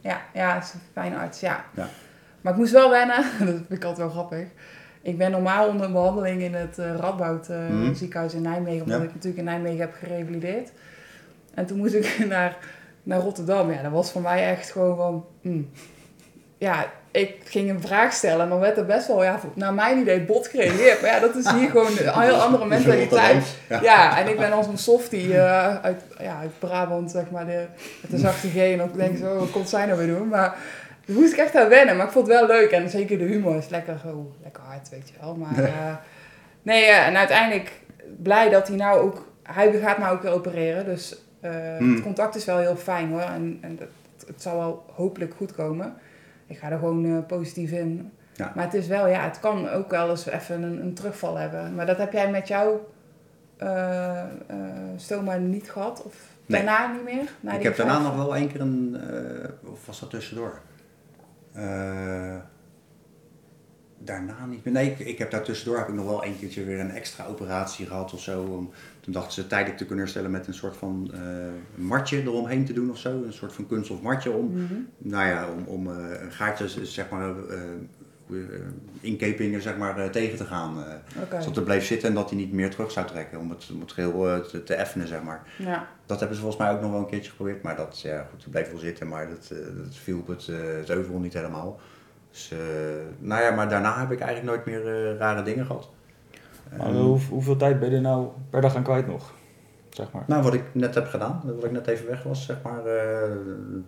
ja, 0.00 0.20
ja, 0.34 0.58
is 0.60 0.72
een 0.72 0.80
fijne 0.92 1.16
arts, 1.16 1.40
ja. 1.40 1.64
Ja. 1.74 1.88
Maar 2.40 2.52
ik 2.52 2.58
moest 2.58 2.72
wel 2.72 2.90
wennen, 2.90 3.16
dat 3.38 3.48
vind 3.48 3.70
ik 3.70 3.84
altijd 3.84 3.96
wel 3.96 4.10
grappig. 4.10 4.48
Ik 5.02 5.18
ben 5.18 5.30
normaal 5.30 5.68
onder 5.68 5.92
behandeling 5.92 6.42
in 6.42 6.54
het 6.54 6.78
uh, 6.78 6.94
Radboud 6.96 7.48
uh, 7.50 7.90
ziekenhuis 7.94 8.34
in 8.34 8.42
Nijmegen, 8.42 8.82
omdat 8.82 8.98
Ja. 8.98 9.04
ik 9.04 9.14
natuurlijk 9.14 9.38
in 9.38 9.44
Nijmegen 9.44 9.80
heb 9.80 9.94
gerevalideerd. 9.94 10.72
En 11.54 11.66
toen 11.66 11.78
moest 11.78 11.94
ik 11.94 12.24
naar, 12.28 12.58
naar 13.02 13.20
Rotterdam. 13.20 13.70
Ja, 13.70 13.82
dat 13.82 13.92
was 13.92 14.12
voor 14.12 14.22
mij 14.22 14.48
echt 14.50 14.70
gewoon 14.70 14.96
van... 14.96 15.24
mm. 15.40 15.70
Ja, 16.60 16.86
ik 17.10 17.36
ging 17.44 17.70
een 17.70 17.80
vraag 17.80 18.12
stellen 18.12 18.40
en 18.40 18.48
dan 18.48 18.60
werd 18.60 18.76
er 18.76 18.86
best 18.86 19.06
wel, 19.06 19.22
ja, 19.24 19.40
naar 19.54 19.74
mijn 19.74 19.98
idee, 19.98 20.20
bot 20.20 20.46
gereageerd. 20.46 21.00
Maar 21.00 21.10
ja, 21.10 21.20
dat 21.20 21.36
is 21.36 21.50
hier 21.50 21.70
gewoon 21.74 21.86
een 21.86 22.20
heel 22.20 22.40
andere 22.40 22.66
mentaliteit. 22.66 23.44
Ja. 23.68 23.80
Ja, 23.82 24.18
en 24.18 24.28
ik 24.28 24.38
ben 24.38 24.52
als 24.52 24.66
een 24.66 24.78
softie 24.78 25.26
uh, 25.26 25.76
uit, 25.76 26.02
ja, 26.18 26.38
uit 26.40 26.58
Brabant, 26.58 27.10
zeg 27.10 27.30
maar, 27.30 27.46
de, 27.46 27.66
met 28.00 28.10
de 28.10 28.18
zachte 28.18 28.48
G. 28.48 28.56
En 28.56 28.78
dan 28.78 28.90
denk 28.94 29.12
ik 29.12 29.18
zo, 29.18 29.38
wat 29.38 29.50
komt 29.50 29.68
zij 29.68 29.86
nou 29.86 29.98
weer 29.98 30.16
doen? 30.16 30.28
Maar 30.28 30.56
daar 31.04 31.16
moest 31.16 31.32
ik 31.32 31.38
echt 31.38 31.56
aan 31.56 31.68
wennen. 31.68 31.96
Maar 31.96 32.06
ik 32.06 32.12
vond 32.12 32.26
het 32.26 32.36
wel 32.36 32.46
leuk. 32.46 32.70
En 32.70 32.90
zeker 32.90 33.18
de 33.18 33.24
humor 33.24 33.56
is 33.56 33.68
lekker, 33.68 33.98
zo, 34.02 34.32
lekker 34.42 34.62
hard, 34.62 34.88
weet 34.88 35.08
je 35.08 35.14
wel. 35.20 35.34
Maar 35.34 35.58
uh, 35.58 35.94
nee, 36.62 36.82
uh, 36.82 37.06
en 37.06 37.16
uiteindelijk 37.16 37.72
blij 38.22 38.48
dat 38.48 38.68
hij 38.68 38.76
nou 38.76 39.00
ook... 39.00 39.28
Hij 39.42 39.72
gaat 39.72 39.98
nou 39.98 40.16
ook 40.16 40.22
weer 40.22 40.32
opereren. 40.32 40.84
Dus 40.84 41.16
Hmm. 41.40 41.94
het 41.94 42.02
contact 42.02 42.34
is 42.34 42.44
wel 42.44 42.58
heel 42.58 42.76
fijn 42.76 43.10
hoor. 43.10 43.20
En, 43.20 43.58
en 43.60 43.76
dat, 43.76 43.88
het 44.26 44.42
zal 44.42 44.56
wel 44.56 44.84
hopelijk 44.94 45.34
goed 45.36 45.54
komen. 45.54 45.94
Ik 46.50 46.58
ga 46.58 46.70
er 46.70 46.78
gewoon 46.78 47.04
uh, 47.04 47.18
positief 47.26 47.70
in. 47.70 48.10
Ja. 48.32 48.52
Maar 48.54 48.64
het 48.64 48.74
is 48.74 48.86
wel, 48.86 49.06
ja, 49.06 49.24
het 49.24 49.40
kan 49.40 49.68
ook 49.68 49.90
wel 49.90 50.10
eens 50.10 50.26
even 50.26 50.62
een, 50.62 50.80
een 50.80 50.94
terugval 50.94 51.36
hebben. 51.36 51.74
Maar 51.74 51.86
dat 51.86 51.98
heb 51.98 52.12
jij 52.12 52.30
met 52.30 52.48
jouw 52.48 52.88
uh, 53.62 54.22
stoma 54.96 55.36
niet 55.36 55.70
gehad? 55.70 56.02
Of 56.02 56.28
Nee. 56.46 56.64
daarna 56.64 56.92
niet 56.92 57.04
meer? 57.04 57.32
Na 57.40 57.52
ik 57.52 57.62
heb 57.62 57.76
daarna 57.76 57.98
nog 57.98 58.16
wel 58.16 58.36
één 58.36 58.48
keer 58.48 58.60
een, 58.60 58.96
of 59.64 59.86
was 59.86 60.00
dat 60.00 60.10
tussendoor? 60.10 60.60
Daarna 63.98 64.46
niet 64.46 64.64
meer. 64.64 64.74
Nee, 64.74 64.90
ik, 64.90 64.98
ik 64.98 65.18
heb 65.18 65.30
daar 65.30 65.42
tussendoor 65.42 65.78
heb 65.78 65.88
ik 65.88 65.94
nog 65.94 66.06
wel 66.06 66.24
een 66.24 66.38
keertje 66.38 66.64
weer 66.64 66.80
een 66.80 66.90
extra 66.90 67.24
operatie 67.26 67.86
gehad 67.86 68.12
of 68.12 68.20
zo. 68.20 68.42
Om, 68.42 68.70
toen 69.12 69.20
dachten 69.20 69.42
ze 69.42 69.48
tijdelijk 69.48 69.78
te 69.78 69.84
kunnen 69.86 70.04
herstellen 70.04 70.30
met 70.30 70.46
een 70.46 70.54
soort 70.54 70.76
van 70.76 71.10
uh, 71.14 71.20
matje 71.74 72.22
eromheen 72.22 72.64
te 72.64 72.72
doen 72.72 72.90
of 72.90 72.98
zo. 72.98 73.10
Een 73.24 73.32
soort 73.32 73.52
van 73.52 73.66
kunststof 73.66 74.02
matje 74.02 74.30
om, 74.30 74.52
Mhm. 74.52 74.74
nou 74.98 75.26
ja, 75.28 75.48
om, 75.56 75.64
om 75.64 75.86
uh, 75.88 75.94
gaatjes, 76.28 76.82
zeg 76.82 77.08
maar, 77.08 77.28
uh, 77.50 77.54
eh, 78.30 78.36
inkepingen 79.00 79.62
zeg 79.62 79.76
maar, 79.76 79.98
eh, 79.98 80.10
tegen 80.10 80.36
te 80.36 80.44
gaan. 80.44 80.84
eh. 80.84 81.22
Oké. 81.22 81.40
Zodat 81.40 81.56
het 81.56 81.64
bleef 81.64 81.84
zitten 81.86 82.08
en 82.08 82.14
dat 82.14 82.28
hij 82.30 82.38
niet 82.38 82.52
meer 82.52 82.70
terug 82.70 82.90
zou 82.90 83.06
trekken 83.06 83.38
om 83.38 83.50
het, 83.50 83.70
om 83.74 83.80
het 83.80 83.92
geheel 83.92 84.28
eh, 84.28 84.38
te, 84.38 84.62
te 84.62 84.74
effenen, 84.74 85.06
zeg 85.08 85.22
maar. 85.22 85.42
Ja. 85.58 85.86
Dat 86.06 86.18
hebben 86.18 86.36
ze 86.36 86.42
volgens 86.42 86.62
mij 86.62 86.72
ook 86.72 86.80
nog 86.80 86.90
wel 86.90 87.00
een 87.00 87.06
keertje 87.06 87.30
geprobeerd, 87.30 87.62
maar 87.62 87.76
dat, 87.76 88.00
ja, 88.00 88.26
goed, 88.30 88.42
het 88.42 88.50
bleef 88.52 88.70
wel 88.70 88.80
zitten, 88.80 89.08
maar 89.08 89.28
dat, 89.28 89.50
eh, 89.52 89.58
dat 89.84 89.94
viel 89.94 90.18
op 90.18 90.26
het, 90.26 90.48
eh 90.48 90.56
het 90.78 90.90
euvel 90.90 91.18
niet 91.18 91.32
helemaal. 91.34 91.80
Dus, 92.30 92.50
eh, 92.52 92.58
nou 93.18 93.42
ja, 93.42 93.50
maar 93.50 93.68
daarna 93.68 94.00
heb 94.00 94.10
ik 94.10 94.20
eigenlijk 94.20 94.56
nooit 94.56 94.66
meer 94.66 94.94
eh, 95.10 95.16
rare 95.18 95.42
dingen 95.42 95.66
gehad. 95.66 95.88
Maar 96.78 96.86
Ehm, 96.86 96.96
hoe, 96.96 97.18
hoeveel 97.30 97.56
tijd 97.56 97.80
ben 97.80 97.90
je 97.90 97.96
er 97.96 98.00
nou 98.02 98.28
per 98.50 98.60
dag 98.60 98.76
aan 98.76 98.82
kwijt 98.82 99.06
nog? 99.06 99.32
Zeg 99.90 100.12
maar. 100.12 100.24
Nou, 100.26 100.42
wat 100.42 100.54
ik 100.54 100.62
net 100.72 100.94
heb 100.94 101.06
gedaan, 101.06 101.40
wat 101.44 101.64
ik 101.64 101.70
net 101.72 101.86
even 101.86 102.06
weg 102.06 102.22
was, 102.22 102.44
zeg 102.44 102.56
maar, 102.62 102.86
eh, 102.86 103.30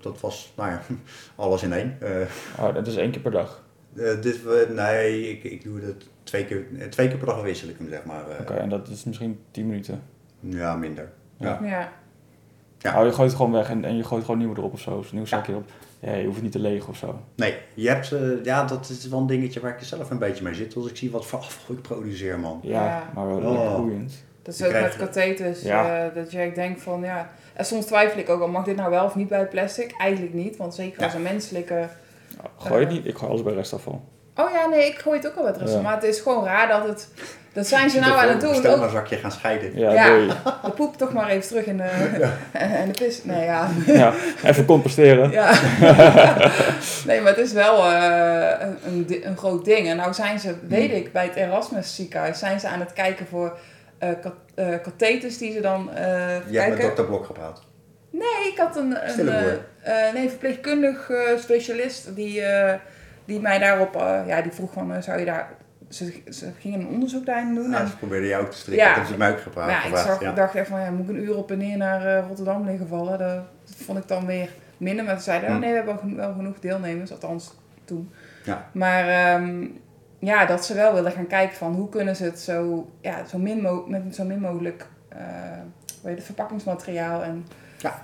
dat 0.01 0.21
was, 0.21 0.53
nou 0.57 0.71
ja, 0.71 0.81
alles 1.45 1.63
in 1.63 1.73
één. 1.73 1.97
Eh, 2.01 2.27
Oh, 2.61 2.75
dat 2.75 2.87
is 2.87 2.97
één 2.97 3.11
keer 3.11 3.21
per 3.21 3.31
dag. 3.31 3.63
eh, 3.97 4.21
dit, 4.21 4.41
nee, 4.75 5.31
ik, 5.31 5.45
ik 5.45 5.63
doe 5.65 5.81
het 5.81 6.09
twee 6.23 6.45
keer, 6.45 6.67
twee 6.91 7.09
keer 7.09 7.17
per 7.17 7.27
dag 7.27 7.43
wissel 7.43 7.69
ik 7.69 7.79
hem, 7.79 7.89
zeg 7.89 8.05
maar. 8.05 8.29
eh. 8.31 8.41
Oké, 8.41 8.55
en 8.55 8.69
dat 8.69 8.89
is 8.89 9.05
misschien 9.05 9.41
10 9.51 9.67
minuten. 9.67 10.03
Ja, 10.41 10.77
minder. 10.77 11.09
Ja. 11.37 11.59
Ja. 11.63 11.93
Ja. 12.83 13.01
Oh, 13.01 13.07
je 13.07 13.13
gooit 13.13 13.29
het 13.29 13.37
gewoon 13.37 13.53
weg 13.53 13.71
en, 13.71 13.85
en 13.85 13.97
je 13.97 14.05
gooit 14.05 14.25
gewoon 14.25 14.39
nieuwe 14.39 14.57
erop 14.59 14.73
of 14.73 14.81
zo. 14.81 14.91
Of 14.91 15.11
een 15.11 15.17
nieuw 15.17 15.27
zakje 15.27 15.55
op. 15.57 15.65
Ja, 16.01 16.13
je 16.15 16.23
hoeft 16.23 16.35
het 16.35 16.43
niet 16.43 16.53
te 16.53 16.59
legen 16.59 16.89
of 16.89 16.97
zo. 16.97 17.19
Nee, 17.37 17.55
je 17.75 17.89
hebt, 17.89 18.13
eh, 18.13 18.21
ja, 18.45 18.65
dat 18.65 18.89
is 18.89 19.09
wel 19.09 19.19
een 19.21 19.27
dingetje 19.27 19.61
waar 19.61 19.71
ik 19.71 19.85
zelf 19.85 20.11
een 20.11 20.19
beetje 20.19 20.45
mee 20.45 20.55
zit. 20.55 20.77
Als 20.77 20.87
ik 20.91 20.97
zie 20.97 21.11
wat 21.11 21.27
voor 21.27 21.39
afval 21.39 21.75
ik 21.77 21.83
produceer, 21.83 22.39
man. 22.39 22.61
Ja, 22.63 22.85
Ja. 22.85 23.11
maar 23.15 23.27
wel 23.27 23.37
Oh. 23.37 23.53
lekker 23.53 23.77
boeiend. 23.83 24.25
Dat 24.43 24.55
is 24.55 24.63
ook 24.65 24.73
met 24.73 24.97
katheters, 24.97 25.63
Ja. 25.63 26.05
eh, 26.07 26.15
dat 26.15 26.33
je 26.33 26.39
echt 26.39 26.55
denkt 26.55 26.83
van 26.83 27.01
ja. 27.03 27.31
En 27.55 27.65
soms 27.65 27.85
twijfel 27.87 28.19
ik 28.21 28.29
ook 28.29 28.41
al, 28.41 28.49
mag 28.49 28.65
dit 28.65 28.77
nou 28.77 28.91
wel 28.91 29.05
of 29.05 29.15
niet 29.15 29.29
bij 29.29 29.39
het 29.39 29.51
plastic? 29.51 29.95
Eigenlijk 29.99 30.35
niet, 30.35 30.57
want 30.57 30.75
zeker 30.75 30.99
Ja. 31.01 31.05
als 31.05 31.15
een 31.15 31.23
menselijke. 31.23 31.89
Gooi 32.57 32.81
je 32.81 32.87
het 32.87 32.89
Eh. 32.89 32.95
niet? 33.03 33.07
Ik 33.07 33.17
gooi 33.17 33.31
alles 33.31 33.43
bij 33.43 33.53
restafval. 33.55 34.01
Oh 34.37 34.51
ja, 34.53 34.67
nee, 34.67 34.87
ik 34.87 34.99
gooi 34.99 35.17
het 35.19 35.27
ook 35.27 35.37
al 35.37 35.43
wat 35.43 35.57
rusten. 35.57 35.77
Ja. 35.77 35.83
Maar 35.83 35.95
het 35.95 36.05
is 36.05 36.21
gewoon 36.21 36.45
raar 36.45 36.69
dat 36.69 36.89
het. 36.89 37.09
Dat 37.53 37.67
zijn 37.67 37.91
ze 37.91 38.01
nou 38.01 38.13
aan 38.13 38.29
het 38.29 38.41
doen. 38.41 38.55
Stel 38.55 38.73
Ook 38.75 38.81
maar 38.81 38.89
zakje 38.91 39.17
gaan 39.17 39.33
scheiden. 39.33 39.79
Ja, 39.79 39.93
Ja. 39.93 40.27
de 40.65 40.71
poep 40.75 40.97
toch 40.97 41.13
maar 41.13 41.29
even 41.29 41.49
terug 41.49 41.65
in 41.65 41.77
de. 41.77 41.89
En 42.53 42.87
de 42.93 43.05
pis. 43.05 43.25
Nee, 43.25 43.45
ja. 43.45 43.69
ja, 43.87 44.13
even 44.45 44.65
composteren. 44.65 45.31
Ja. 45.31 45.53
nee, 47.07 47.21
maar 47.21 47.31
het 47.37 47.39
is 47.39 47.53
wel 47.53 47.85
eh, 47.91 48.67
een, 48.87 49.21
een, 49.23 49.37
groot 49.37 49.65
ding. 49.65 49.89
En 49.89 49.97
nou 49.97 50.15
zijn 50.15 50.39
ze, 50.39 50.55
weet 50.69 50.93
ik, 50.93 51.13
bij 51.13 51.25
het 51.25 51.35
Erasmus 51.35 51.95
ziekenhuis 51.95 52.39
zijn 52.39 52.61
ze 52.61 52.69
aan 52.69 52.81
het 52.81 52.93
kijken 52.93 53.27
voor 53.27 53.59
kat- 53.99 54.81
katheters 54.83 55.39
die 55.39 55.53
ze 55.53 55.61
dan 55.61 55.95
eh 55.95 56.05
Je 56.49 56.59
hebt 56.59 56.73
met 56.75 56.83
dokter 56.83 57.05
Blok 57.05 57.27
gepraat. 57.27 57.63
Nee, 58.11 58.53
ik 58.53 58.59
had 58.59 58.77
een, 58.77 58.97
een 59.19 59.27
nee, 60.15 60.29
verpleegkundig 60.29 61.11
eh, 61.11 61.19
specialist 61.39 62.17
die, 62.17 62.43
eh, 62.43 62.75
die 63.25 63.41
mij 63.41 63.59
daarop, 63.59 63.97
eh, 63.97 64.21
ja, 64.27 64.43
die 64.43 64.53
vroeg 64.53 64.73
van, 64.73 64.95
eh, 64.95 65.03
zou 65.03 65.19
je 65.19 65.25
daar, 65.25 65.49
ze, 65.89 66.23
ze 66.31 66.51
gingen 66.59 66.81
een 66.81 66.89
onderzoek 66.89 67.27
daarin 67.27 67.55
doen. 67.55 67.71
Ja, 67.71 67.81
en, 67.81 67.89
ze 67.89 67.97
probeerden 67.97 68.29
jou 68.29 68.45
ook 68.45 68.51
te 68.51 68.57
strikken. 68.59 68.87
Ja. 68.87 68.95
Dat 68.95 69.07
ze 69.07 69.17
mij 69.17 69.31
ook 69.31 69.41
gepraat. 69.41 69.71
ja, 69.71 69.85
ik 69.85 69.97
zag, 69.97 70.21
ja. 70.21 70.33
dacht 70.33 70.55
echt 70.55 70.69
van, 70.69 70.81
ja, 70.81 70.91
moet 70.91 71.09
ik 71.09 71.15
een 71.17 71.23
uur 71.23 71.37
op 71.37 71.51
en 71.51 71.59
neer 71.59 71.77
naar 71.77 72.07
eh, 72.19 72.25
Rotterdam 72.27 72.67
liggen 72.67 72.89
vallen? 72.89 73.19
Dat, 73.19 73.29
dat 73.29 73.77
vond 73.77 73.99
ik 73.99 74.09
dan 74.09 74.27
weer 74.27 74.49
minder. 74.77 75.05
Maar 75.05 75.17
ze 75.17 75.23
zeiden, 75.23 75.49
oh, 75.49 75.55
Hm. 75.55 75.61
nee, 75.61 75.71
we 75.71 75.77
hebben 75.77 75.95
wel, 75.95 76.03
geno- 76.03 76.17
wel 76.17 76.33
genoeg 76.33 76.59
deelnemers, 76.61 77.13
althans 77.13 77.55
toen. 77.85 78.11
Ja. 78.45 78.69
Maar 78.73 79.09
ehm, 79.09 79.67
ja, 80.19 80.47
dat 80.47 80.65
ze 80.67 80.75
wel 80.75 80.95
willen 80.95 81.13
gaan 81.13 81.27
kijken 81.27 81.57
van, 81.57 81.75
hoe 81.75 81.89
kunnen 81.89 82.17
ze 82.17 82.25
het 82.25 82.41
zo, 82.41 82.91
ja, 83.01 83.25
zo 83.27 83.39
min 83.39 83.61
mo- 83.63 83.85
met 83.89 84.15
zo 84.15 84.25
min 84.25 84.41
mogelijk, 84.41 84.87
hoe 86.01 86.09
heet 86.11 86.17
het, 86.17 86.25
verpakkingsmateriaal 86.27 87.23
en... 87.23 87.47
Ja. 87.79 88.03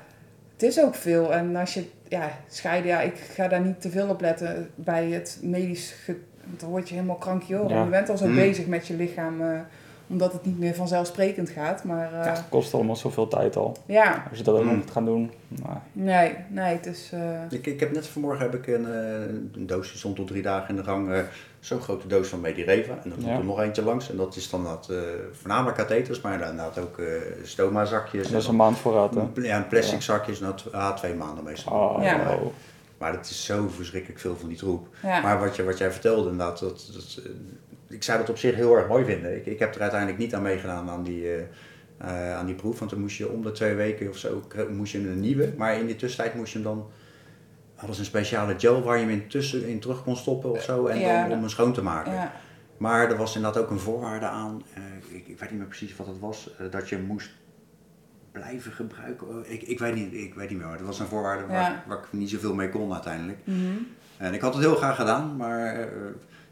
Het 0.53 0.63
is 0.63 0.81
ook 0.83 0.95
veel. 0.95 1.35
En 1.35 1.57
als 1.57 1.75
je, 1.75 1.91
ja, 2.09 2.31
scheiden, 2.49 2.91
ja, 2.91 3.01
ik 3.01 3.15
ga 3.17 3.49
daar 3.49 3.61
niet 3.61 3.81
te 3.81 3.91
veel 3.91 4.09
op 4.09 4.21
letten 4.21 4.71
bij 4.75 5.11
het 5.11 5.39
medisch, 5.43 5.95
ge- 6.05 6.21
dan 6.57 6.69
word 6.71 6.89
je 6.89 6.95
helemaal 6.95 7.17
krankjoren. 7.17 7.77
Ja. 7.77 7.83
Je 7.85 7.91
bent 7.91 8.09
al 8.09 8.17
zo 8.17 8.27
Hm. 8.27 8.35
bezig 8.35 8.67
met 8.67 8.87
je 8.87 8.95
lichaam, 8.95 9.41
eh, 9.43 9.61
omdat 10.09 10.33
het 10.33 10.45
niet 10.45 10.59
meer 10.59 10.75
vanzelfsprekend 10.75 11.51
gaat. 11.51 11.85
Maar 11.85 12.13
eh, 12.13 12.25
Ja, 12.25 12.31
het 12.33 12.43
kost 12.49 12.75
allemaal 12.75 12.97
zoveel 12.97 13.29
tijd 13.29 13.57
al. 13.57 13.77
ja, 13.87 14.25
Als 14.31 14.39
je 14.39 14.45
dat 14.45 14.55
ook 14.55 14.63
nog 14.65 14.73
Mm. 14.73 14.79
moet 14.79 14.91
gaan 14.91 15.05
doen. 15.05 15.31
Nou, 15.49 15.77
nee, 15.93 16.35
nee, 16.49 16.75
het 16.77 16.87
is... 16.87 17.11
eh, 17.15 17.21
Ik, 17.51 17.67
ik 17.67 17.81
heb 17.81 17.93
net 17.93 18.07
vanmorgen 18.07 18.41
heb 18.51 18.55
ik 18.55 18.67
een, 18.67 18.87
eh, 18.93 19.21
een 19.53 19.67
doos, 19.67 19.89
die 19.89 19.99
stond 19.99 20.17
tot 20.17 20.27
drie 20.27 20.43
dagen 20.43 20.69
in 20.69 20.77
de 20.77 20.85
gang. 20.85 21.13
eh, 21.13 21.21
Zo'n 21.61 21.81
grote 21.81 22.07
doos 22.07 22.29
van 22.29 22.41
Medireva. 22.41 22.93
En 22.93 22.99
dan 23.03 23.13
komt 23.13 23.25
Ja. 23.27 23.37
er 23.39 23.45
nog 23.45 23.61
eentje 23.61 23.83
langs. 23.83 24.11
En 24.11 24.17
dat 24.17 24.37
is 24.37 24.51
dan 24.51 24.65
dat, 24.65 24.89
eh 24.91 24.97
voornamelijk 25.33 25.77
katheters, 25.77 26.21
maar 26.21 26.33
inderdaad 26.33 26.79
ook 26.79 26.99
eh 26.99 27.07
stoma 27.43 27.85
zakjes. 27.85 28.29
dat 28.29 28.41
is 28.43 28.49
een 28.49 28.57
maand 28.57 28.79
voorraad, 28.79 29.15
hè? 29.15 29.23
Ja, 29.43 29.57
en 29.57 29.67
plastic 29.69 30.03
zakjes, 30.03 30.41
nou, 30.41 30.55
tw- 30.55 30.69
ah, 30.75 30.97
twee 30.97 31.15
maanden 31.15 31.45
meestal. 31.45 31.73
Oh, 31.97 32.03
Ja. 32.03 32.35
oh. 32.35 32.47
Maar 32.99 33.13
het 33.13 33.31
is 33.31 33.45
zo 33.45 33.69
verschrikkelijk 33.69 34.21
veel 34.21 34.37
van 34.37 34.49
die 34.49 34.57
troep. 34.59 34.87
ja. 35.03 35.21
Maar 35.21 35.39
wat, 35.41 35.57
je, 35.57 35.65
wat 35.65 35.79
jij 35.79 35.91
vertelde, 35.93 36.31
inderdaad, 36.31 36.59
dat, 36.61 36.91
dat, 36.93 37.19
eh, 37.25 37.31
ik 37.89 38.03
zou 38.03 38.19
dat 38.19 38.31
op 38.31 38.39
zich 38.39 38.55
heel 38.55 38.77
erg 38.77 38.89
mooi 38.89 39.05
vinden. 39.05 39.37
Ik, 39.37 39.47
ik 39.47 39.59
heb 39.59 39.75
er 39.75 39.81
uiteindelijk 39.81 40.19
niet 40.21 40.35
aan 40.35 40.43
meegedaan 40.43 40.91
aan 40.91 41.03
die, 41.03 41.25
eh, 41.35 41.41
eh, 41.99 42.37
aan 42.37 42.47
die 42.47 42.55
proef, 42.55 42.79
want 42.79 42.91
dan 42.91 43.01
moest 43.01 43.17
je 43.17 43.31
om 43.31 43.43
de 43.43 43.53
twee 43.53 43.75
weken 43.75 44.09
of 44.09 44.17
zo 44.17 44.45
kre- 44.49 44.69
moest 44.69 44.93
je 44.93 44.99
een 44.99 45.21
nieuwe. 45.21 45.53
Maar 45.57 45.75
in 45.79 45.87
die 45.87 45.97
tussentijd 45.97 46.35
moest 46.35 46.53
je 46.53 46.59
hem 46.59 46.67
dan, 46.67 46.87
hadden 47.75 47.95
ze 47.95 48.01
een 48.01 48.07
speciale 48.07 48.55
gel 48.59 48.83
waar 48.83 48.97
je 48.99 49.03
hem 49.05 49.13
in, 49.13 49.29
tussen, 49.29 49.69
in 49.69 49.79
terug 49.81 50.03
kon 50.03 50.17
stoppen 50.17 50.51
of 50.51 50.63
zo, 50.63 50.87
en 50.87 50.99
Ja, 50.99 51.23
dan 51.23 51.33
om 51.33 51.39
hem 51.41 51.49
schoon 51.49 51.73
te 51.73 51.83
maken. 51.83 52.13
ja. 52.13 52.33
Maar 52.77 53.11
er 53.11 53.17
was 53.17 53.37
inderdaad 53.37 53.63
ook 53.63 53.71
een 53.71 53.79
voorwaarde 53.79 54.27
aan, 54.27 54.63
eh, 54.75 55.17
ik, 55.17 55.29
ik 55.29 55.39
weet 55.39 55.51
niet 55.51 55.59
meer 55.59 55.69
precies 55.69 55.97
wat 55.97 56.07
het 56.07 56.19
was, 56.19 56.55
eh, 56.59 56.71
dat 56.71 56.89
je 56.89 56.99
moest 56.99 57.31
blijven 58.33 58.73
gebruiken. 58.73 59.29
Oh, 59.29 59.47
Ik, 59.49 59.63
ik, 59.63 59.79
weet 59.79 59.95
niet, 59.95 60.13
ik 60.13 60.35
weet 60.35 60.49
niet 60.49 60.59
meer, 60.59 60.67
maar 60.67 60.77
dat 60.79 60.87
was 60.87 61.01
een 61.01 61.07
voorwaarde 61.07 61.47
waar, 61.47 61.61
Ja. 61.71 61.85
waar 61.87 61.99
ik 61.99 62.05
niet 62.11 62.31
zoveel 62.31 62.55
mee 62.55 62.69
kon 62.69 62.93
uiteindelijk. 62.93 63.39
Mhm. 63.45 63.57
En 64.17 64.35
ik 64.35 64.41
had 64.41 64.55
het 64.55 64.63
heel 64.63 64.75
graag 64.75 64.97
gedaan, 64.97 65.37
maar 65.37 65.75
eh, 65.81 65.87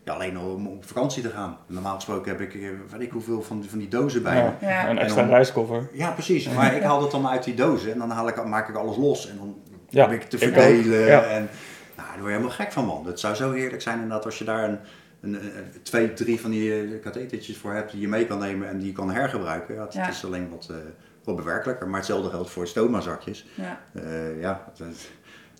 ja, 0.06 0.12
alleen 0.14 0.36
al 0.36 0.50
om 0.54 0.66
op 0.66 0.84
vakantie 0.84 1.22
te 1.22 1.28
gaan. 1.30 1.56
Normaal 1.66 1.94
gesproken 1.94 2.30
heb 2.30 2.40
ik, 2.40 2.54
eh, 2.54 2.68
weet 2.90 3.00
ik 3.00 3.10
hoeveel 3.10 3.42
van, 3.42 3.60
die- 3.60 3.70
van 3.70 3.78
die 3.78 3.88
dozen 3.88 4.22
bij 4.22 4.42
me. 4.60 4.66
Ja. 4.66 4.88
Een 4.90 4.98
extra 4.98 5.22
reiskoffer. 5.26 5.88
Ja, 5.92 6.10
precies. 6.10 6.48
Maar 6.48 6.74
ik 6.76 6.82
haal 6.82 7.02
het 7.02 7.10
dan 7.10 7.26
uit 7.28 7.44
die 7.44 7.54
dozen 7.54 7.92
en 7.92 7.98
dan 7.98 8.10
haal 8.10 8.28
ik, 8.28 8.44
maak 8.44 8.68
ik 8.68 8.74
alles 8.76 8.96
los 8.96 9.28
en 9.30 9.36
dan 9.36 9.58
Ja, 9.88 10.04
probeer 10.06 10.22
ik 10.22 10.28
te 10.30 10.36
ik 10.36 10.48
ook. 10.48 10.54
verdelen. 10.54 11.06
Ja. 11.06 11.22
En 11.22 11.48
nou, 11.96 12.08
daar 12.08 12.16
word 12.18 12.22
je 12.24 12.28
helemaal 12.36 12.50
gek 12.50 12.72
van, 12.72 12.84
man. 12.84 13.06
Het 13.06 13.20
zou 13.20 13.34
zo 13.34 13.52
heerlijk 13.52 13.82
zijn 13.82 13.94
inderdaad 13.94 14.24
als 14.24 14.38
je 14.38 14.44
daar 14.44 14.64
een, 14.68 14.78
een, 15.20 15.34
een- 15.34 15.82
twee, 15.82 16.12
drie 16.12 16.40
van 16.40 16.50
die 16.50 16.82
uh, 16.88 17.02
kathetertjes 17.02 17.56
voor 17.56 17.72
hebt 17.72 17.90
die 17.92 18.00
je 18.00 18.08
mee 18.08 18.26
kan 18.26 18.38
nemen 18.38 18.68
en 18.68 18.78
die 18.78 18.86
je 18.86 18.92
kan 18.92 19.10
hergebruiken. 19.10 19.74
Ja, 19.74 19.80
het, 19.84 19.92
Ja. 19.92 20.04
het 20.04 20.14
is 20.14 20.24
alleen 20.24 20.48
wat, 20.50 20.68
eh, 20.70 20.76
wat 21.24 21.36
bewerkelijker, 21.36 21.86
maar 21.88 21.96
hetzelfde 21.98 22.30
geldt 22.30 22.50
voor 22.50 22.66
stoma-zakjes. 22.66 23.46
ja. 23.54 23.80
Eh, 23.92 24.40
ja, 24.40 24.64
dat, 24.78 24.86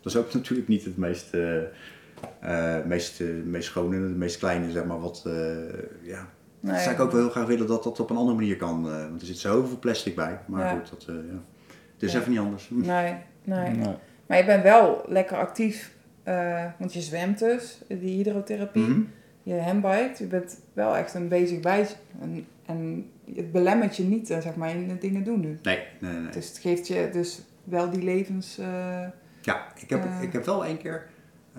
dat 0.03 0.13
is 0.13 0.17
ook 0.17 0.33
natuurlijk 0.35 0.69
niet 0.69 0.85
het 0.85 0.97
meest, 0.97 1.35
eh, 1.35 1.41
eh, 2.41 2.77
meest, 2.85 3.21
eh, 3.21 3.27
meest 3.45 3.69
schone, 3.69 3.97
het 4.09 4.17
meest 4.17 4.39
kleine, 4.39 4.71
zeg 4.71 4.85
maar. 4.85 5.01
Wat, 5.01 5.23
eh, 5.27 5.33
ja. 6.03 6.29
Nee, 6.61 6.73
dat 6.75 6.83
zou 6.83 6.95
ik 6.95 7.01
ook 7.01 7.11
wel 7.13 7.21
heel 7.21 7.31
graag 7.31 7.47
willen 7.47 7.67
dat 7.67 7.83
dat 7.85 8.01
op 8.01 8.11
een 8.11 8.17
andere 8.17 8.37
manier 8.37 8.57
kan. 8.57 8.89
eh, 8.91 9.01
want 9.09 9.21
er 9.21 9.27
zit 9.27 9.39
zoveel 9.39 9.79
plastic 9.79 10.15
bij. 10.15 10.39
Maar 10.47 10.65
Ja. 10.65 10.71
goed, 10.79 10.91
dat, 10.91 11.05
eh, 11.09 11.15
ja. 11.15 11.41
het 11.93 12.03
is 12.03 12.13
Ja. 12.13 12.19
even 12.19 12.31
niet 12.31 12.41
anders. 12.41 12.69
Nee, 12.75 13.15
nee. 13.45 13.71
Nee. 13.71 13.95
Maar 14.27 14.39
je 14.39 14.45
bent 14.45 14.63
wel 14.63 15.05
lekker 15.09 15.37
actief, 15.37 15.95
eh, 16.23 16.65
want 16.79 16.93
je 16.95 17.01
zwemt 17.01 17.39
dus, 17.39 17.81
die 17.89 18.17
hydrotherapie. 18.17 18.83
Mhm. 18.83 19.01
Je 19.43 19.61
handbiked, 19.61 20.19
je 20.19 20.27
bent 20.27 20.61
wel 20.73 20.97
echt 20.97 21.15
een 21.15 21.29
bezig 21.29 21.61
bij. 21.61 21.87
En, 22.21 22.47
en 22.67 23.11
het 23.35 23.53
belemmert 23.53 23.97
je 23.97 24.03
niet, 24.03 24.27
zeg 24.27 24.55
maar, 24.57 24.71
in 24.71 24.89
de 24.89 24.99
dingen 24.99 25.25
doen 25.25 25.41
nu. 25.41 25.59
Nee, 25.63 25.79
nee, 26.01 26.13
nee. 26.13 26.31
Dus 26.31 26.49
het 26.49 26.59
geeft 26.59 26.87
je 26.87 27.09
dus 27.13 27.43
wel 27.65 27.91
die 27.91 28.03
levens... 28.03 28.59
eh, 28.59 28.67
Ja, 29.43 29.67
ik 29.81 29.91
heb, 29.91 30.05
ik 30.21 30.33
heb 30.33 30.45
wel 30.45 30.65
één 30.65 30.79
keer 30.79 31.07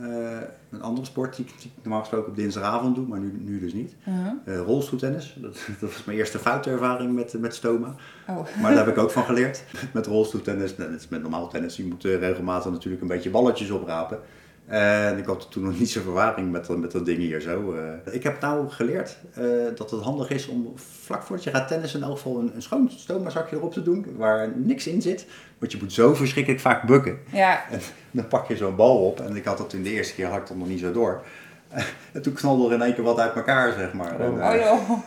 eh, 0.01 0.37
een 0.69 0.81
andere 0.81 1.05
sport 1.05 1.35
die, 1.35 1.45
ik- 1.45 1.53
die 1.61 1.71
ik 1.77 1.83
normaal 1.83 1.99
gesproken 1.99 2.29
op 2.29 2.35
dinsdagavond 2.35 2.95
doe, 2.95 3.07
maar 3.07 3.19
nu, 3.19 3.37
nu 3.39 3.59
dus 3.59 3.73
niet. 3.73 3.95
uh-huh. 4.07 4.31
Eh 4.45 4.59
rolstoeltennis. 4.65 5.37
Dat, 5.41 5.53
dat 5.79 5.91
was 5.93 6.03
mijn 6.03 6.17
eerste 6.17 6.39
foute 6.39 6.69
ervaring 6.69 7.13
met, 7.13 7.33
met 7.39 7.55
stoma. 7.55 7.95
Oh, 8.27 8.35
Maar 8.61 8.75
daar 8.75 8.85
heb 8.85 8.95
ik 8.95 9.01
ook 9.03 9.11
van 9.11 9.23
geleerd. 9.23 9.63
Met 9.93 10.05
rolstoeltennis, 10.05 10.77
net 10.77 11.07
met 11.09 11.21
normaal 11.21 11.47
tennis, 11.49 11.77
je 11.77 11.85
moet 11.85 12.05
eh, 12.05 12.19
regelmatig 12.19 12.71
natuurlijk 12.71 13.01
een 13.01 13.07
beetje 13.07 13.29
balletjes 13.29 13.69
oprapen. 13.69 14.19
En 14.67 15.17
ik 15.17 15.25
had 15.25 15.51
toen 15.51 15.63
nog 15.63 15.79
niet 15.79 15.89
zoveel 15.89 16.11
ervaring 16.11 16.51
met, 16.51 16.65
dat- 16.67 16.77
met 16.77 16.91
dat 16.91 17.05
ding 17.05 17.17
hier 17.17 17.41
zo. 17.41 17.73
eh. 18.05 18.13
Ik 18.13 18.23
heb 18.23 18.41
nou 18.41 18.69
geleerd 18.69 19.17
eh, 19.33 19.43
dat 19.75 19.91
het 19.91 20.01
handig 20.01 20.29
is 20.29 20.47
om 20.47 20.73
vlak 21.03 21.23
voordat 21.23 21.43
je 21.45 21.49
gaat 21.51 21.67
tennissen 21.67 21.99
in 21.99 22.05
elk 22.05 22.15
geval 22.17 22.39
een, 22.39 22.51
een 22.55 22.61
schoon 22.61 22.91
stoma-zakje 22.95 23.55
erop 23.55 23.73
te 23.73 23.81
doen. 23.83 24.05
Waar 24.17 24.49
niks 24.55 24.87
in 24.87 25.01
zit. 25.01 25.25
Want 25.57 25.71
je 25.71 25.77
moet 25.81 25.93
zo 25.93 26.13
verschrikkelijk 26.13 26.61
vaak 26.61 26.83
bukken. 26.83 27.17
ja. 27.31 27.69
En 27.71 27.79
dan 28.11 28.27
pak 28.27 28.47
je 28.47 28.57
zo'n 28.57 28.75
bal 28.75 29.05
op. 29.05 29.19
En 29.19 29.35
ik 29.35 29.45
had 29.45 29.57
dat 29.57 29.73
in 29.73 29.83
de 29.83 29.89
eerste 29.91 30.13
keer 30.15 30.27
had 30.27 30.37
ik 30.39 30.47
dat 30.47 30.57
nog 30.57 30.67
niet 30.67 30.79
zo 30.79 30.91
door. 30.91 31.21
En 32.11 32.21
toen 32.21 32.33
knalde 32.33 32.67
er 32.67 32.73
in 32.73 32.81
één 32.81 32.93
keer 32.93 33.03
wat 33.03 33.19
uit 33.19 33.35
elkaar, 33.35 33.71
zeg 33.73 33.93
maar. 33.93 34.19
En, 34.19 34.31
Oh. 34.31 34.53
eh, 34.53 34.53
Oh 34.53 34.61
joh. 34.87 34.99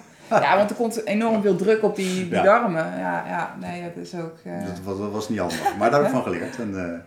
Ja, 0.43 0.57
want 0.57 0.71
er 0.71 0.77
komt 0.77 1.05
enorm 1.07 1.43
veel 1.43 1.57
druk 1.57 1.83
op 1.83 1.97
die, 1.97 2.15
die 2.15 2.31
Ja. 2.31 2.43
darmen. 2.43 2.85
Ja, 2.99 3.25
ja, 3.27 3.57
nee, 3.61 3.83
dat 3.83 4.05
is 4.05 4.15
ook... 4.15 4.35
dat, 4.67 4.81
was, 4.85 4.99
dat 4.99 5.11
was 5.13 5.29
niet 5.29 5.39
handig. 5.39 5.77
Maar 5.79 5.91
daar 5.91 5.99
heb 6.01 6.09
ik 6.09 6.15
van 6.15 6.23
geleerd. 6.33 6.59
En, 6.59 7.05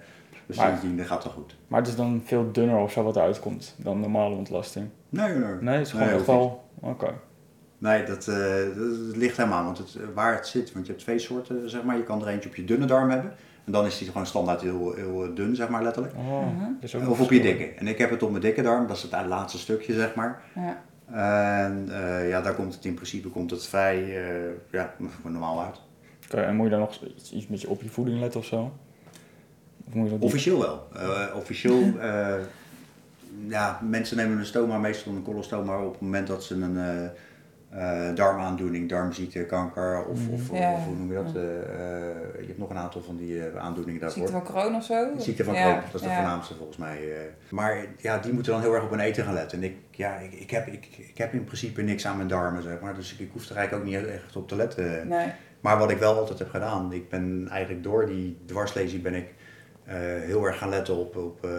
dus 0.48 0.58
Maar- 0.58 0.68
sindsdien 0.68 1.00
eh, 1.00 1.06
gaat 1.06 1.24
het 1.24 1.34
wel 1.34 1.44
goed. 1.44 1.56
Maar 1.68 1.80
het 1.80 1.90
is 1.90 1.96
dan 1.96 2.22
veel 2.26 2.52
dunner 2.52 2.78
of 2.78 2.92
zo 2.92 3.04
wat 3.04 3.16
eruit 3.16 3.40
komt 3.40 3.76
dan 3.78 4.00
normale 4.00 4.36
ontlasting. 4.36 4.88
Nee, 5.10 5.34
nee. 5.36 5.54
Nee, 5.62 5.76
het 5.78 5.86
is 5.86 5.92
gewoon 5.92 6.08
Nee, 6.08 6.16
echt 6.16 6.26
wel... 6.26 6.64
Oké. 6.80 7.14
Nee, 7.78 8.04
dat, 8.04 8.28
eh, 8.28 8.36
dat, 8.76 8.76
dat 9.08 9.16
ligt 9.16 9.38
helemaal 9.38 9.58
aan 9.60 9.66
want 9.66 9.78
het, 9.78 9.98
waar 10.14 10.34
het 10.36 10.48
zit. 10.48 10.74
Want 10.74 10.86
je 10.86 10.92
hebt 10.92 11.04
twee 11.04 11.20
soorten, 11.20 11.70
zeg 11.70 11.84
maar. 11.84 11.98
Je 11.98 12.04
kan 12.04 12.22
er 12.22 12.28
eentje 12.28 12.50
op 12.50 12.56
je 12.56 12.66
dunne 12.66 12.86
darm 12.86 13.10
hebben. 13.10 13.34
En 13.66 13.72
dan 13.72 13.86
is 13.86 13.98
die 13.98 14.08
gewoon 14.08 14.26
standaard 14.26 14.62
heel, 14.62 14.94
heel 14.94 15.34
dun, 15.34 15.56
zeg 15.56 15.70
maar 15.70 15.84
letterlijk. 15.84 16.14
Oh, 16.18 16.46
Mhm. 16.48 16.72
dat 16.80 17.08
Of 17.08 17.22
op 17.22 17.32
je 17.32 17.42
dikke. 17.42 17.66
En 17.66 17.88
ik 17.88 17.98
heb 17.98 18.10
het 18.10 18.24
op 18.24 18.30
mijn 18.30 18.42
dikke 18.42 18.62
darm, 18.62 18.88
dat 18.88 18.96
is 18.98 19.02
het 19.04 19.26
laatste 19.28 19.60
stukje, 19.60 19.94
zeg 19.94 20.16
maar. 20.16 20.42
Ja. 20.56 20.82
En 21.68 21.88
eh, 21.92 22.30
ja, 22.30 22.42
daar 22.42 22.54
komt 22.54 22.74
het 22.74 22.86
in 22.86 22.94
principe 22.94 23.30
komt 23.30 23.52
het 23.52 23.68
vrij 23.68 24.26
eh, 24.28 24.52
ja, 24.72 24.94
normaal 25.24 25.62
uit. 25.62 25.82
Oké, 26.26 26.42
en 26.42 26.56
moet 26.56 26.66
je 26.66 26.72
dan 26.72 26.80
nog 26.80 27.02
iets, 27.16 27.32
iets 27.34 27.48
met 27.48 27.62
je, 27.62 27.70
op 27.70 27.82
je 27.82 27.90
voeding 27.90 28.20
letten 28.20 28.40
of 28.40 28.46
zo? 28.46 28.72
Of 29.88 29.94
moet 29.94 30.04
je 30.06 30.10
dat 30.12 30.20
niet? 30.20 30.30
Officieel 30.30 30.60
wel. 30.60 30.88
Eh, 30.96 31.36
officieel, 31.36 31.82
eh, 32.00 32.36
ja, 33.48 33.80
mensen 33.90 34.18
nemen 34.18 34.38
een 34.38 34.46
stoma 34.46 34.78
meestal 34.78 35.14
een 35.14 35.24
colostoma 35.24 35.78
op 35.84 35.92
het 35.92 36.02
moment 36.02 36.28
dat 36.28 36.44
ze 36.44 36.56
een 36.56 36.78
eh, 36.78 37.06
eh, 38.10 38.16
darmaandoening, 38.16 38.90
darmziekte, 38.90 39.46
kanker 39.46 40.06
of, 40.06 40.20
of, 40.30 40.58
Ja. 40.60 40.72
of 40.74 40.86
hoe 40.86 40.96
noem 40.96 41.08
je 41.12 41.14
dat? 41.24 41.32
je 41.34 42.46
hebt 42.48 42.58
nog 42.58 42.70
een 42.70 42.78
aantal 42.78 43.02
van 43.02 43.18
die 43.18 43.46
eh, 43.48 43.56
aandoeningen 43.62 44.02
daarvoor. 44.02 44.28
Ziekte 44.28 44.44
van 44.44 44.54
Crohn 44.54 44.76
of 44.76 44.84
zo? 44.84 45.08
Ziekte 45.18 45.44
van 45.44 45.54
Ja, 45.54 45.62
Crohn, 45.72 45.82
dat 45.86 45.94
is 45.96 46.02
de 46.02 46.08
ja. 46.08 46.16
voornaamste 46.16 46.54
volgens 46.56 46.78
mij. 46.78 46.98
eh. 46.98 47.18
Maar 47.50 47.86
ja, 47.98 48.18
die 48.18 48.34
moeten 48.34 48.52
dan 48.52 48.62
heel 48.62 48.74
erg 48.74 48.84
op 48.84 48.90
hun 48.90 49.00
eten 49.00 49.24
gaan 49.24 49.34
letten. 49.34 49.58
En 49.58 49.64
ik, 49.64 49.76
ja, 49.92 50.16
ik, 50.18 50.34
ik, 50.34 50.50
heb, 50.50 50.68
ik, 50.68 50.88
ik 50.98 51.18
heb 51.18 51.34
in 51.34 51.44
principe 51.44 51.82
niks 51.82 52.06
aan 52.08 52.16
mijn 52.16 52.28
darmen, 52.28 52.64
zeg 52.64 52.80
maar. 52.80 52.96
Dus 52.96 53.14
ik, 53.14 53.20
ik 53.20 53.30
hoef 53.34 53.50
er 53.50 53.56
eigenlijk 53.56 53.86
ook 53.86 53.92
niet 54.02 54.08
echt 54.10 54.36
op 54.36 54.48
te 54.48 54.56
letten. 54.56 55.08
Nee. 55.08 55.28
Maar 55.62 55.78
wat 55.78 55.92
ik 55.92 55.98
wel 55.98 56.18
altijd 56.18 56.40
heb 56.40 56.50
gedaan, 56.50 56.94
ik 56.94 57.10
ben 57.10 57.48
eigenlijk 57.52 57.84
door 57.84 58.06
die 58.06 58.38
dwarslezing 58.46 59.02
ben 59.02 59.14
ik 59.14 59.34
heel 59.84 60.46
erg 60.46 60.58
gaan 60.58 60.70
letten 60.70 60.96
op, 60.96 61.16
op 61.16 61.46
eh, 61.46 61.52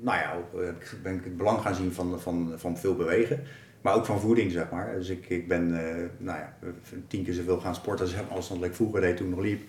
nou 0.00 0.18
ja, 0.18 0.36
op, 0.38 0.60
eh, 0.60 0.68
ben 1.02 1.14
ik 1.14 1.24
het 1.24 1.36
belang 1.36 1.60
gaan 1.60 1.74
zien 1.74 1.92
van, 1.92 2.20
van, 2.20 2.52
van 2.56 2.78
veel 2.78 2.96
bewegen. 2.96 3.40
Maar 3.82 3.94
ook 3.94 4.06
van 4.06 4.20
voeding, 4.20 4.52
zeg 4.52 4.70
maar. 4.70 4.94
Dus 4.94 5.08
ik, 5.08 5.28
ik 5.28 5.48
ben 5.48 5.86
eh, 5.86 6.04
nou 6.18 6.38
ja, 6.38 6.56
tien 7.06 7.24
keer 7.24 7.34
zoveel 7.34 7.60
gaan 7.60 7.74
sporten 7.74 8.08
zeg 8.08 8.20
maar, 8.20 8.36
als 8.36 8.48
dat 8.48 8.64
ik 8.64 8.74
vroeger 8.74 9.00
deed 9.00 9.16
toen 9.16 9.28
nog 9.28 9.40
liep. 9.40 9.62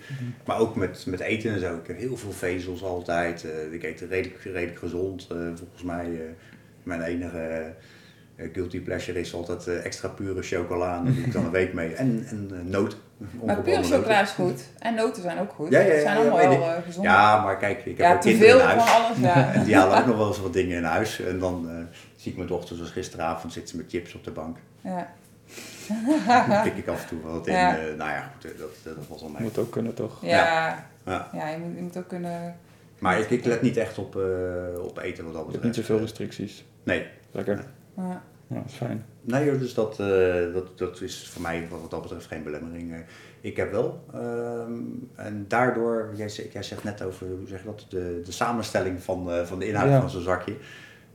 Maar 0.46 0.60
ook 0.60 0.76
met, 0.76 1.06
met 1.06 1.20
eten 1.20 1.52
en 1.54 1.60
zo. 1.60 1.76
Ik 1.76 1.88
heb 1.88 1.98
heel 1.98 2.18
veel 2.18 2.32
vezels 2.32 2.84
altijd. 2.84 3.44
Eh, 3.44 3.74
ik 3.74 3.84
eet 3.84 4.02
redelijk, 4.10 4.44
redelijk 4.44 4.80
gezond. 4.80 5.28
Eh, 5.32 5.38
volgens 5.56 5.84
mij, 5.84 6.06
eh, 6.06 6.32
mijn 6.84 7.02
enige 7.02 7.38
eh, 7.38 7.70
guilty 8.54 8.82
pleasure 8.82 9.20
is 9.20 9.34
altijd 9.34 9.68
eh, 9.68 9.86
extra 9.86 10.08
pure 10.08 10.42
chocola. 10.42 10.98
En 10.98 11.04
daar 11.06 11.14
doe 11.14 11.24
ik 11.24 11.32
dan 11.34 11.46
een 11.46 11.52
week 11.52 11.74
mee. 11.74 11.94
En, 11.94 12.26
en 12.30 12.50
eh, 12.54 12.60
noten. 12.72 12.98
Maar 13.46 13.62
pure 13.62 13.84
chocola 13.84 14.22
is 14.22 14.30
goed. 14.30 14.62
En 14.80 14.96
noten 14.96 15.22
zijn 15.22 15.40
ook 15.40 15.52
goed. 15.52 15.70
Ja, 15.72 15.80
ja, 15.80 15.94
ja, 15.94 16.02
zijn 16.02 16.18
allemaal 16.18 16.38
wel 16.38 16.52
eh, 16.70 16.84
gezond. 16.86 17.06
Ja, 17.06 17.44
maar 17.44 17.58
kijk, 17.58 17.78
ik 17.86 17.98
heb 17.98 18.08
Ja, 18.08 18.14
ook 18.14 18.22
te 18.22 18.28
kinderen 18.30 18.52
veel 18.60 18.70
in 18.70 18.78
van 18.78 18.88
huis. 18.88 19.06
alles. 19.06 19.18
Ja. 19.20 19.52
En 19.54 19.64
die 19.64 19.76
halen 19.76 19.98
ook 19.98 20.06
nog 20.06 20.18
wel 20.18 20.28
eens 20.28 20.40
wat 20.42 20.54
dingen 20.54 20.78
in 20.78 20.84
huis. 20.84 21.20
En 21.22 21.40
dan 21.40 21.70
eh, 21.70 21.76
zie 22.16 22.32
ik 22.32 22.38
mijn 22.38 22.50
dochter, 22.50 22.76
zoals 22.76 22.92
gisteravond, 22.92 23.54
zit 23.54 23.70
ze 23.70 23.78
met 23.78 23.86
chips 23.90 24.14
op 24.14 24.24
de 24.24 24.32
bank. 24.32 24.58
ja. 24.82 25.14
Dan 26.48 26.62
pik 26.64 26.76
ik 26.78 26.88
af 26.88 27.02
en 27.02 27.08
toe 27.08 27.22
wat 27.22 27.48
in. 27.48 27.54
Ja. 27.54 27.78
eh, 27.78 27.84
nou 27.84 28.10
ja, 28.10 28.32
goed, 28.34 28.52
eh, 28.52 28.60
dat, 28.60 28.70
dat, 28.84 28.96
dat 28.96 29.08
was 29.08 29.22
al 29.22 29.30
mee. 29.30 29.42
Moet 29.42 29.58
ook 29.58 29.72
kunnen, 29.72 29.94
toch? 29.94 30.18
Ja. 30.22 30.86
Ja. 31.06 31.30
Ja, 31.34 31.50
je, 31.50 31.58
moet, 31.58 31.76
je 31.76 31.82
moet 31.82 31.98
ook 31.98 32.08
kunnen... 32.08 32.56
Maar 33.00 33.20
ik, 33.20 33.30
ik 33.30 33.46
let 33.46 33.62
niet 33.62 33.78
echt 33.78 33.98
op, 33.98 34.16
eh, 34.16 34.22
op 34.84 34.98
eten 35.00 35.24
wat 35.24 35.34
dat 35.34 35.42
Je 35.46 35.52
hebt 35.52 35.52
betreft. 35.52 35.64
niet 35.64 35.76
zoveel 35.76 36.00
restricties. 36.00 36.66
Nee. 36.84 37.06
Lekker. 37.32 37.66
Ja. 37.98 38.22
Ja, 38.48 38.56
dat 38.56 38.66
is 38.68 38.74
fijn. 38.74 39.06
Nee, 39.22 39.46
joh, 39.46 39.60
dus 39.60 39.74
dat, 39.74 40.00
eh, 40.00 40.54
dat, 40.54 40.78
dat 40.78 41.02
is 41.02 41.30
voor 41.34 41.42
mij 41.42 41.68
wat 41.70 41.92
dat 41.92 42.02
betreft 42.02 42.26
geen 42.28 42.44
belemmering. 42.44 42.94
Eh, 42.94 43.00
Ik 43.42 43.58
heb 43.58 43.72
wel. 43.72 44.04
ehm, 44.14 44.72
en 45.16 45.46
daardoor, 45.48 46.12
jij, 46.16 46.30
zegt- 46.30 46.52
jij 46.54 46.64
zegt 46.64 46.84
net 46.84 47.02
over 47.02 47.28
hoe 47.28 47.48
zeg 47.48 47.60
je 47.60 47.66
dat, 47.66 47.86
de, 47.90 48.22
de 48.26 48.32
samenstelling 48.32 49.04
van, 49.04 49.32
eh, 49.32 49.44
van 49.46 49.60
de 49.60 49.68
inhoud 49.68 49.90
Ja. 49.90 50.00
van 50.00 50.10
zo'n 50.10 50.22
zakje. 50.22 50.56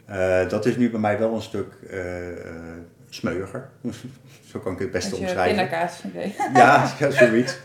Eh, 0.05 0.49
dat 0.49 0.67
is 0.67 0.77
nu 0.77 0.91
bij 0.91 1.01
mij 1.01 1.19
wel 1.19 1.35
een 1.35 1.43
stuk 1.43 1.73
eh, 1.91 2.31
eh, 2.33 2.55
smeuiger. 3.09 3.69
Zo 4.51 4.59
kan 4.59 4.73
ik 4.73 4.79
het 4.79 4.91
best 4.91 5.13
omschrijven. 5.13 5.57
pindakaas. 5.57 6.03
Ja, 6.55 6.91
ja, 6.99 7.11
zoiets. 7.11 7.59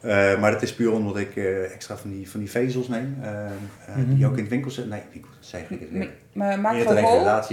Eh, 0.00 0.40
maar 0.40 0.50
dat 0.50 0.62
is 0.62 0.74
puur 0.74 0.92
omdat 0.92 1.16
ik 1.16 1.36
eh, 1.36 1.72
extra 1.74 1.96
van 1.96 2.10
die, 2.10 2.30
van 2.30 2.40
die 2.40 2.50
vezels 2.50 2.88
neem. 2.88 3.18
eh, 3.22 3.44
eh, 3.46 3.50
Die 3.96 4.04
Mhm. 4.16 4.24
ook 4.24 4.32
in 4.36 4.38
het 4.40 4.48
winkel 4.48 4.70
zitten. 4.70 4.92
Nee, 4.92 5.02
winkel, 5.12 5.30
dat 5.38 5.46
zeg 5.46 5.70
ik 5.70 5.80
het 5.80 5.90
weer. 5.90 6.10
Maar 6.32 6.58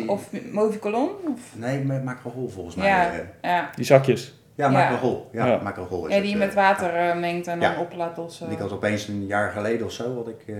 of 0.08 0.30
movicolon? 0.52 1.10
Of? 1.34 1.40
Nee, 1.56 1.80
met 1.80 2.04
macrogol 2.04 2.50
volgens 2.50 2.76
mij. 2.76 2.88
Ja, 2.88 3.12
eh. 3.12 3.20
ja. 3.42 3.70
Die 3.76 3.86
zakjes. 3.86 4.40
ja, 4.56 4.70
macrogol. 4.70 5.30
Ja, 5.32 5.46
Ja. 5.46 5.60
is 6.08 6.16
ja, 6.16 6.22
die 6.22 6.30
je 6.30 6.38
met 6.38 6.54
water 6.54 7.18
mengt 7.18 7.48
en 7.48 7.60
dan 7.60 7.78
op 7.78 7.94
laat 7.96 8.18
lossen. 8.18 8.46
En 8.48 8.52
ik 8.54 8.60
had 8.60 8.72
opeens 8.72 9.08
een 9.08 9.26
jaar 9.26 9.52
geleden 9.52 9.86
of 9.86 9.92
zo, 9.92 10.16
had 10.16 10.28
ik, 10.28 10.56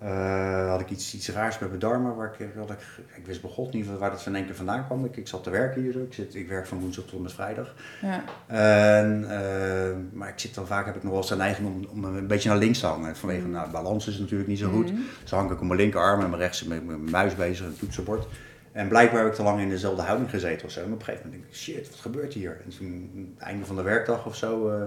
eh, 0.00 0.60
eh, 0.60 0.70
had 0.70 0.80
ik 0.80 0.90
iets, 0.90 1.14
iets 1.14 1.28
raars 1.28 1.58
met 1.58 1.68
mijn 1.68 1.80
darmen. 1.80 2.16
Waar 2.16 2.34
ik, 2.38 2.48
had 2.56 2.70
ik, 2.70 2.78
ik 3.16 3.26
wist 3.26 3.40
bij 3.40 3.50
god 3.50 3.72
niet 3.72 3.86
waar 3.98 4.10
dat 4.10 4.22
van 4.22 4.34
één 4.34 4.44
keer 4.44 4.54
vandaan 4.54 4.86
kwam. 4.86 5.04
Ik, 5.04 5.16
ik 5.16 5.28
zat 5.28 5.42
te 5.42 5.50
werken 5.50 5.82
hier 5.82 5.92
zo. 5.92 5.98
Ik, 5.98 6.14
zit, 6.14 6.34
ik 6.34 6.48
werk 6.48 6.66
van 6.66 6.80
woensdag 6.80 7.04
tot 7.04 7.14
en 7.14 7.22
met 7.22 7.32
vrijdag. 7.32 7.74
Ja. 8.00 8.24
En, 8.46 9.30
eh, 9.30 9.96
maar 10.12 10.28
ik 10.28 10.38
zit 10.38 10.54
dan 10.54 10.66
vaak, 10.66 10.86
heb 10.86 10.96
ik 10.96 11.02
nog 11.02 11.12
wel 11.12 11.20
eens 11.20 11.30
de 11.30 11.36
neiging 11.36 11.68
om, 11.68 11.86
om 11.90 12.04
een 12.04 12.26
beetje 12.26 12.48
naar 12.48 12.58
links 12.58 12.80
te 12.80 12.86
hangen. 12.86 13.16
Vanwege, 13.16 13.46
nou, 13.46 13.66
de 13.66 13.72
balans 13.72 14.06
is 14.06 14.18
natuurlijk 14.18 14.48
niet 14.48 14.58
zo 14.58 14.70
goed. 14.70 14.92
Mhm. 14.92 15.00
Dus 15.22 15.30
hang 15.30 15.50
ik 15.50 15.60
op 15.60 15.66
mijn 15.66 15.80
linkerarm 15.80 16.20
en 16.20 16.30
mijn 16.30 16.42
rechts 16.42 16.64
met 16.64 16.86
mijn 16.86 17.10
muis 17.10 17.34
bezig, 17.34 17.66
een 17.66 17.78
toetsenbord. 17.78 18.26
En 18.72 18.88
blijkbaar 18.88 19.20
heb 19.20 19.28
ik 19.28 19.34
te 19.34 19.42
lang 19.42 19.60
in 19.60 19.68
dezelfde 19.68 20.02
houding 20.02 20.30
gezeten 20.30 20.66
of 20.66 20.72
zo. 20.72 20.80
En 20.80 20.92
op 20.92 20.98
een 20.98 21.04
gegeven 21.04 21.26
moment 21.26 21.42
denk 21.42 21.54
ik, 21.54 21.60
shit, 21.60 21.90
wat 21.90 22.00
gebeurt 22.00 22.34
hier? 22.34 22.60
En 22.64 22.70
toen, 22.78 23.34
het 23.36 23.46
einde 23.46 23.66
van 23.66 23.76
de 23.76 23.82
werkdag 23.82 24.26
of 24.26 24.36
zo, 24.36 24.68
eh, 24.68 24.82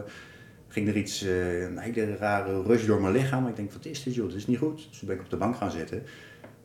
ging 0.73 0.87
er 0.87 0.97
iets, 0.97 1.23
eh, 1.23 1.61
een 1.61 1.77
hele 1.77 2.15
rare 2.17 2.63
rush 2.63 2.85
door 2.85 3.01
mijn 3.01 3.13
lichaam. 3.13 3.47
Ik 3.47 3.55
denk, 3.55 3.71
wat 3.71 3.85
is 3.85 4.03
dit 4.03 4.15
joh, 4.15 4.27
dit 4.27 4.35
is 4.35 4.47
niet 4.47 4.57
goed. 4.57 4.87
Dus 4.89 4.99
toen 4.99 5.07
ben 5.07 5.17
ik 5.17 5.23
op 5.23 5.29
de 5.29 5.37
bank 5.37 5.55
gaan 5.55 5.71
zitten. 5.71 6.03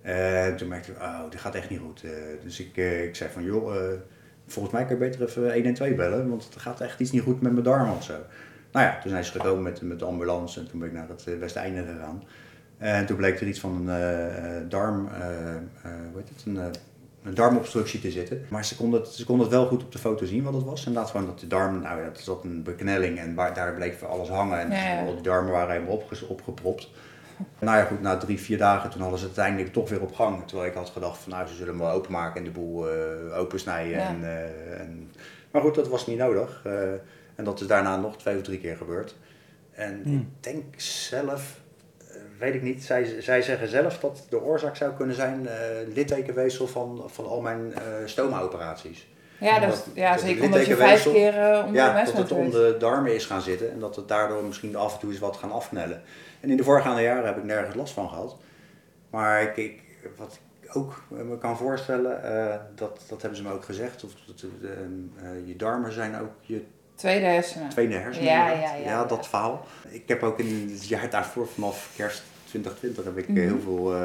En 0.03 0.57
toen 0.57 0.69
merkte 0.69 0.91
ik, 0.91 0.99
oh, 0.99 1.31
dit 1.31 1.41
gaat 1.41 1.55
echt 1.55 1.71
niet 1.71 1.79
goed. 1.79 2.03
Eh, 2.05 2.11
dus 2.43 2.61
ik, 2.61 2.77
eh, 2.77 3.05
ik 3.05 3.17
zei 3.17 3.31
van, 3.31 3.45
joh, 3.45 3.93
volgens 4.47 4.75
mij 4.75 4.85
kan 4.85 4.93
je 4.93 5.01
beter 5.01 5.23
even 5.23 5.53
112 5.53 5.95
bellen, 5.95 6.29
want 6.29 6.55
er 6.55 6.61
gaat 6.61 6.81
echt 6.81 7.01
iets 7.01 7.11
niet 7.11 7.23
goed 7.23 7.41
met 7.41 7.53
mijn 7.53 7.65
darmen 7.65 7.95
of 7.95 8.05
zo. 8.05 8.15
Nou 8.73 8.87
ja, 8.87 8.99
toen 9.01 9.11
zijn 9.11 9.25
ze 9.25 9.33
gekomen 9.33 9.63
met, 9.63 9.83
met 9.83 9.99
de 9.99 10.05
ambulance 10.05 10.61
en 10.61 10.69
toen 10.69 10.79
ben 10.79 10.89
ik 10.89 10.95
naar 10.95 11.09
het 11.09 11.39
Westeinde 11.39 11.85
gegaan. 11.85 12.23
En 12.79 13.07
toen 13.07 13.17
bleek 13.17 13.41
er 13.41 13.47
iets 13.47 13.61
van 13.61 13.89
een 13.89 14.69
darm, 14.69 15.09
eh, 15.09 15.57
eh, 15.57 15.63
hoe 15.83 16.21
heet 16.21 16.29
het, 16.29 16.45
een, 16.47 16.73
een 17.23 17.35
darmobstructie 17.35 18.01
te 18.01 18.11
zitten. 18.11 18.47
Maar 18.49 18.65
ze 18.65 18.77
konden, 18.77 19.01
het, 19.01 19.09
ze 19.09 19.25
konden 19.25 19.47
het 19.47 19.55
wel 19.55 19.67
goed 19.67 19.83
op 19.83 19.93
de 19.93 19.99
foto 19.99 20.25
zien 20.27 20.43
wat 20.43 20.55
het 20.55 20.65
was. 20.65 20.87
Inderdaad 20.87 21.11
gewoon 21.11 21.27
dat 21.27 21.41
de 21.41 21.47
darm, 21.47 21.81
nou 21.81 22.01
ja, 22.01 22.05
dat 22.07 22.19
zat 22.19 22.45
een 22.45 22.63
beknelling 22.63 23.19
en 23.19 23.35
waar, 23.35 23.55
daar 23.55 23.75
bleek 23.75 24.03
alles 24.03 24.29
hangen. 24.29 24.59
En 24.61 24.71
Ja, 24.71 24.93
ja. 25.01 25.07
al 25.07 25.15
die 25.15 25.23
darmen 25.23 25.53
waren 25.53 25.75
helemaal 25.75 26.03
opgepropt. 26.29 26.91
Nou 27.59 27.79
ja, 27.79 27.85
goed, 27.85 28.01
na 28.01 28.17
drie, 28.17 28.41
vier 28.41 28.59
dagen 28.59 28.91
toen 28.91 29.01
hadden 29.01 29.19
ze 29.19 29.27
het 29.27 29.39
uiteindelijk 29.39 29.75
toch 29.75 29.89
weer 29.89 30.01
op 30.01 30.15
gang. 30.15 30.47
Terwijl 30.47 30.69
ik 30.69 30.75
had 30.77 30.91
gedacht 30.91 31.19
van 31.19 31.33
nou, 31.33 31.47
ze 31.47 31.55
zullen 31.55 31.69
hem 31.75 31.83
wel 31.83 31.91
openmaken 31.93 32.37
en 32.39 32.45
de 32.45 32.51
boel 32.51 32.89
eh 32.91 33.39
opensnijden. 33.39 33.99
Ja. 33.99 34.09
En, 34.09 34.25
eh, 34.25 34.81
en, 34.81 35.11
maar 35.51 35.63
goed, 35.63 35.75
dat 35.75 35.89
was 35.89 36.07
niet 36.07 36.19
nodig. 36.19 36.61
Eh, 36.65 36.73
en 37.35 37.45
dat 37.45 37.61
is 37.61 37.67
daarna 37.67 37.97
nog 37.97 38.17
twee 38.17 38.37
of 38.37 38.43
drie 38.43 38.59
keer 38.59 38.77
gebeurd. 38.77 39.17
En 39.73 40.01
Hmm. 40.05 40.17
ik 40.17 40.43
denk 40.43 40.65
zelf, 40.81 41.61
weet 42.39 42.55
ik 42.55 42.63
niet, 42.63 42.85
zij, 42.85 43.21
zij 43.21 43.43
zeggen 43.43 43.69
zelf 43.69 43.99
dat 43.99 44.27
de 44.29 44.43
oorzaak 44.43 44.77
zou 44.77 44.93
kunnen 44.93 45.15
zijn 45.17 45.49
eh 45.49 45.55
littekenweefsel 45.95 46.67
van, 46.67 47.03
van 47.07 47.27
al 47.27 47.41
mijn 47.41 47.75
eh 47.75 47.81
stoma-operaties. 48.05 49.09
Ja, 49.41 49.59
dat, 49.61 49.69
Dat- 49.71 49.87
ja 49.95 50.13
dat 50.13 50.21
zeker 50.21 50.45
omdat 50.45 50.67
je 50.67 50.77
vijf 50.77 51.03
keer 51.03 51.39
eh, 51.39 51.49
onder 51.59 51.73
de 51.73 51.79
Ja, 51.79 51.93
mes 51.93 52.07
dat 52.13 52.17
het 52.17 52.33
om 52.33 52.51
de 52.51 52.77
darmen 52.79 53.15
is 53.15 53.27
gaan 53.27 53.43
zitten 53.43 53.71
en 53.71 53.79
dat 53.81 53.97
het 53.97 54.09
daardoor 54.09 54.45
misschien 54.45 54.77
af 54.77 54.95
en 54.95 55.01
toe 55.01 55.13
is 55.13 55.19
wat 55.19 55.37
gaan 55.37 55.53
afknellen. 55.53 56.03
En 56.41 56.51
in 56.51 56.57
de 56.57 56.65
voorgaande 56.65 57.03
jaren 57.03 57.27
heb 57.27 57.37
ik 57.37 57.45
nergens 57.45 57.75
last 57.75 57.93
van 57.93 58.09
gehad. 58.09 58.37
Maar 59.11 59.43
ik, 59.43 59.57
ik, 59.57 59.83
wat 60.17 60.39
ik 60.61 60.77
ook 60.77 61.03
me 61.09 61.39
kan 61.39 61.57
voorstellen, 61.57 62.21
dat, 62.75 63.01
dat 63.09 63.21
hebben 63.21 63.39
ze 63.39 63.45
me 63.45 63.53
ook 63.53 63.65
gezegd, 63.65 64.05
of 64.05 64.11
dat, 64.27 64.45
je 65.47 65.57
darmen 65.57 65.93
zijn 65.93 66.21
ook 66.21 66.31
je 66.41 66.65
Tweede 66.99 67.25
hersenen. 67.27 67.69
tweede 67.69 67.95
hersenen. 67.95 68.29
Ja, 68.29 68.53
inderdaad. 68.53 68.79
ja, 68.85 68.91
ja, 68.91 69.05
dat 69.05 69.19
ja. 69.23 69.29
verhaal. 69.29 69.67
Ik 69.89 70.03
heb 70.09 70.23
ook 70.23 70.39
in 70.39 70.69
het 70.73 70.89
jaar 70.89 71.11
daarvoor, 71.11 71.49
vanaf 71.49 71.93
kerst 71.97 72.23
2020, 72.45 73.05
heb 73.05 73.17
ik 73.19 73.25
eh, 73.29 73.35
Mhm. 73.35 73.43
heel 73.55 73.61
veel 73.61 73.95
eh, 73.95 74.01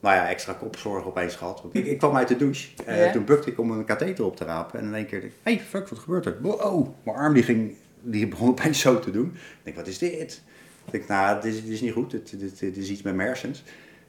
nou 0.00 0.14
ja, 0.16 0.28
extra 0.28 0.52
kopzorg 0.52 1.04
opeens 1.06 1.34
gehad. 1.34 1.62
Ik, 1.72 1.86
ik 1.86 1.98
kwam 1.98 2.16
uit 2.16 2.28
de 2.28 2.36
douche. 2.36 2.68
Ja. 2.86 3.12
Toen 3.12 3.24
bukte 3.24 3.50
ik 3.50 3.58
om 3.58 3.70
een 3.70 3.84
katheter 3.84 4.24
op 4.24 4.36
te 4.36 4.44
rapen. 4.44 4.80
En 4.80 4.86
in 4.86 4.94
één 4.94 5.06
keer 5.06 5.20
dacht 5.20 5.32
ik, 5.32 5.38
hey, 5.42 5.60
fuck, 5.60 5.88
wat 5.88 5.98
gebeurt 5.98 6.26
er? 6.26 6.38
Wow, 6.40 6.88
mijn 7.02 7.16
arm 7.16 7.34
die 7.34 7.42
ging, 7.42 7.74
die 8.00 8.28
begon 8.34 8.48
opeens 8.48 8.80
zo 8.80 8.98
te 8.98 9.10
doen. 9.10 9.26
Ik 9.34 9.58
denk, 9.62 9.76
wat 9.76 9.86
is 9.86 9.98
dit? 9.98 10.42
Ik 10.86 10.92
denk, 10.92 11.08
nou, 11.08 11.40
dit 11.40 11.54
is, 11.54 11.62
dit 11.62 11.70
is 11.72 11.80
niet 11.80 11.92
goed. 11.92 12.10
Dit, 12.10 12.40
dit, 12.40 12.58
dit 12.58 12.76
is 12.76 12.90
iets 12.90 13.02
met 13.02 13.14
mijn 13.14 13.28
hersens. 13.28 13.62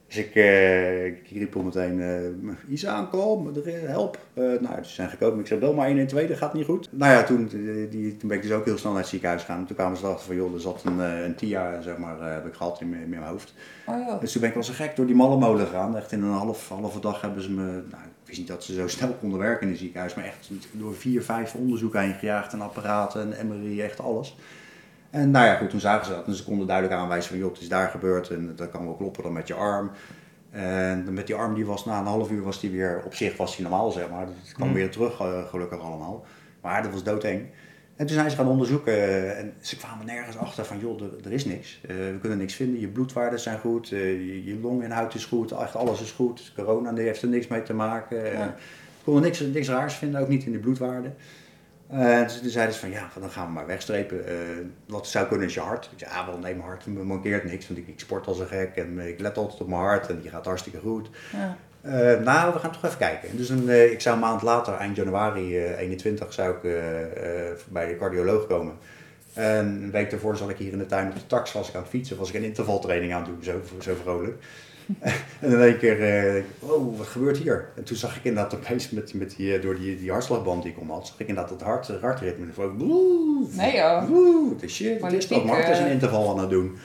Dus 0.08 0.18
ik, 0.18 0.36
eh, 0.36 1.06
ik 1.06 1.28
riep 1.30 1.56
al 1.56 1.62
meteen, 1.62 2.02
eh 2.02 2.74
Isa 2.74 2.92
aankom, 2.92 3.52
help. 3.86 4.20
Eh 4.34 4.44
nou, 4.44 4.84
ze 4.84 4.94
zijn 4.94 5.10
gekomen. 5.10 5.40
Ik 5.40 5.48
zei, 5.48 5.60
bel 5.60 5.74
maar 5.74 5.88
112, 5.88 6.28
dat 6.28 6.38
gaat 6.38 6.54
niet 6.54 6.66
goed. 6.66 6.90
Nou 6.92 7.12
ja, 7.12 7.24
toen, 7.24 7.46
eh, 7.46 7.92
die, 7.92 8.18
toen 8.18 8.30
ben 8.30 8.38
ik 8.38 8.44
dus 8.44 8.52
ook 8.52 8.66
heel 8.66 8.78
snel 8.78 8.92
naar 8.92 9.02
het 9.02 9.10
ziekenhuis 9.10 9.42
gegaan. 9.42 9.66
Toen 9.66 9.76
kwamen 9.76 9.98
ze 9.98 10.04
erachter 10.04 10.26
van, 10.26 10.36
joh, 10.36 10.54
er 10.54 10.60
zat 10.60 10.84
een, 10.86 11.00
een 11.00 11.36
TIA, 11.36 11.82
zeg 11.82 11.98
maar, 11.98 12.34
heb 12.34 12.46
ik 12.46 12.54
gehad 12.54 12.82
in 12.82 12.90
mijn, 12.90 13.02
in 13.02 13.10
mijn 13.10 13.22
hoofd. 13.22 13.54
Oh 13.86 14.06
joh. 14.08 14.20
Dus 14.20 14.32
toen 14.32 14.42
ben 14.42 14.50
ik 14.50 14.56
als 14.56 14.68
een 14.68 14.74
gek 14.74 14.96
door 14.96 15.06
die 15.06 15.16
malle 15.16 15.38
molen 15.38 15.66
gegaan. 15.66 15.98
Echt 15.98 16.12
in 16.12 16.24
een 16.24 16.32
half, 16.32 16.70
halve 16.70 17.00
dag 17.00 17.22
hebben 17.22 17.44
ze 17.44 17.52
me, 17.52 17.64
nou, 17.64 18.04
ik 18.04 18.26
wist 18.26 18.40
niet 18.40 18.48
dat 18.48 18.64
ze 18.64 18.74
zo 18.74 18.88
snel 18.88 19.14
konden 19.20 19.40
werken 19.40 19.62
in 19.62 19.70
het 19.70 19.82
ziekenhuis, 19.82 20.16
maar 20.16 20.26
echt 20.26 20.50
door 20.72 20.96
vier, 20.96 21.22
vijf 21.22 21.56
onderzoeken 21.56 22.02
heen 22.02 22.14
gejaagd 22.14 22.54
en 22.54 22.62
apparaten 22.62 23.38
en 23.38 23.48
MRI, 23.48 23.82
echt 23.82 24.00
alles. 24.00 24.36
En 25.16 25.32
nou 25.32 25.46
ja, 25.46 25.56
goed, 25.56 25.70
toen 25.70 25.80
zagen 25.80 26.06
ze 26.06 26.12
dat 26.12 26.28
en 26.28 26.34
ze 26.34 26.44
konden 26.44 26.68
duidelijk 26.68 27.00
aanwijzen 27.00 27.30
van, 27.30 27.40
joh, 27.40 27.52
het 27.52 27.62
is 27.62 27.70
daar 27.70 27.90
gebeurd 27.90 28.30
en 28.30 28.54
dat 28.56 28.70
kan 28.70 28.86
wel 28.86 28.96
kloppen 28.96 29.24
dan 29.24 29.34
met 29.34 29.48
je 29.48 29.54
arm. 29.54 29.92
En 30.52 31.14
met 31.14 31.28
die 31.28 31.36
arm, 31.36 31.54
die 31.54 31.66
was 31.66 31.86
na 31.86 32.00
een 32.00 32.06
half 32.06 32.32
uur 32.32 32.44
was 32.44 32.60
die 32.60 32.70
weer, 32.70 33.02
op 33.06 33.14
zich 33.14 33.38
was 33.38 33.56
die 33.56 33.66
normaal 33.66 33.92
zeg 33.92 34.10
maar. 34.10 34.26
Het 34.26 34.54
kwam 34.54 34.68
Hmm. 34.68 34.78
weer 34.78 34.92
terug, 34.92 35.20
eh, 35.20 35.48
gelukkig 35.48 35.80
allemaal. 35.80 36.26
Maar 36.62 36.84
dat 36.84 36.92
was 36.92 37.04
doodeng. 37.04 37.46
En 37.96 38.06
toen 38.06 38.16
zijn 38.16 38.30
ze 38.30 38.36
gaan 38.36 38.48
onderzoeken 38.48 38.94
eh, 38.94 39.40
en 39.40 39.54
ze 39.60 39.78
kwamen 39.78 40.06
nergens 40.06 40.38
achter 40.38 40.66
van, 40.66 40.80
joh, 40.80 41.02
er, 41.02 41.10
er 41.26 41.32
is 41.32 41.46
niks. 41.46 41.82
Eh, 41.88 41.96
we 41.96 42.18
kunnen 42.22 42.38
niks 42.38 42.54
vinden, 42.54 42.80
je 42.80 42.88
bloedwaarden 42.88 43.40
zijn 43.40 43.60
goed, 43.60 43.88
je, 43.88 44.44
je 44.46 44.60
longinhoud 44.60 45.16
is 45.16 45.26
goed, 45.26 45.52
echt 45.52 45.76
alles 45.76 46.02
is 46.02 46.12
goed. 46.12 46.52
Corona 46.56 46.92
die 46.92 47.06
heeft 47.06 47.22
er 47.22 47.28
niks 47.28 47.48
mee 47.48 47.64
te 47.64 47.74
maken. 47.74 48.32
Ja. 48.32 48.56
Konden 49.04 49.24
niks, 49.24 49.40
niks 49.40 49.68
raars 49.68 49.94
vinden, 49.94 50.22
ook 50.22 50.28
niet 50.28 50.46
in 50.46 50.52
de 50.52 50.60
bloedwaarden. 50.60 51.16
Eh, 51.90 52.22
dus 52.24 52.40
toen 52.40 52.50
zeiden 52.50 52.74
ze 52.74 52.80
van, 52.80 52.90
ja, 52.90 53.10
van, 53.12 53.22
dan 53.22 53.32
gaan 53.32 53.46
we 53.46 53.54
maar 53.54 53.66
wegstrepen. 53.66 54.28
Eh, 54.28 54.34
wat 54.88 55.08
zou 55.08 55.28
kunnen 55.28 55.48
is 55.48 55.54
je 55.54 55.60
hart. 55.60 55.90
Ik 55.92 56.00
zei, 56.00 56.12
ah, 56.12 56.28
wel, 56.28 56.38
nee, 56.38 56.54
mijn 56.56 56.68
hart 56.68 56.86
me 56.86 57.04
mankeert 57.04 57.44
niks, 57.44 57.68
want 57.68 57.80
ik, 57.80 57.88
ik 57.88 58.00
sport 58.00 58.28
als 58.28 58.40
een 58.40 58.48
gek 58.48 58.76
en 58.76 59.00
ik 59.00 59.20
let 59.20 59.38
altijd 59.38 59.62
op 59.62 59.68
mijn 59.68 59.82
hart 59.82 60.10
en 60.10 60.22
die 60.22 60.30
gaat 60.30 60.46
hartstikke 60.46 60.80
goed. 60.80 61.10
Ja. 61.32 61.58
Eh, 61.86 62.20
nou, 62.20 62.54
we 62.54 62.60
gaan 62.60 62.72
toch 62.72 62.86
even 62.86 62.98
kijken. 62.98 63.38
Dus 63.38 63.50
een, 63.50 63.70
eh, 63.70 63.92
ik 63.92 64.02
zou 64.02 64.16
een 64.16 64.22
maand 64.22 64.42
later, 64.42 64.74
eind 64.74 64.96
januari 64.96 65.58
eh 65.58 65.80
21, 65.80 66.34
zou 66.34 66.56
ik 66.56 66.64
eh, 66.64 67.50
eh, 67.50 67.58
bij 67.68 67.88
de 67.88 67.98
cardioloog 67.98 68.48
komen. 68.48 68.74
En 69.34 69.66
een 69.66 69.92
week 69.92 70.10
daarvoor 70.10 70.38
zat 70.38 70.50
ik 70.50 70.58
hier 70.58 70.72
in 70.72 70.78
de 70.78 70.86
tuin 70.86 71.08
op 71.08 71.16
de 71.16 71.28
tax, 71.28 71.52
was 71.52 71.70
ik 71.70 71.76
aan 71.76 71.82
het 71.82 71.90
fietsen, 71.90 72.18
was 72.18 72.30
ik 72.30 72.36
een 72.36 72.44
intervaltraining 72.44 73.14
aan 73.14 73.22
het 73.24 73.30
doen, 73.30 73.44
zo, 73.44 73.62
zo 73.80 73.96
vrolijk. 74.02 74.44
en 75.42 75.52
in 75.52 75.62
één 75.62 75.78
keer, 75.78 76.02
eh, 76.36 76.44
oh, 76.60 76.98
wat 76.98 77.08
gebeurt 77.08 77.38
hier? 77.38 77.70
En 77.76 77.84
toen 77.84 77.98
zag 77.98 78.18
ik 78.18 78.24
inderdaad 78.24 78.56
opeens 78.56 78.90
met, 78.90 79.14
met 79.14 79.36
die, 79.38 79.56
eh, 79.56 79.62
door 79.62 79.80
die, 79.80 80.00
die 80.00 80.12
hartslagband 80.12 80.64
die 80.64 80.72
ik 80.72 80.80
om 80.80 80.90
had, 80.90 81.08
zag 81.08 81.20
ik 81.20 81.28
inderdaad 81.28 81.52
het 81.52 81.62
hart, 81.62 81.88
het 81.88 82.02
hartritme. 82.02 82.46
Nee 83.52 83.76
joh. 83.76 84.08
woe, 84.08 84.54
het 84.54 84.64
is 84.64 84.76
shit, 84.76 85.02
het 85.02 85.14
is 85.14 85.28
dat, 85.28 85.46
Mart 85.46 85.70
is 85.70 85.80
een 85.80 85.86
eh. 85.86 85.92
interval 85.92 86.30
aan 86.30 86.40
het 86.40 86.50
doen. 86.50 86.78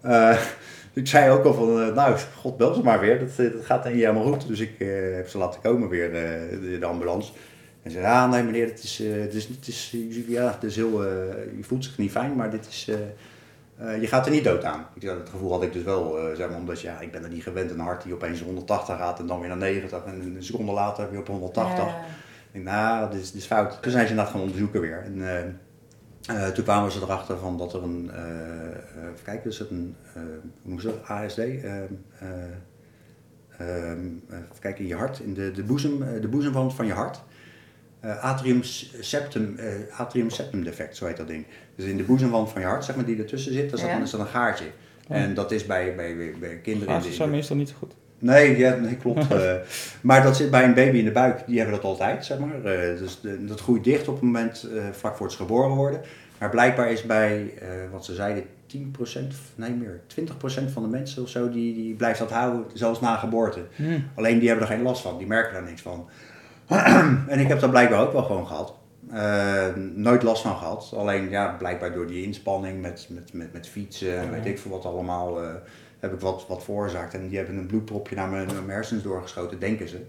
Eh, 0.00 0.38
ik 0.92 1.06
zei 1.06 1.30
ook 1.30 1.44
al 1.44 1.54
van, 1.54 1.80
eh, 1.80 1.94
nou, 1.94 2.18
god 2.36 2.56
bel 2.56 2.74
ze 2.74 2.82
maar 2.82 3.00
weer, 3.00 3.18
dat, 3.18 3.46
eh, 3.46 3.52
dat 3.52 3.64
gaat 3.64 3.84
niet 3.84 3.94
helemaal 3.94 4.32
goed. 4.32 4.46
Dus 4.46 4.60
ik 4.60 4.74
eh, 4.78 4.88
heb 5.14 5.28
ze 5.28 5.38
laten 5.38 5.60
komen 5.60 5.88
weer, 5.88 6.14
eh, 6.14 6.60
de, 6.60 6.78
de 6.78 6.86
ambulance. 6.86 7.32
En 7.82 7.90
ze 7.90 8.00
zei, 8.00 8.12
ah 8.12 8.30
nee 8.30 8.42
meneer, 8.42 8.66
het 8.66 8.82
is, 8.82 9.00
eh, 9.00 9.20
het 9.20 9.34
is, 9.34 9.48
het 9.48 9.68
is, 9.68 9.96
ja, 10.26 10.52
het 10.52 10.62
is 10.62 10.76
heel, 10.76 11.04
eh, 11.04 11.10
je 11.56 11.62
voelt 11.62 11.84
zich 11.84 11.98
niet 11.98 12.10
fijn, 12.10 12.36
maar 12.36 12.50
dit 12.50 12.66
is, 12.66 12.90
eh, 13.78 14.00
je 14.00 14.06
gaat 14.06 14.26
er 14.26 14.32
niet 14.32 14.44
dood 14.44 14.64
aan. 14.64 14.86
Ik 14.94 15.06
dat 15.06 15.28
gevoel 15.30 15.52
had 15.52 15.62
ik 15.62 15.72
dus 15.72 15.82
wel, 15.82 16.18
eh, 16.18 16.36
zeg 16.36 16.48
maar, 16.48 16.58
omdat 16.58 16.80
ja, 16.80 17.00
ik 17.00 17.12
ben 17.12 17.22
er 17.22 17.30
niet 17.30 17.42
gewend, 17.42 17.70
een 17.70 17.78
hart 17.78 18.02
die 18.02 18.14
opeens 18.14 18.40
180 18.40 18.96
gaat 18.96 19.18
en 19.18 19.26
dan 19.26 19.40
weer 19.40 19.48
naar 19.48 19.56
90 19.56 20.04
en 20.04 20.20
een 20.20 20.42
seconde 20.42 20.72
later 20.72 21.10
weer 21.10 21.20
op 21.20 21.28
180. 21.28 21.84
Ja. 21.84 21.90
Ik 21.90 22.52
denk, 22.52 22.64
nou, 22.64 23.10
dit 23.10 23.20
is, 23.20 23.30
dit 23.32 23.40
is 23.40 23.46
fout. 23.46 23.82
Toen 23.82 23.92
zijn 23.92 24.06
ze 24.06 24.14
dat 24.14 24.28
gaan 24.28 24.40
onderzoeken 24.40 24.80
weer. 24.80 25.02
En 25.04 25.22
eh, 26.26 26.48
toen 26.48 26.64
kwamen 26.64 26.92
ze 26.92 27.00
erachter 27.00 27.38
van 27.38 27.58
dat 27.58 27.74
er 27.74 27.82
een, 27.82 28.10
even 28.94 29.24
kijken, 29.24 29.50
is 29.50 29.58
het 29.58 29.70
een, 29.70 29.96
hoe 30.12 30.40
moet 30.62 30.84
ik 30.84 30.90
zeggen, 30.90 31.06
ASD? 31.06 31.38
ehm, 31.38 31.92
eh, 32.18 33.90
ehm, 33.90 34.06
even 34.28 34.60
kijken, 34.60 34.82
in 34.82 34.88
je 34.88 34.96
hart, 34.96 35.18
in 35.18 35.34
de, 35.34 35.50
de, 35.50 35.62
boezem, 35.62 36.20
de 36.20 36.28
boezemwand 36.28 36.74
van 36.74 36.86
je 36.86 36.92
hart. 36.92 37.22
Eh, 38.00 38.24
atrium 38.24 38.60
septum, 39.00 39.54
eh, 39.58 39.98
atrium 39.98 40.30
septum 40.30 40.64
defect, 40.64 40.96
zo 40.96 41.06
heet 41.06 41.16
dat 41.16 41.26
ding. 41.28 41.44
Dus 41.76 41.84
in 41.86 41.96
de 41.96 42.02
boezemwand 42.02 42.50
van 42.50 42.60
je 42.60 42.66
hart, 42.66 42.84
zeg 42.84 42.96
maar, 42.96 43.04
die 43.04 43.18
ertussen 43.18 43.52
zit, 43.52 43.70
daar 43.70 43.78
zit 43.78 43.88
Ja. 43.88 43.94
dan 43.94 44.02
is 44.02 44.10
dat 44.10 44.20
een 44.20 44.26
gaatje. 44.26 44.64
En 45.08 45.34
dat 45.34 45.52
is 45.52 45.66
bij, 45.66 45.94
bij, 45.94 46.34
bij 46.40 46.56
kinderen... 46.62 47.02
de- 47.02 47.12
zijn 47.12 47.30
meestal 47.30 47.56
niet 47.56 47.68
zo 47.68 47.74
goed. 47.78 47.92
Nee, 48.18 48.56
ja, 48.58 48.74
nee 48.74 48.96
klopt. 48.96 49.30
eh. 49.34 49.52
maar 50.00 50.22
dat 50.22 50.36
zit 50.36 50.50
bij 50.50 50.64
een 50.64 50.74
baby 50.74 50.98
in 50.98 51.04
de 51.04 51.10
buik, 51.10 51.46
die 51.46 51.56
hebben 51.58 51.74
dat 51.76 51.84
altijd, 51.84 52.24
zeg 52.24 52.38
maar. 52.38 52.64
Eh, 52.64 52.98
dus 52.98 53.20
de- 53.20 53.44
dat 53.44 53.60
groeit 53.60 53.84
dicht 53.84 54.08
op 54.08 54.14
het 54.14 54.22
moment 54.24 54.68
eh, 54.74 54.82
vlak 54.92 55.16
voor 55.16 55.26
het 55.26 55.34
geboren 55.34 55.76
worden. 55.76 56.00
Maar 56.38 56.50
blijkbaar 56.50 56.92
is 56.92 57.02
bij, 57.02 57.52
eh, 57.60 57.68
wat 57.92 58.04
ze 58.04 58.14
zeiden, 58.14 58.44
10%, 58.66 59.34
nee 59.54 59.70
meer, 59.70 60.00
20% 60.06 60.70
van 60.70 60.82
de 60.82 60.88
mensen 60.88 61.22
of 61.22 61.28
zo, 61.28 61.50
die, 61.50 61.74
die 61.74 61.94
blijft 61.94 62.18
dat 62.18 62.30
houden, 62.30 62.64
zelfs 62.74 63.00
na 63.00 63.16
geboorte. 63.16 63.60
Alleen 64.14 64.38
die 64.38 64.48
hebben 64.48 64.66
er 64.68 64.72
geen 64.74 64.82
last 64.82 65.02
van, 65.02 65.18
die 65.18 65.26
merken 65.26 65.52
daar 65.52 65.62
niks 65.62 65.82
van. 65.82 66.08
en 67.32 67.38
ik 67.38 67.48
heb 67.48 67.60
dat 67.60 67.70
blijkbaar 67.70 68.00
ook 68.00 68.12
wel 68.12 68.22
gewoon 68.22 68.46
gehad. 68.46 68.74
Eh, 69.10 69.66
nooit 69.94 70.22
last 70.22 70.42
van 70.42 70.56
gehad. 70.56 70.92
Alleen 70.96 71.30
ja, 71.30 71.54
blijkbaar 71.58 71.92
door 71.92 72.06
die 72.06 72.22
inspanning 72.22 72.80
met, 72.80 73.06
met, 73.10 73.32
met, 73.32 73.52
met 73.52 73.68
fietsen 73.68 74.18
en 74.18 74.30
weet 74.30 74.46
ik 74.46 74.58
veel 74.58 74.70
wat 74.70 74.84
allemaal, 74.84 75.42
eh, 75.42 75.48
heb 75.98 76.12
ik 76.12 76.20
wat, 76.20 76.44
wat 76.48 76.64
veroorzaakt. 76.64 77.14
En 77.14 77.28
die 77.28 77.36
hebben 77.36 77.56
een 77.56 77.66
bloedpropje 77.66 78.16
naar 78.16 78.28
mijn, 78.28 78.46
naar 78.46 78.54
mijn 78.54 78.70
hersens 78.70 79.02
doorgeschoten, 79.02 79.58
denken 79.58 79.88
ze. 79.88 80.00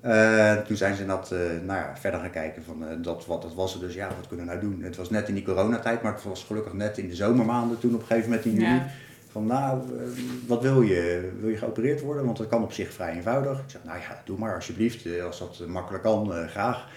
Eh, 0.00 0.56
toen 0.56 0.76
zijn 0.76 0.94
ze 0.94 1.06
dat, 1.06 1.30
nou 1.64 1.80
ja, 1.80 1.92
verder 1.96 2.20
gaan 2.20 2.30
kijken 2.30 2.62
van 2.64 3.02
dat, 3.02 3.26
wat 3.26 3.42
dat 3.42 3.54
was. 3.54 3.74
er 3.74 3.80
Dus 3.80 3.94
ja, 3.94 4.08
wat 4.16 4.28
kunnen 4.28 4.46
we 4.46 4.52
nou 4.52 4.64
doen? 4.64 4.82
Het 4.82 4.96
was 4.96 5.10
net 5.10 5.28
in 5.28 5.34
die 5.34 5.44
coronatijd, 5.44 6.02
maar 6.02 6.12
het 6.12 6.24
was 6.24 6.44
gelukkig 6.44 6.72
net 6.72 6.98
in 6.98 7.08
de 7.08 7.14
zomermaanden 7.14 7.78
toen 7.78 7.94
op 7.94 8.00
een 8.00 8.06
gegeven 8.06 8.30
moment 8.30 8.46
in 8.46 8.52
juli. 8.52 8.64
Ja. 8.64 8.86
Van 9.32 9.46
nou, 9.46 9.78
eh, 9.78 10.04
wat 10.46 10.62
wil 10.62 10.82
je? 10.82 11.30
Wil 11.40 11.48
je 11.48 11.56
geopereerd 11.56 12.00
worden? 12.00 12.24
Want 12.24 12.36
dat 12.36 12.48
kan 12.48 12.62
op 12.62 12.72
zich 12.72 12.92
vrij 12.92 13.14
eenvoudig. 13.14 13.58
Ik 13.58 13.70
zeg, 13.70 13.84
nou 13.84 13.98
ja, 13.98 14.22
doe 14.24 14.38
maar 14.38 14.54
alsjeblieft. 14.54 15.06
Eh, 15.06 15.24
Als 15.24 15.38
dat 15.38 15.58
eh, 15.62 15.66
makkelijk 15.66 16.02
kan, 16.02 16.32
graag. 16.48 16.88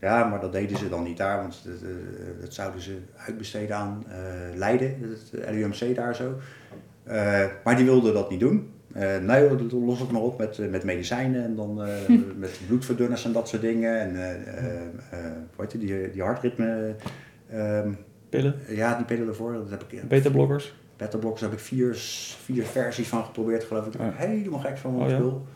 Ja, 0.00 0.24
maar 0.24 0.40
dat 0.40 0.52
deden 0.52 0.76
ze 0.76 0.88
dan 0.88 1.02
niet 1.02 1.16
daar, 1.16 1.40
want 1.40 1.60
dat, 1.64 1.90
dat 2.40 2.54
zouden 2.54 2.80
ze 2.80 2.98
uitbesteden 3.16 3.76
aan 3.76 4.04
Leiden, 4.54 4.96
het 5.00 5.50
LUMC 5.50 5.94
daar 5.94 6.14
zo. 6.14 6.34
Maar 7.64 7.76
die 7.76 7.84
wilden 7.84 8.14
dat 8.14 8.30
niet 8.30 8.40
doen. 8.40 8.70
Eh 8.92 9.18
nee, 9.18 9.66
los 9.70 9.98
het 10.00 10.10
maar 10.10 10.22
op 10.22 10.38
met, 10.38 10.70
met 10.70 10.84
medicijnen 10.84 11.44
en 11.44 11.56
dan 11.56 11.74
met 12.38 12.60
bloedverdunners 12.66 13.24
en 13.24 13.32
dat 13.32 13.48
soort 13.48 13.62
dingen. 13.62 14.00
En 14.00 14.16
eh, 15.10 15.18
hoe 15.56 15.66
heet 15.68 15.80
die, 15.80 16.10
die, 16.10 16.22
hartritme, 16.22 16.94
ehm, 17.50 17.90
Pillen, 18.28 18.54
ja, 18.68 18.96
die 18.96 19.04
pillen 19.04 19.28
ervoor, 19.28 19.52
dat 19.52 19.70
heb 19.70 19.84
ik 19.88 20.08
beta-blokkers. 20.08 20.74
Betterbox 20.98 21.40
heb 21.40 21.52
ik 21.52 21.58
vier, 21.58 21.94
vier 22.44 22.64
versies 22.64 23.08
van 23.08 23.24
geprobeerd, 23.24 23.64
geloof 23.64 23.86
ik. 23.86 23.92
Daar 23.92 24.14
ben 24.18 24.30
ik 24.30 24.38
helemaal 24.38 24.60
gek 24.60 24.78
van 24.78 24.96
wat 24.96 25.08
Oh, 25.08 25.14
spul. 25.14 25.46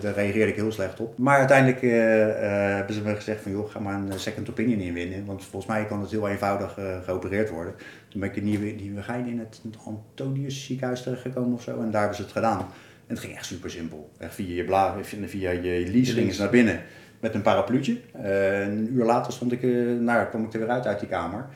Daar 0.00 0.14
reageerde 0.14 0.50
ik 0.50 0.56
heel 0.56 0.72
slecht 0.72 1.00
op. 1.00 1.18
Maar 1.18 1.38
uiteindelijk 1.38 1.82
eh, 1.82 2.28
eh, 2.70 2.76
hebben 2.76 2.94
ze 2.94 3.02
me 3.02 3.14
gezegd 3.14 3.42
van 3.42 3.52
joh, 3.52 3.70
ga 3.70 3.78
maar 3.78 3.94
een 3.94 4.18
second 4.18 4.50
opinion 4.50 4.80
inwinnen. 4.80 5.24
Want 5.24 5.44
volgens 5.44 5.72
mij 5.72 5.86
kan 5.86 6.00
het 6.00 6.10
heel 6.10 6.28
eenvoudig 6.28 6.78
eh, 6.78 7.02
geopereerd 7.04 7.50
worden. 7.50 7.74
Toen 8.08 8.20
ben 8.20 8.30
ik 8.30 8.36
in 8.36 8.44
Nieuwe, 8.44 8.66
Nieuwegein 8.66 9.26
in 9.26 9.38
het 9.38 9.60
Antonius 9.84 10.64
ziekenhuis 10.64 11.02
terechtgekomen 11.02 11.52
of 11.52 11.62
zo. 11.62 11.80
En 11.80 11.90
daar 11.90 12.00
hebben 12.00 12.16
ze 12.16 12.22
het 12.22 12.32
gedaan. 12.32 12.58
En 13.06 13.14
het 13.14 13.18
ging 13.18 13.34
echt 13.34 13.46
super 13.46 13.70
simpel. 13.70 14.10
Echt 14.18 14.34
via 14.34 14.54
je 14.54 14.64
bla, 14.64 14.96
via 15.02 15.50
je 15.50 15.90
lease 15.92 16.12
gingen 16.12 16.34
ze 16.34 16.40
naar 16.40 16.50
binnen 16.50 16.82
met 17.20 17.34
een 17.34 17.42
parapluutje. 17.42 18.00
Eh, 18.12 18.60
een 18.60 18.88
uur 18.92 19.04
later 19.04 19.32
stond 19.32 19.52
ik, 19.52 19.62
eh, 19.62 19.70
nou, 20.00 20.26
kwam 20.26 20.44
ik 20.44 20.52
er 20.52 20.58
weer 20.58 20.68
uit 20.68 20.86
uit 20.86 21.00
die 21.00 21.08
kamer. 21.08 21.46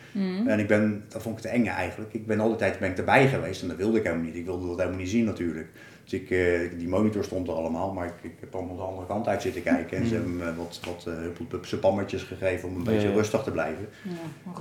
En 0.46 0.58
ik 0.58 0.68
ben, 0.68 1.04
dat 1.08 1.22
vond 1.22 1.36
ik 1.36 1.42
te 1.42 1.48
eng 1.48 1.66
eigenlijk. 1.66 2.12
Ik 2.12 2.26
ben 2.26 2.40
al 2.40 2.48
die 2.48 2.56
tijd 2.56 2.78
ben 2.78 2.90
ik 2.90 2.98
erbij 2.98 3.28
geweest 3.28 3.62
en 3.62 3.68
dat 3.68 3.76
wilde 3.76 3.98
ik 3.98 4.04
helemaal 4.04 4.24
niet. 4.24 4.34
Ik 4.34 4.44
wilde 4.44 4.66
dat 4.66 4.78
helemaal 4.78 4.98
niet 4.98 5.08
zien 5.08 5.24
natuurlijk. 5.24 5.68
Dus 6.04 6.20
ik, 6.20 6.30
eh, 6.30 6.78
die 6.78 6.88
monitor 6.88 7.24
stond 7.24 7.48
er 7.48 7.54
allemaal, 7.54 7.92
maar 7.92 8.06
ik, 8.06 8.30
ik 8.30 8.36
heb 8.40 8.54
allemaal 8.54 8.76
de 8.76 8.82
andere 8.82 9.06
kant 9.06 9.28
uit 9.28 9.42
zitten 9.42 9.62
kijken. 9.62 9.98
En 9.98 10.06
ze 10.06 10.14
hebben 10.14 10.36
me 10.36 10.54
wat, 10.54 10.80
wat 10.84 11.80
pammetjes 11.80 12.22
gegeven 12.22 12.68
om 12.68 12.76
een 12.76 12.84
beetje 12.84 13.12
rustig 13.12 13.42
te 13.42 13.50
blijven. 13.50 13.88
Ja, 14.02 14.10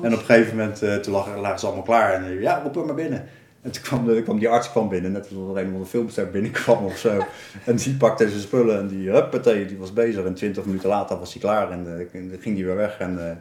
En 0.01 0.13
op 0.13 0.19
een 0.19 0.25
gegeven 0.25 0.57
moment, 0.57 0.83
uh, 0.83 0.95
toen 0.95 1.13
lagen, 1.13 1.59
ze 1.59 1.65
allemaal 1.65 1.83
klaar 1.83 2.13
en 2.13 2.39
ja, 2.39 2.61
roep 2.63 2.75
er 2.75 2.85
maar 2.85 2.95
binnen. 2.95 3.25
En 3.61 3.71
toen 3.71 3.83
kwam, 3.83 4.05
de, 4.05 4.23
kwam 4.23 4.39
die 4.39 4.49
arts 4.49 4.71
kwam 4.71 4.89
binnen, 4.89 5.11
net 5.11 5.23
als 5.23 5.31
er 5.31 5.63
een 5.63 5.73
of 5.73 5.81
de 5.81 5.85
filmster 5.85 6.31
binnenkwam 6.31 6.85
of 6.85 6.97
zo. 6.97 7.25
en 7.65 7.75
die 7.75 7.95
pakte 7.95 8.29
zijn 8.29 8.41
spullen 8.41 8.79
en 8.79 8.87
die, 8.87 9.09
huppatee, 9.09 9.65
die 9.65 9.77
was 9.77 9.93
bezig. 9.93 10.25
En 10.25 10.33
twintig 10.33 10.65
minuten 10.65 10.89
later 10.89 11.19
was 11.19 11.33
hij 11.33 11.41
klaar 11.41 11.71
en 11.71 12.09
uh, 12.13 12.39
ging 12.39 12.55
die 12.55 12.65
weer 12.65 12.75
weg. 12.75 12.97
En 12.97 13.11
uh, 13.11 13.31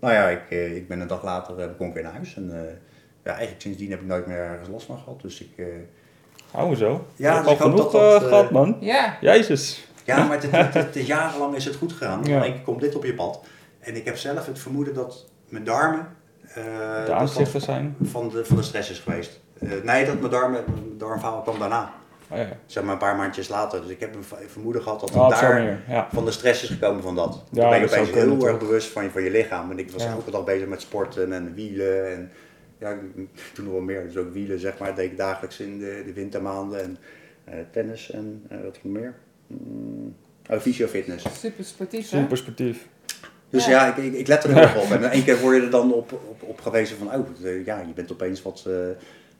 nou 0.00 0.14
ja, 0.14 0.28
ik, 0.28 0.50
uh, 0.50 0.76
ik 0.76 0.88
ben 0.88 1.00
een 1.00 1.06
dag 1.06 1.24
later 1.24 1.58
uh, 1.58 1.64
kon 1.76 1.88
ik 1.88 1.94
weer 1.94 2.02
naar 2.02 2.12
huis. 2.12 2.36
En 2.36 2.50
ja, 3.22 3.30
eigenlijk 3.30 3.60
sindsdien 3.60 3.90
heb 3.90 4.00
ik 4.00 4.06
nooit 4.06 4.26
meer 4.26 4.36
ergens 4.36 4.68
last 4.68 4.86
van 4.86 4.98
gehad. 4.98 5.20
Dus 5.20 5.40
ik... 5.40 5.62
Hou 6.50 6.70
we 6.70 6.76
zo. 6.76 7.06
Ja, 7.16 7.38
dus 7.38 7.46
al 7.46 7.56
genoeg 7.56 7.90
dat, 7.90 8.22
uh, 8.22 8.28
gehad, 8.28 8.50
man. 8.50 8.76
Ja. 8.80 9.16
Jezus. 9.20 9.88
Ja, 10.04 10.24
maar 10.24 10.40
het, 10.40 10.50
het, 10.50 10.74
het, 10.74 10.94
het, 10.94 11.06
jarenlang 11.06 11.54
is 11.54 11.64
het 11.64 11.76
goed 11.76 11.92
gegaan. 11.92 12.24
Ja. 12.24 12.40
Dan 12.40 12.62
komt 12.62 12.80
dit 12.80 12.94
op 12.94 13.04
je 13.04 13.14
pad. 13.14 13.44
En 13.80 13.96
ik 13.96 14.04
heb 14.04 14.16
zelf 14.16 14.46
het 14.46 14.58
vermoeden 14.58 14.94
dat 14.94 15.26
mijn 15.48 15.64
darmen... 15.64 16.06
de 16.54 17.12
aanstichter 17.12 17.60
zijn? 17.60 17.96
Van 18.02 18.28
de, 18.28 18.44
van 18.44 18.56
de 18.56 18.62
stress 18.62 18.90
is 18.90 18.98
geweest. 18.98 19.42
Uh, 19.62 19.82
nee, 19.82 20.06
dat 20.06 20.18
mijn 20.20 20.30
darmen, 20.30 20.64
mijn 20.66 20.98
darmfalen 20.98 21.42
kwam 21.42 21.58
daarna. 21.58 21.92
Oh, 22.28 22.38
ja. 22.38 22.48
Zeg 22.66 22.82
maar 22.82 22.92
een 22.92 22.98
paar 22.98 23.16
maandjes 23.16 23.48
later. 23.48 23.80
Dus 23.80 23.90
ik 23.90 24.00
heb 24.00 24.14
een 24.14 24.24
vermoeden 24.48 24.82
gehad 24.82 25.00
dat 25.00 25.08
het 25.08 25.18
oh, 25.18 25.28
daar 25.28 25.82
ja. 25.88 26.08
van 26.12 26.24
de 26.24 26.30
stress 26.30 26.62
is 26.62 26.68
gekomen 26.68 27.02
van 27.02 27.14
dat. 27.14 27.44
Ja, 27.50 27.68
ben 27.68 27.78
je 27.78 27.86
opeens 27.86 28.10
heel 28.10 28.46
erg 28.46 28.58
bewust 28.58 28.88
van 28.88 29.02
je, 29.02 29.10
van 29.10 29.22
je 29.22 29.30
lichaam. 29.30 29.70
En 29.70 29.78
ik 29.78 29.90
was 29.90 30.02
ja. 30.02 30.10
elke 30.10 30.30
dag 30.30 30.44
bezig 30.44 30.68
met 30.68 30.80
sporten 30.80 31.32
en 31.32 31.54
wielen. 31.54 32.12
En 32.12 32.30
ja, 32.78 32.98
toen 33.54 33.64
nog 33.64 33.72
wel 33.72 33.82
meer. 33.82 34.04
Dus 34.04 34.16
ook 34.16 34.32
wielen, 34.32 34.58
zeg 34.58 34.78
maar, 34.78 34.94
deed 34.94 35.10
ik 35.10 35.16
dagelijks 35.16 35.60
in 35.60 35.78
de, 35.78 36.02
de 36.06 36.12
wintermaanden. 36.12 36.82
En 36.82 36.96
uh, 37.48 37.54
tennis 37.70 38.10
en 38.10 38.46
uh, 38.52 38.58
wat 38.64 38.78
nog 38.82 38.92
meer. 38.92 39.14
Mm, 39.46 40.16
oh, 40.50 40.58
fysiofitness. 40.58 41.40
Super 41.40 41.64
sportief, 41.64 42.10
hè? 42.10 42.18
Super 42.18 42.36
sportief. 42.36 42.86
Dus 43.50 43.66
ja, 43.66 43.70
ja 43.70 43.96
ik, 43.96 44.04
ik, 44.04 44.14
ik, 44.14 44.26
let 44.26 44.44
er 44.44 44.50
heel 44.50 44.62
erg 44.62 44.76
op. 44.76 44.90
En 44.96 45.10
één 45.10 45.24
keer 45.24 45.40
word 45.40 45.56
je 45.56 45.62
er 45.62 45.70
dan 45.70 45.92
op, 45.92 46.12
op, 46.12 46.42
op 46.42 46.60
gewezen 46.60 46.96
van, 46.96 47.14
oh, 47.14 47.26
ja, 47.64 47.80
je 47.80 47.92
bent 47.94 48.12
opeens 48.12 48.42
wat, 48.42 48.64
uh, 48.68 48.74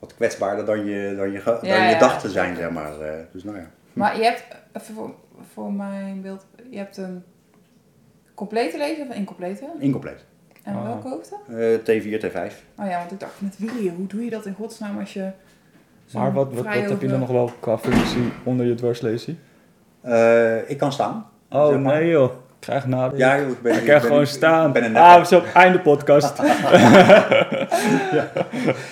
wat 0.05 0.15
kwetsbaarder 0.15 0.65
dan 0.65 0.85
je, 0.85 1.15
dan 1.17 1.33
je, 1.33 1.43
dan 1.45 1.59
ja, 1.63 1.85
je 1.85 1.91
ja. 1.91 1.99
dacht 1.99 2.21
te 2.21 2.31
zijn, 2.31 2.57
zeg 2.57 2.71
maar. 2.71 2.93
Uh, 3.01 3.09
dus 3.33 3.45
nou 3.45 3.57
ja. 3.57 3.71
Maar 3.93 4.17
je 4.17 4.23
hebt, 4.23 4.45
even 4.73 4.95
voor, 4.95 5.15
voor 5.53 5.73
mijn 5.73 6.23
beeld, 6.23 6.47
je 6.71 6.77
hebt 6.77 6.97
een 6.97 7.25
complete 8.35 8.79
lezer 8.79 9.07
of 9.09 9.15
incomplete? 9.15 9.65
Incompleet. 9.79 10.25
En 10.63 10.77
oh. 10.77 10.83
welke 10.83 11.09
hoogte? 11.09 11.37
Uh, 11.49 11.79
T4, 11.79 12.25
T5. 12.25 12.55
Oh 12.79 12.87
ja, 12.87 12.99
want 12.99 13.13
ik 13.13 13.21
dacht 13.21 13.33
met 13.39 13.59
wielen, 13.59 13.95
hoe 13.95 14.07
doe 14.07 14.25
je 14.25 14.31
dat 14.31 14.47
in 14.47 14.55
godsnaam 14.55 14.99
als 14.99 15.13
je... 15.13 15.31
Maar 16.13 16.33
wat, 16.33 16.53
wat, 16.53 16.65
wat 16.65 16.75
heb 16.75 17.01
je 17.01 17.09
dan 17.09 17.21
nog 17.21 17.31
wel 17.31 17.53
qua 17.61 17.79
functie 17.79 18.33
onder 18.43 18.67
je 18.67 18.75
dwarslesie? 18.75 19.39
Uh, 20.05 20.71
ik 20.71 20.79
kan 20.79 20.93
staan. 20.93 21.27
Oh 21.51 21.69
zeg 21.69 21.79
maar. 21.79 22.01
nee 22.01 22.11
joh. 22.11 22.31
krijg 22.59 22.87
nadenken. 22.87 23.19
Ja, 23.19 23.39
joh, 23.39 23.49
ik 23.49 23.63
ben, 23.63 23.73
ik 23.73 23.81
ik 23.81 23.87
kan 23.87 23.95
ben- 23.95 24.07
gewoon 24.07 24.23
ik 24.23 24.29
staan. 24.29 24.73
ben 24.73 24.85
een 24.85 24.93
neppe. 24.93 25.09
ah, 25.09 25.25
zo, 25.25 25.43
einde 25.55 25.81
podcast. 25.81 26.39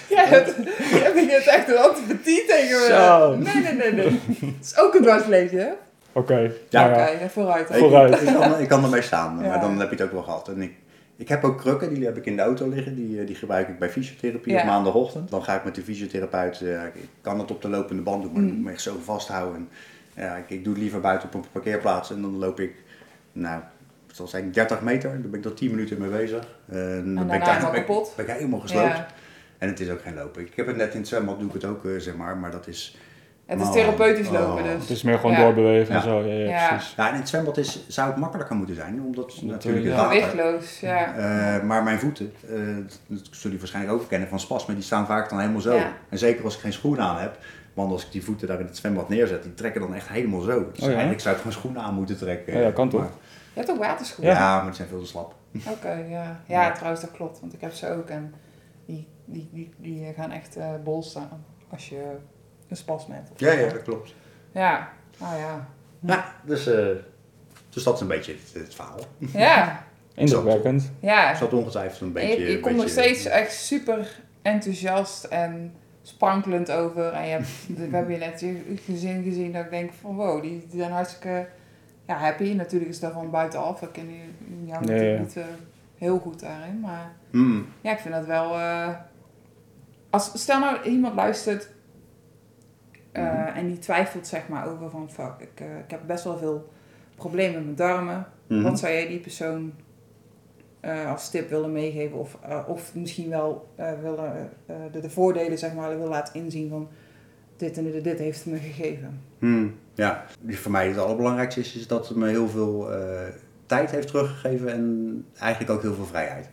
Ja, 0.09 0.12
het, 0.39 0.55
je 0.91 1.11
begint 1.15 1.47
echt 1.47 1.69
een 1.69 1.77
antipathie 1.79 2.45
tegen 2.47 2.81
me. 2.81 2.87
Zo. 2.87 3.37
Nee, 3.37 3.63
nee, 3.63 3.75
nee, 3.75 3.93
nee. 3.93 4.21
Het 4.57 4.65
is 4.65 4.79
ook 4.79 4.95
een 4.95 5.03
dwarslezen, 5.03 5.59
hè? 5.59 5.69
Oké, 6.13 6.53
Ja, 6.69 6.89
Oké, 6.91 7.29
vooruit. 7.29 7.69
Ik- 7.71 7.77
Vooruit. 7.77 8.23
Ik, 8.23 8.35
kan, 8.35 8.59
ik 8.59 8.69
kan 8.69 8.85
ermee 8.85 9.03
staan, 9.03 9.39
Ja. 9.43 9.49
maar 9.49 9.61
dan 9.61 9.79
heb 9.81 9.89
je 9.91 9.97
het 9.97 10.05
ook 10.05 10.13
wel 10.13 10.23
gehad. 10.23 10.49
En 10.49 10.63
ik, 10.63 10.73
ik 11.17 11.29
heb 11.29 11.45
ook 11.45 11.59
krukken, 11.59 11.95
die 11.95 12.05
heb 12.05 12.17
ik 12.17 12.27
in 12.27 12.37
de 12.37 12.43
auto 12.43 12.69
liggen. 12.69 12.95
Die, 12.95 13.21
eh, 13.21 13.27
die 13.27 13.35
gebruik 13.37 13.69
ik 13.69 13.79
bij 13.79 13.91
fysiotherapie 13.91 14.53
Ja. 14.53 14.61
op 14.61 14.67
maandagochtend. 14.67 15.31
Dan 15.31 15.43
ga 15.45 15.55
ik 15.57 15.65
met 15.65 15.75
de 15.75 15.83
fysiotherapeut, 15.83 16.61
eh, 16.61 16.85
ik 16.85 17.09
kan 17.21 17.39
het 17.39 17.51
op 17.51 17.63
de 17.63 17.69
lopende 17.69 18.03
band 18.03 18.23
doen, 18.23 18.33
maar 18.33 18.43
Mm. 18.43 18.49
ik 18.49 18.55
moet 18.55 18.65
me 18.65 18.71
echt 18.71 18.81
zo 18.83 18.97
vasthouden. 19.05 19.55
En, 20.15 20.23
ja, 20.25 20.37
ik, 20.37 20.51
ik 20.51 20.65
doe 20.65 20.73
het 20.73 20.83
liever 20.83 21.01
buiten 21.01 21.29
op 21.29 21.35
een 21.35 21.45
parkeerplaats 21.53 22.11
en 22.11 22.23
dan 22.23 22.39
loop 22.39 22.61
ik, 22.61 22.73
nou, 23.33 23.61
het 24.07 24.17
zal 24.17 24.27
zijn 24.29 24.53
30 24.53 24.81
meter. 24.81 25.11
Dan 25.23 25.31
ben 25.31 25.41
ik 25.41 25.45
er 25.47 25.55
10 25.55 25.71
minuten 25.71 25.99
mee 26.01 26.11
bezig. 26.11 26.47
En 26.71 27.15
dan 27.15 27.27
ben 27.27 27.37
ik, 27.37 27.45
daar- 27.45 27.49
helemaal 27.55 27.71
ben, 27.71 27.81
ik- 27.81 27.87
kapot. 27.87 28.13
ben 28.17 28.27
ik 28.27 28.33
helemaal 28.33 28.61
gesloopt. 28.61 28.87
Ja. 28.97 29.07
En 29.63 29.69
het 29.69 29.81
is 29.81 29.91
ook 29.91 30.01
geen 30.03 30.15
lopen. 30.15 30.43
Ik 30.43 30.53
heb 30.57 30.67
het 30.67 30.77
net 30.77 30.93
in 30.93 30.99
het 30.99 31.09
zwembad, 31.09 31.39
doe 31.39 31.49
ik 31.49 31.55
het 31.55 31.65
ook, 31.65 31.85
eh, 31.85 31.91
zeg 31.99 32.15
maar, 32.17 32.37
maar 32.37 32.51
dat 32.51 32.67
is... 32.67 32.97
Het 33.47 33.61
is 33.61 33.71
therapeutisch 33.71 34.27
Oh. 34.27 34.33
lopen, 34.33 34.63
dus. 34.63 34.73
Het 34.73 34.91
is 34.91 35.03
meer 35.03 35.19
gewoon 35.19 35.33
Ja. 35.33 35.43
doorbewegen 35.43 35.89
en 35.95 36.01
Ja. 36.01 36.03
zo. 36.03 36.21
Ja, 36.23 36.35
ja, 36.35 36.49
Ja. 36.49 36.69
precies. 36.69 36.95
Ja, 36.97 37.07
en 37.09 37.15
in 37.15 37.21
het 37.21 37.29
zwembad 37.29 37.57
is, 37.57 37.85
zou 37.89 38.09
het 38.11 38.17
makkelijker 38.17 38.57
moeten 38.57 38.75
zijn, 38.75 39.01
omdat 39.03 39.41
natuurlijk 39.43 39.85
het 39.85 39.95
ja. 39.95 40.01
water... 40.05 40.23
Gewichtloos, 40.23 40.81
ja. 40.81 41.15
Eh, 41.15 41.63
maar 41.63 41.83
mijn 41.83 41.99
voeten, 41.99 42.33
eh, 42.49 42.51
dat 42.51 42.99
zullen 43.09 43.27
jullie 43.43 43.59
waarschijnlijk 43.59 43.95
ook 43.95 44.01
herkennen 44.01 44.29
van 44.29 44.41
spasmen, 44.41 44.75
die 44.75 44.85
staan 44.85 45.07
vaak 45.07 45.29
dan 45.31 45.39
helemaal 45.39 45.61
zo. 45.61 45.75
Ja. 45.75 45.93
En 46.09 46.19
zeker 46.19 46.45
als 46.45 46.55
ik 46.55 46.61
geen 46.61 46.73
schoenen 46.73 47.05
aan 47.05 47.19
heb, 47.19 47.39
want 47.75 47.93
als 47.93 48.05
ik 48.07 48.13
die 48.13 48.25
voeten 48.25 48.49
daar 48.49 48.61
in 48.61 48.67
het 48.67 48.77
zwembad 48.77 49.09
neerzet, 49.09 49.43
die 49.43 49.55
trekken 49.55 49.81
dan 49.81 49.95
echt 49.95 50.09
helemaal 50.09 50.41
zo. 50.41 50.59
Dus 50.73 50.79
Oh 50.79 50.85
ja? 50.85 50.87
eigenlijk 50.89 51.21
zou 51.21 51.35
ik 51.35 51.41
gewoon 51.41 51.57
schoenen 51.57 51.83
aan 51.83 51.95
moeten 51.95 52.17
trekken. 52.19 52.53
Ja, 52.55 52.61
ja, 52.61 52.71
kan 52.71 52.89
toch? 52.89 53.01
Maar- 53.01 53.11
Je 53.53 53.59
hebt 53.59 53.71
ook 53.71 53.79
waterschoenen. 53.79 54.35
ja. 54.35 54.57
maar 54.57 54.65
die 54.67 54.75
zijn 54.75 54.89
veel 54.89 55.01
te 55.01 55.07
slap. 55.07 55.35
Oké, 55.69 56.05
ja. 56.09 56.41
Ja, 56.47 56.73
trouwens, 56.73 57.01
dat 57.03 57.11
klopt. 57.13 57.41
Want 57.41 57.53
ik 57.53 57.61
heb 57.61 57.73
ze 57.73 57.91
ook 57.93 58.09
en 58.09 58.35
die, 59.33 59.49
die, 59.53 59.73
die, 59.77 60.13
gaan 60.13 60.31
echt 60.31 60.57
eh, 60.57 60.71
bol 60.85 61.03
staan 61.03 61.45
als 61.69 61.89
je 61.89 62.17
een 62.69 62.77
spasme 62.77 63.15
hebt. 63.15 63.31
Ja, 63.41 63.53
ja, 63.53 63.69
dat 63.69 63.83
klopt. 63.83 64.15
Ja, 64.53 64.93
nou 65.19 65.37
ja. 65.39 65.69
Ja, 66.01 66.35
dus, 66.45 66.67
eh, 66.67 66.87
dus 67.69 67.83
dat 67.83 67.95
is 67.95 68.01
een 68.01 68.07
beetje 68.09 68.33
het, 68.33 68.63
het 68.63 68.75
verhaal. 68.75 69.01
Ja, 69.19 69.85
Indrukwekkend. 70.15 70.93
ja. 71.01 71.29
Het 71.29 71.37
zat 71.39 71.53
ongetwijfeld 71.53 72.01
een 72.01 72.07
En 72.07 72.13
beetje... 72.13 72.51
je, 72.51 72.61
komt 72.61 72.77
nog 72.77 72.89
steeds 72.89 73.25
echt 73.25 73.53
super 73.53 74.21
enthousiast 74.43 75.25
en 75.25 75.75
sprankelend 76.03 76.71
over. 76.71 77.13
En 77.13 77.25
je 77.25 77.31
hebt, 77.31 77.49
we 77.91 77.97
hebben 77.97 78.13
je 78.13 78.19
net 78.19 78.41
je 78.41 78.77
gezin 78.85 79.23
gezien 79.23 79.53
dat 79.53 79.65
ik 79.65 79.71
denk 79.71 79.93
van 79.93 80.17
wow, 80.17 80.43
die, 80.43 80.67
die 80.71 80.81
zijn 80.81 80.93
hartstikke 80.93 81.47
ja, 82.07 82.17
happy. 82.17 82.53
Natuurlijk 82.53 82.91
is 82.91 83.01
daarvan 83.01 83.31
buitenaf. 83.31 83.83
Ik 83.83 83.93
ken 83.93 84.09
jou 84.65 84.81
natuurlijk 84.87 85.17
ja. 85.17 85.21
niet 85.21 85.37
eh, 85.37 85.45
heel 85.99 86.19
goed 86.19 86.41
daarin. 86.41 86.81
Maar 86.81 87.13
Hmm. 87.31 87.67
ja, 87.81 87.93
ik 87.93 87.99
vind 87.99 88.15
dat 88.15 88.27
wel... 88.27 88.53
eh, 88.55 88.89
als, 90.13 90.31
stel 90.35 90.61
nou 90.61 90.83
iemand 90.83 91.15
luistert 91.15 91.69
eh, 93.13 93.23
Mhm. 93.23 93.57
en 93.57 93.67
die 93.67 93.79
twijfelt 93.79 94.27
zeg 94.27 94.49
maar 94.49 94.69
over 94.69 94.91
van 94.91 95.11
fuck, 95.11 95.33
ik, 95.39 95.61
eh, 95.61 95.79
ik 95.79 95.91
heb 95.91 96.01
best 96.07 96.25
wel 96.25 96.39
veel 96.39 96.73
problemen 97.15 97.55
met 97.55 97.65
mijn 97.65 97.77
darmen. 97.91 98.27
Mhm. 98.47 98.63
Wat 98.63 98.79
zou 98.79 98.93
jij 98.93 99.07
die 99.09 99.21
persoon 99.21 99.73
eh, 100.81 101.11
als 101.11 101.31
tip 101.31 101.51
willen 101.51 101.73
meegeven? 101.73 102.19
Of, 102.19 102.39
of 102.67 102.95
misschien 102.95 103.29
wel 103.29 103.69
willen, 104.01 104.51
de, 104.93 105.01
de 105.01 105.11
voordelen 105.11 105.59
zeg 105.59 105.75
maar, 105.75 105.89
willen 105.89 106.09
laten 106.09 106.35
inzien 106.35 106.69
van 106.69 106.89
dit 107.57 107.77
en 107.77 107.85
dit, 107.85 107.95
en 107.95 108.03
dit 108.03 108.19
heeft 108.19 108.45
het 108.45 108.53
me 108.53 108.59
gegeven. 108.59 109.21
Hmm, 109.39 109.75
ja, 109.95 110.25
voor 110.49 110.71
mij 110.71 110.89
het 110.89 110.99
allerbelangrijkste 110.99 111.61
is, 111.61 111.77
is 111.77 111.87
dat 111.87 112.09
het 112.09 112.17
me 112.17 112.29
heel 112.29 112.49
veel 112.49 112.89
tijd 113.67 113.91
heeft 113.91 114.07
teruggegeven 114.07 114.73
en 114.73 115.25
eigenlijk 115.39 115.71
ook 115.73 115.83
heel 115.83 115.95
veel 115.95 116.05
vrijheid. 116.05 116.51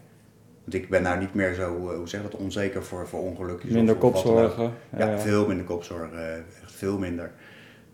Want 0.69 0.83
ik 0.83 0.89
ben 0.89 1.01
nou 1.01 1.19
niet 1.19 1.33
meer 1.33 1.53
zo, 1.53 1.89
eh, 1.89 1.95
hoe 1.97 2.07
zeg 2.09 2.21
je 2.21 2.27
dat, 2.29 2.39
onzeker 2.39 2.83
voor, 2.83 3.07
voor 3.07 3.19
ongelukjes. 3.21 3.71
Minder 3.71 3.95
of- 3.95 4.01
of 4.03 4.11
kopzorgen. 4.11 4.73
Ja, 4.97 5.09
Ja. 5.09 5.17
veel 5.19 5.47
minder 5.47 5.65
kopzorgen, 5.65 6.17
eh, 6.29 6.33
echt 6.35 6.71
veel 6.75 6.97
minder. 6.97 7.31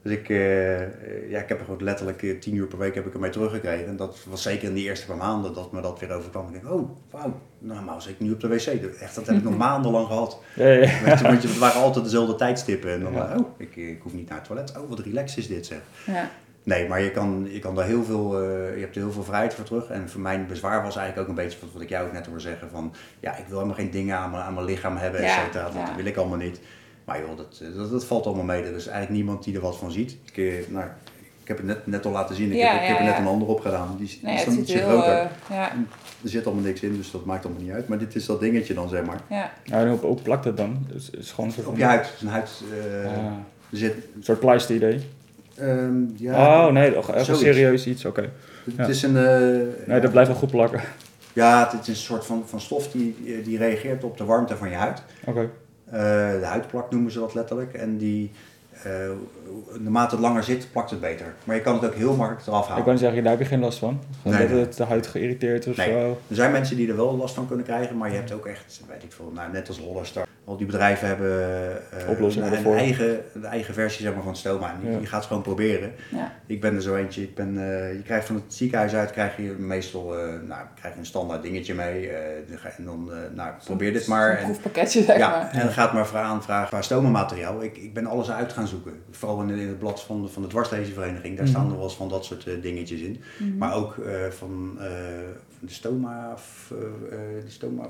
Dus 0.01 0.13
ik, 0.13 0.30
eh, 0.30 1.30
ja, 1.30 1.39
ik 1.39 1.49
heb 1.49 1.59
er 1.59 1.65
gewoon 1.65 1.84
letterlijk 1.84 2.41
tien 2.41 2.55
uur 2.55 2.65
per 2.67 2.78
week 2.78 2.95
heb 2.95 3.05
ik 3.05 3.13
ermee 3.13 3.30
teruggekregen. 3.30 3.88
En 3.88 3.95
dat 3.95 4.17
was 4.30 4.41
zeker 4.41 4.67
in 4.67 4.73
die 4.73 4.84
eerste 4.84 5.05
paar 5.05 5.17
maanden 5.17 5.53
dat 5.53 5.71
me 5.71 5.82
dat 5.82 5.99
weer 5.99 6.11
overkwam. 6.11 6.45
Ik 6.47 6.53
denk, 6.61 6.73
oh, 6.73 6.89
wauw, 7.11 7.39
normaal 7.59 8.01
zit 8.01 8.11
ik 8.11 8.19
nu 8.19 8.32
op 8.32 8.39
de 8.39 8.47
wc. 8.47 8.65
Echt, 8.99 9.15
dat 9.15 9.28
heb 9.28 9.36
ik 9.36 9.43
nog 9.43 9.57
maandenlang 9.67 10.07
gehad. 10.07 10.39
Ja, 10.55 10.67
ja. 10.67 11.21
Want 11.21 11.43
het 11.43 11.57
waren 11.57 11.82
altijd 11.82 12.03
dezelfde 12.05 12.36
tijdstippen. 12.36 12.91
En 12.91 13.03
dan, 13.03 13.13
Ja. 13.13 13.36
oh, 13.38 13.45
ik, 13.57 13.76
ik 13.76 13.99
hoef 14.01 14.13
niet 14.13 14.30
naar 14.30 14.38
het 14.38 14.47
toilet. 14.47 14.73
Oh, 14.78 14.89
wat 14.89 14.99
relaxed 14.99 15.38
is 15.38 15.47
dit 15.47 15.65
zeg. 15.65 15.80
Ja, 16.05 16.30
Nee, 16.66 16.88
maar 16.88 17.01
je 17.01 17.11
kan, 17.11 17.47
je 17.51 17.59
kan 17.59 17.76
daar 17.76 17.86
heel 17.86 18.03
veel, 18.03 18.41
eh, 18.41 18.76
je 18.76 18.80
hebt 18.82 18.95
er 18.95 19.01
heel 19.01 19.11
veel 19.11 19.24
vrijheid 19.24 19.53
voor 19.53 19.63
terug. 19.66 19.89
En 19.89 20.09
voor 20.09 20.22
mijn 20.22 20.47
bezwaar 20.47 20.84
was 20.84 20.95
eigenlijk 20.95 21.30
ook 21.30 21.38
een 21.38 21.43
beetje 21.43 21.57
wat, 21.61 21.70
wat 21.74 21.82
ik 21.82 21.89
jou 21.89 22.07
ook 22.07 22.13
net 22.13 22.26
hoor 22.26 22.41
zeggen. 22.41 22.70
Van, 22.70 22.93
ja, 23.20 23.36
ik 23.38 23.45
wil 23.47 23.55
helemaal 23.57 23.78
geen 23.80 23.91
dingen 23.91 24.18
aan 24.18 24.32
mijn, 24.32 24.43
aan 24.43 24.53
mijn 24.53 24.66
lichaam 24.66 24.97
hebben, 24.97 25.20
et 25.20 25.26
Ja, 25.28 25.43
cetera. 25.45 25.63
Dat 25.63 25.74
ja. 25.74 25.95
wil 25.95 26.05
ik 26.05 26.18
allemaal 26.18 26.38
niet. 26.38 26.59
Maar 27.05 27.20
joh, 27.20 27.38
dat, 27.38 27.59
eh, 27.61 27.76
dat, 27.78 27.91
dat 27.91 28.05
valt 28.05 28.26
allemaal 28.26 28.43
mee. 28.45 28.61
Er 28.63 28.76
is 28.76 28.88
eigenlijk 28.88 29.09
niemand 29.09 29.43
die 29.43 29.55
er 29.55 29.61
wat 29.61 29.78
van 29.78 29.91
ziet. 29.91 30.18
Ik, 30.26 30.38
eh, 30.38 30.53
nou, 30.70 30.86
ik 31.41 31.47
heb 31.47 31.57
het 31.57 31.66
net, 31.66 31.88
net 31.88 32.05
al 32.05 32.11
laten 32.11 32.36
zien. 32.36 32.51
Ik 32.51 32.57
Ja, 32.57 32.72
heb, 32.72 32.82
ik 32.82 32.88
heb 32.88 32.95
ja, 32.97 32.97
er 33.01 33.05
net 33.05 33.16
ja. 33.16 33.22
een 33.22 33.28
ander 33.28 33.47
op 33.47 33.59
gedaan. 33.59 33.95
Die, 33.97 34.07
die 34.07 34.20
nee, 34.24 34.36
is 34.36 34.45
dan 34.45 34.57
ietsje 34.57 34.78
heel... 34.78 34.88
groter. 34.88 35.30
ja, 35.49 35.72
Er 36.24 36.30
zit 36.30 36.45
allemaal 36.45 36.63
niks 36.63 36.82
in, 36.82 36.95
dus 36.97 37.11
dat 37.11 37.26
maakt 37.26 37.45
allemaal 37.45 37.63
niet 37.63 37.72
uit. 37.72 37.88
Maar 37.88 37.97
dit 37.97 38.16
is 38.16 38.26
dat 38.26 38.39
dingetje 38.39 38.74
dan, 38.74 38.89
zeg 38.89 39.05
maar. 39.05 39.22
ja. 39.30 39.51
Ja, 39.63 39.80
en 39.80 39.91
op, 39.91 40.03
ook 40.03 40.24
plakt 40.24 40.45
het 40.45 40.57
dan. 40.57 40.86
Dus 40.91 41.05
het 41.05 41.16
is 41.20 41.32
gewoon 41.32 41.45
een 41.45 41.55
soort 41.55 41.68
Op 41.68 41.78
je 41.78 41.84
huid. 41.84 42.05
Het 42.05 42.16
is 42.16 42.22
een 42.22 42.28
huid... 42.28 42.61
eh, 43.03 43.05
Ah, 43.11 43.24
er 43.72 43.78
zit, 43.78 43.93
een 44.16 44.24
soort 44.24 44.39
pleister 44.39 44.76
idee. 44.76 45.01
Ehm, 45.58 45.93
ja, 46.16 46.66
oh 46.68 46.74
nee, 46.74 46.93
toch 46.93 47.12
echt 47.12 47.26
zoiets. 47.26 47.43
serieus 47.43 47.88
iets, 47.88 48.06
oké. 48.06 48.22
Het 48.66 48.76
ja. 48.78 48.86
is 48.88 49.03
een... 49.03 49.18
eh, 49.18 49.88
Nee, 49.88 49.99
dat 50.01 50.12
blijft 50.12 50.30
wel 50.30 50.39
goed 50.39 50.51
plakken. 50.51 50.82
Ja, 51.34 51.70
het 51.72 51.82
is 51.82 51.88
een 51.88 51.95
soort 51.95 52.26
van, 52.26 52.43
van 52.45 52.62
stof 52.62 52.91
die, 52.91 53.41
die 53.43 53.58
reageert 53.58 54.03
op 54.03 54.18
de 54.18 54.24
warmte 54.24 54.56
van 54.58 54.70
je 54.70 54.76
huid. 54.76 55.01
Oké. 55.26 55.49
Eh, 55.86 55.99
de 56.39 56.45
huidplak 56.45 56.91
noemen 56.91 57.12
ze 57.12 57.20
dat 57.20 57.34
letterlijk. 57.34 57.74
En 57.74 57.97
die, 57.97 58.32
eh, 58.84 58.91
naarmate 59.80 60.16
het 60.16 60.24
langer 60.24 60.43
zit, 60.43 60.68
plakt 60.72 60.89
het 60.89 60.99
beter. 60.99 61.34
Maar 61.43 61.56
je 61.56 61.62
kan 61.62 61.74
het 61.74 61.86
ook 61.86 61.93
heel 61.93 62.16
makkelijk 62.16 62.47
eraf 62.47 62.64
Ik 62.64 62.70
halen. 62.70 62.84
kan 62.86 62.97
zeggen, 62.97 63.22
daar 63.24 63.32
heb 63.32 63.41
je 63.41 63.47
geen 63.47 63.60
last 63.60 63.80
van. 63.80 63.99
Gewoon 64.22 64.38
Nee, 64.38 64.47
dat 64.47 64.58
het 64.60 64.78
de 64.78 64.84
huid 64.84 65.08
geïrriteerd 65.08 65.68
of 65.68 65.78
Nee. 65.78 65.88
zo. 65.91 66.18
Er 66.28 66.36
zijn 66.36 66.51
mensen 66.51 66.76
die 66.76 66.89
er 66.89 66.95
wel 66.95 67.16
last 67.18 67.36
van 67.36 67.47
kunnen 67.47 67.66
krijgen, 67.66 67.97
maar 67.97 68.10
je 68.10 68.16
hebt 68.16 68.32
ook 68.32 68.45
echt, 68.45 68.82
weet 68.88 69.03
ik 69.03 69.12
veel, 69.12 69.32
nou, 69.36 69.51
net 69.51 69.68
als 69.68 69.80
Hollister. 69.80 70.24
Al 70.47 70.57
die 70.57 70.65
bedrijven 70.65 71.07
hebben 71.07 71.31
eh, 71.91 72.09
Oplossingen 72.09 72.47
een, 72.47 72.53
een 72.53 72.59
ervoor. 72.59 72.75
eigen, 72.75 73.19
een 73.33 73.45
eigen 73.45 73.73
versie 73.73 74.05
zeg 74.05 74.13
maar, 74.13 74.23
van 74.23 74.35
stoma. 74.35 74.73
En 74.73 74.79
die- 74.81 74.91
Ja. 74.91 74.99
Je 74.99 75.05
gaat 75.05 75.17
het 75.19 75.27
gewoon 75.27 75.41
proberen. 75.43 75.91
ja. 76.11 76.33
Ik 76.45 76.61
ben 76.61 76.75
er 76.75 76.81
zo 76.81 76.95
eentje. 76.95 77.21
Ik 77.21 77.35
ben, 77.35 77.57
eh, 77.57 77.93
je 77.93 78.01
krijgt 78.01 78.25
van 78.27 78.35
het 78.35 78.53
ziekenhuis 78.53 78.93
uit 78.95 79.11
krijg 79.11 79.37
je 79.37 79.55
meestal 79.57 80.17
eh, 80.17 80.23
nou, 80.47 80.61
krijg 80.75 80.93
je 80.93 80.99
een 80.99 81.05
standaard 81.05 81.41
dingetje 81.43 81.73
mee. 81.73 82.09
eh, 82.09 82.77
en 82.77 82.85
dan, 82.85 83.11
eh, 83.11 83.17
nou, 83.35 83.53
probeer 83.65 83.93
dit 83.93 84.07
maar. 84.07 84.31
Een 84.31 84.37
En, 84.37 84.43
proefpakketje 84.43 85.03
zeg 85.03 85.17
ja, 85.17 85.29
maar. 85.29 85.49
en 85.51 85.59
dan 85.59 85.69
gaat 85.71 85.93
maar 85.93 86.07
vra- 86.07 86.21
aanvragen 86.21 86.67
qua 86.67 86.81
stomamateriaal. 86.81 87.63
Ik, 87.63 87.77
ik 87.77 87.93
ben 87.93 88.05
alles 88.05 88.31
uit 88.31 88.53
gaan 88.53 88.67
zoeken. 88.67 88.91
Vooral 89.11 89.41
in, 89.41 89.49
in 89.49 89.67
het 89.67 89.79
blad 89.79 90.03
van, 90.03 90.29
van 90.31 90.41
de 90.41 90.47
dwarslezenvereniging. 90.47 91.35
Daar 91.37 91.45
Mhm. 91.45 91.53
staan 91.55 91.69
er 91.69 91.75
wel 91.75 91.83
eens 91.83 91.95
van 91.95 92.09
dat 92.09 92.25
soort 92.25 92.47
eh, 92.47 92.53
dingetjes 92.61 92.99
in. 93.01 93.21
Mhm. 93.37 93.57
Maar 93.57 93.73
ook 93.75 93.97
eh, 93.97 94.13
van, 94.29 94.77
eh, 94.79 94.85
van 95.49 95.55
de 95.66 95.74
stoma, 95.74 96.36
eh, 96.72 96.78
eh, 96.78 97.43
de 97.43 97.49
stoma 97.49 97.86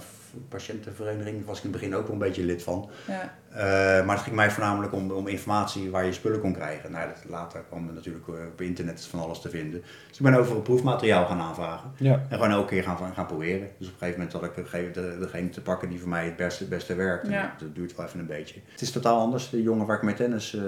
patiëntenvereniging. 0.50 1.36
Daar 1.38 1.46
was 1.46 1.58
ik 1.58 1.64
in 1.64 1.70
het 1.72 1.80
begin 1.80 1.96
ook 1.96 2.04
wel 2.04 2.12
een 2.12 2.18
beetje 2.28 2.44
lid 2.44 2.64
van. 2.64 2.90
Ja. 3.08 3.34
Eh, 3.50 4.06
maar 4.06 4.16
het 4.16 4.24
ging 4.24 4.36
mij 4.36 4.52
voornamelijk 4.52 4.94
om, 4.94 5.12
om 5.12 5.28
informatie 5.28 5.90
waar 5.92 6.06
je 6.06 6.14
spullen 6.14 6.40
kon 6.40 6.54
krijgen. 6.54 6.92
Nou, 6.92 7.08
dat, 7.08 7.24
later 7.30 7.64
kwam 7.70 7.88
er 7.88 7.94
natuurlijk 7.94 8.28
op 8.28 8.62
internet 8.62 9.06
van 9.06 9.20
alles 9.20 9.42
te 9.42 9.50
vinden. 9.50 9.82
Dus 10.08 10.18
ik 10.18 10.24
ben 10.24 10.34
overal 10.34 10.62
proefmateriaal 10.62 11.26
gaan 11.26 11.40
aanvragen. 11.40 11.92
Ja. 11.98 12.14
En 12.30 12.36
gewoon 12.38 12.52
elke 12.52 12.68
keer 12.70 12.84
gaan, 12.84 13.14
gaan 13.14 13.26
proberen. 13.26 13.68
Dus 13.78 13.88
op 13.88 13.94
een 13.94 14.00
gegeven 14.00 14.20
moment 14.20 14.34
had 14.34 14.44
ik 14.44 14.56
degene- 14.56 14.92
de- 14.92 15.18
degene 15.20 15.50
te 15.50 15.62
pakken 15.62 15.90
die 15.90 16.00
voor 16.00 16.10
mij 16.10 16.26
het 16.26 16.36
beste, 16.36 16.66
beste 16.66 16.96
werkt. 16.96 17.24
En 17.26 17.32
Ja. 17.32 17.56
Dat, 17.60 17.76
duurt 17.76 17.96
wel 17.96 18.06
even 18.06 18.20
een 18.20 18.26
beetje. 18.26 18.60
Het 18.72 18.82
is 18.82 18.92
totaal 18.92 19.20
anders. 19.20 19.50
De 19.50 19.62
jongen 19.62 19.86
waar 19.86 19.98
ik 19.98 20.04
mee 20.04 20.14
tennis, 20.16 20.54
eh, 20.56 20.62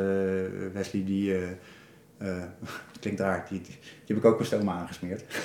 Wesley, 0.74 1.04
die... 1.06 1.36
eh, 1.38 1.48
eh, 2.18 2.28
klinkt 3.02 3.20
raar, 3.20 3.46
die, 3.50 3.62
die, 3.62 3.76
heb 4.08 4.18
ik 4.18 4.26
ook 4.26 4.36
mijn 4.36 4.46
stoma 4.46 4.74
aangesmeerd. 4.74 5.24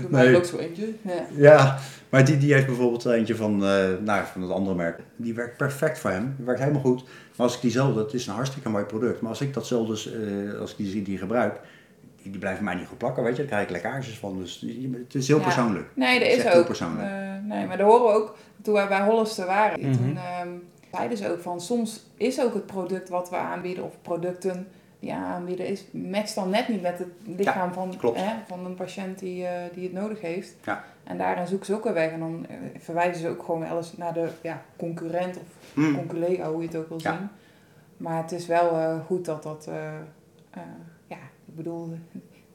Doe 0.00 0.10
mij 0.10 0.24
Nee. 0.26 0.36
ook 0.36 0.44
zo 0.44 0.56
eentje. 0.58 0.92
Ja. 1.02 1.26
Ja, 1.36 1.78
maar 2.08 2.24
die, 2.24 2.36
die 2.38 2.52
heeft 2.52 2.66
bijvoorbeeld 2.66 3.04
eentje 3.06 3.36
van, 3.36 3.64
eh 3.66 3.88
nou, 4.04 4.24
van 4.32 4.42
het 4.42 4.50
andere 4.50 4.76
merk. 4.76 5.00
Die 5.16 5.34
werkt 5.34 5.56
perfect 5.56 5.98
voor 5.98 6.10
hem. 6.10 6.34
Die 6.36 6.44
werkt 6.46 6.60
helemaal 6.60 6.82
goed. 6.82 7.02
Maar 7.04 7.46
als 7.46 7.54
ik 7.54 7.60
diezelfde, 7.60 8.00
het 8.00 8.12
is 8.14 8.26
een 8.26 8.34
hartstikke 8.34 8.68
mooi 8.68 8.84
product. 8.84 9.20
Maar 9.20 9.30
als 9.30 9.40
ik 9.40 9.54
datzelfde, 9.54 10.10
eh, 10.52 10.60
als 10.60 10.70
ik 10.70 10.76
die, 10.76 11.02
die 11.02 11.18
gebruik, 11.18 11.60
die, 12.22 12.30
die 12.30 12.40
blijven 12.40 12.64
mij 12.64 12.74
niet 12.74 12.86
goed 12.86 12.98
plakken, 12.98 13.22
weet 13.22 13.36
je. 13.36 13.38
Daar 13.42 13.46
krijg 13.50 13.64
ik 13.64 13.70
lekkages 13.70 14.18
van. 14.18 14.38
Dus 14.38 14.64
het 15.04 15.14
is 15.14 15.28
heel 15.28 15.38
Ja. 15.38 15.42
persoonlijk. 15.42 15.86
Nee, 15.94 16.18
dat 16.18 16.28
is, 16.28 16.42
heel 16.42 16.52
ook. 16.52 16.66
persoonlijk. 16.66 17.08
eh, 17.08 17.16
nee, 17.48 17.66
maar 17.66 17.76
dat 17.76 17.86
horen 17.86 18.06
we 18.06 18.12
ook 18.12 18.36
toen 18.62 18.74
wij 18.74 18.88
bij 18.88 19.00
Hollister 19.04 19.46
waren. 19.46 19.80
Mhm. 19.80 19.92
Toen 19.96 20.16
ehm, 20.16 20.48
zeiden 20.96 21.18
ze 21.18 21.30
ook 21.32 21.40
van 21.40 21.60
soms 21.60 22.06
is 22.16 22.40
ook 22.40 22.54
het 22.54 22.66
product 22.66 23.08
wat 23.08 23.30
we 23.30 23.36
aanbieden 23.36 23.84
of 23.84 23.92
producten 24.02 24.68
die 24.98 25.12
aanbieden 25.12 25.66
is 25.66 25.84
matcht 25.90 26.34
dan 26.34 26.50
net 26.50 26.68
niet 26.68 26.82
met 26.82 26.98
het 26.98 27.08
lichaam 27.36 27.72
van, 27.72 27.94
hè, 28.14 28.32
van 28.46 28.64
een 28.64 28.74
patiënt 28.74 29.18
die, 29.18 29.46
eh, 29.46 29.74
die 29.74 29.82
het 29.82 29.92
nodig 29.92 30.20
heeft. 30.20 30.54
Ja. 30.64 30.84
En 31.04 31.18
daarin 31.18 31.46
zoeken 31.46 31.66
ze 31.66 31.74
ook 31.74 31.84
een 31.84 31.92
weg 31.92 32.10
en 32.10 32.18
dan 32.18 32.46
eh, 32.48 32.56
verwijzen 32.78 33.22
ze 33.22 33.28
ook 33.28 33.42
gewoon 33.42 33.60
wel 33.60 33.76
eens 33.76 33.96
naar 33.96 34.14
de 34.14 34.28
ja, 34.40 34.62
concurrent 34.76 35.36
of 35.36 35.54
Mm. 35.74 35.94
hoe 36.08 36.60
je 36.60 36.66
het 36.66 36.76
ook 36.76 36.88
wil 36.88 37.00
zien. 37.00 37.28
Maar 37.96 38.22
het 38.22 38.32
is 38.32 38.46
wel 38.46 38.70
eh, 38.70 39.00
goed 39.06 39.24
dat 39.24 39.42
dat, 39.42 39.66
eh, 39.66 40.60
ja, 41.06 41.16
ik 41.46 41.54
bedoel, 41.56 41.98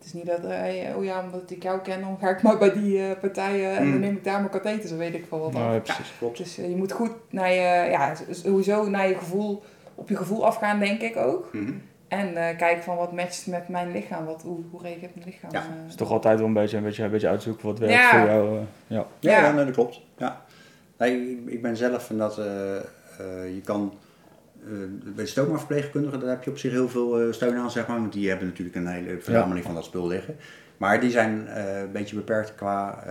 Het 0.01 0.09
is 0.09 0.13
niet 0.13 0.25
dat, 0.25 0.43
eh, 0.43 0.97
oh 0.97 1.03
ja, 1.03 1.23
omdat 1.23 1.51
ik 1.51 1.63
jou 1.63 1.79
ken, 1.79 2.01
dan 2.01 2.17
ga 2.21 2.29
ik 2.29 2.41
maar 2.41 2.57
bij 2.57 2.73
die 2.73 2.99
eh, 3.07 3.19
partijen 3.19 3.77
en 3.77 3.85
Mm. 3.85 3.91
dan 3.91 3.99
neem 3.99 4.15
ik 4.15 4.23
daar 4.23 4.39
mijn 4.39 4.49
katheters, 4.51 4.91
weet 4.91 5.13
ik 5.13 5.25
veel 5.27 5.39
wat. 5.39 5.53
Nou, 5.53 5.73
ja, 5.73 5.79
precies. 5.79 6.13
Klopt. 6.17 6.37
Dus 6.37 6.57
eh, 6.57 6.69
je 6.69 6.75
moet 6.75 6.91
goed 6.91 7.11
naar 7.29 7.49
je, 7.51 7.89
ja, 7.89 8.13
sowieso 8.29 8.89
naar 8.89 9.07
je 9.07 9.15
gevoel, 9.15 9.63
op 9.95 10.09
je 10.09 10.15
gevoel 10.15 10.45
afgaan, 10.45 10.79
denk 10.79 11.01
ik 11.01 11.17
ook. 11.17 11.53
Mhm. 11.53 11.71
En 12.07 12.35
eh, 12.35 12.57
kijken 12.57 12.83
van 12.83 12.95
wat 12.97 13.11
matcht 13.11 13.47
met 13.47 13.67
mijn 13.67 13.91
lichaam, 13.91 14.25
wat, 14.25 14.41
hoe, 14.41 14.59
hoe 14.71 14.81
reageert 14.81 15.15
mijn 15.15 15.27
lichaam. 15.27 15.51
Ja. 15.51 15.59
Het 15.61 15.89
is 15.89 15.95
toch 15.95 16.11
altijd 16.11 16.37
wel 16.37 16.47
een 16.47 16.53
beetje, 16.53 16.77
een 16.77 16.83
beetje, 16.83 17.03
een 17.03 17.11
beetje 17.11 17.27
uitzoeken 17.27 17.65
wat 17.65 17.79
werkt 17.79 17.93
Ja. 17.93 18.09
voor 18.09 18.29
jou. 18.29 18.57
eh, 18.57 18.61
ja. 18.87 19.05
Ja, 19.19 19.31
Ja. 19.31 19.41
ja. 19.45 19.51
nee, 19.51 19.65
dat 19.65 19.73
klopt. 19.73 20.01
Ja. 20.17 20.41
Nee, 20.97 21.31
ik, 21.31 21.53
ik 21.53 21.61
ben 21.61 21.77
zelf 21.77 22.05
van 22.05 22.17
dat 22.17 22.37
eh, 22.37 22.75
eh, 22.77 22.83
je 23.55 23.61
kan. 23.63 23.93
Eh 24.65 25.13
bij 25.15 25.23
de 25.23 25.29
stoma-verpleegkundigen, 25.29 26.19
daar 26.19 26.29
heb 26.29 26.43
je 26.43 26.49
op 26.49 26.57
zich 26.57 26.71
heel 26.71 26.89
veel 26.89 27.19
eh, 27.19 27.31
steun 27.31 27.55
aan, 27.55 27.71
zeg 27.71 27.87
maar. 27.87 27.99
Want 27.99 28.13
die 28.13 28.29
hebben 28.29 28.47
natuurlijk 28.47 28.75
een 28.75 28.87
hele 28.87 29.19
verzameling 29.19 29.65
van 29.65 29.75
dat 29.75 29.85
spul 29.85 30.07
liggen. 30.07 30.35
Maar 30.77 30.99
die 30.99 31.11
zijn 31.11 31.47
eh, 31.47 31.79
een 31.79 31.91
beetje 31.91 32.15
beperkt 32.15 32.55
qua. 32.55 33.03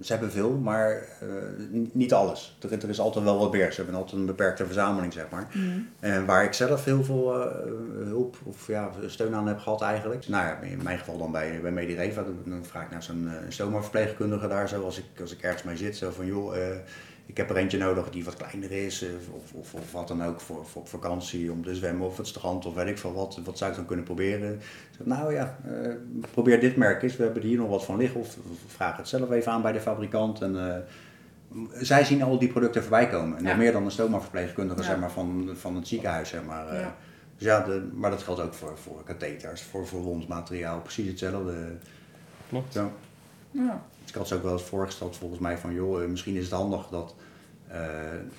ze 0.00 0.12
hebben 0.12 0.30
veel, 0.30 0.50
maar 0.50 1.08
niet 1.92 2.12
alles. 2.12 2.58
Er, 2.60 2.72
er 2.72 2.88
is 2.88 3.00
altijd 3.00 3.24
wel 3.24 3.38
wat 3.38 3.52
meer. 3.52 3.72
Ze 3.72 3.76
hebben 3.76 4.00
altijd 4.00 4.20
een 4.20 4.26
beperkte 4.26 4.64
verzameling, 4.64 5.12
zeg 5.12 5.26
maar. 5.30 5.48
En 6.00 6.26
waar 6.26 6.44
ik 6.44 6.52
zelf 6.52 6.84
heel 6.84 7.04
veel 7.04 7.32
hulp 8.04 8.36
of 8.44 8.66
ja, 8.66 8.90
steun 9.06 9.34
aan 9.34 9.46
heb 9.46 9.58
gehad 9.58 9.82
eigenlijk. 9.82 10.28
Nou 10.28 10.46
ja, 10.46 10.60
in 10.60 10.82
mijn 10.82 10.98
geval 10.98 11.18
dan 11.18 11.32
bij, 11.32 11.60
bij 11.62 11.72
Medireva. 11.72 12.24
Dan, 12.44 12.64
vraag 12.64 12.84
ik 12.84 12.90
naar 12.90 13.02
zo'n 13.02 13.30
stoma-verpleegkundige 13.48 14.48
daar 14.48 14.68
zo. 14.68 14.84
Als 14.84 14.98
ik, 14.98 15.20
als 15.20 15.32
ik 15.32 15.42
ergens 15.42 15.62
mee 15.62 15.76
zit. 15.76 15.96
Zo 15.96 16.10
van 16.10 16.26
joh, 16.26 16.54
ik 17.26 17.36
heb 17.36 17.50
er 17.50 17.56
eentje 17.56 17.78
nodig 17.78 18.10
die 18.10 18.24
wat 18.24 18.36
kleiner 18.36 18.70
is. 18.72 19.02
eh, 19.02 19.08
of, 19.32 19.52
of, 19.52 19.74
of 19.74 19.92
wat 19.92 20.08
dan 20.08 20.24
ook 20.24 20.40
voor, 20.40 20.66
voor 20.66 20.82
op 20.82 20.88
vakantie. 20.88 21.52
Om 21.52 21.64
te 21.64 21.74
zwemmen 21.74 22.06
of 22.06 22.16
het 22.16 22.26
strand 22.26 22.66
of 22.66 22.74
weet 22.74 22.86
ik 22.86 22.98
veel 22.98 23.12
wat. 23.14 23.40
Wat 23.44 23.58
zou 23.58 23.70
ik 23.70 23.76
dan 23.76 23.86
kunnen 23.86 24.04
proberen? 24.04 24.52
Ik 24.54 24.60
zeg, 24.96 25.06
nou 25.06 25.32
ja, 25.32 25.58
eh, 25.64 25.90
probeer 26.30 26.60
dit 26.60 26.76
merk 26.76 27.02
eens. 27.02 27.16
We 27.16 27.22
hebben 27.24 27.42
er 27.42 27.48
hier 27.48 27.58
nog 27.58 27.68
wat 27.68 27.84
van 27.84 27.96
liggen. 27.96 28.20
Of, 28.20 28.36
of 28.50 28.58
vraag 28.66 28.96
het 28.96 29.08
zelf 29.08 29.30
even 29.30 29.52
aan 29.52 29.62
bij 29.62 29.72
de 29.72 29.80
fabrikant. 29.80 30.40
En, 30.42 30.68
eh, 30.72 30.76
zij 31.80 32.04
zien 32.04 32.22
al 32.22 32.38
die 32.38 32.48
producten 32.48 32.82
voorbij 32.82 33.08
komen. 33.08 33.38
En 33.38 33.44
Ja. 33.44 33.56
meer 33.56 33.72
dan 33.72 33.84
een 33.84 33.90
stoma-verpleegkundige 33.90 34.80
Ja. 34.80 34.86
zeg 34.86 34.98
maar, 34.98 35.10
van, 35.10 35.50
van 35.54 35.76
het 35.76 35.88
ziekenhuis. 35.88 36.28
Zeg 36.28 36.44
maar. 36.44 36.74
Ja. 36.74 36.96
Dus 37.36 37.46
ja, 37.46 37.60
de, 37.60 37.88
maar 37.94 38.10
dat 38.10 38.22
geldt 38.22 38.40
ook 38.40 38.54
voor, 38.54 38.78
voor 38.78 39.02
katheters, 39.04 39.62
voor, 39.62 39.86
voor 39.86 40.00
wondsmateriaal. 40.00 40.80
Precies 40.80 41.08
hetzelfde. 41.08 41.54
Klopt. 42.48 42.72
Zo. 42.72 42.92
Ja. 43.56 43.82
Dus 44.00 44.08
ik 44.10 44.14
had 44.14 44.28
ze 44.28 44.34
ook 44.34 44.42
wel 44.42 44.52
eens 44.52 44.62
voorgesteld 44.62 45.16
volgens 45.16 45.40
mij 45.40 45.58
van... 45.58 45.74
joh, 45.74 46.02
eh, 46.02 46.08
misschien 46.08 46.36
is 46.36 46.44
het 46.44 46.52
handig 46.52 46.86
dat, 46.86 47.14
eh, 47.68 47.80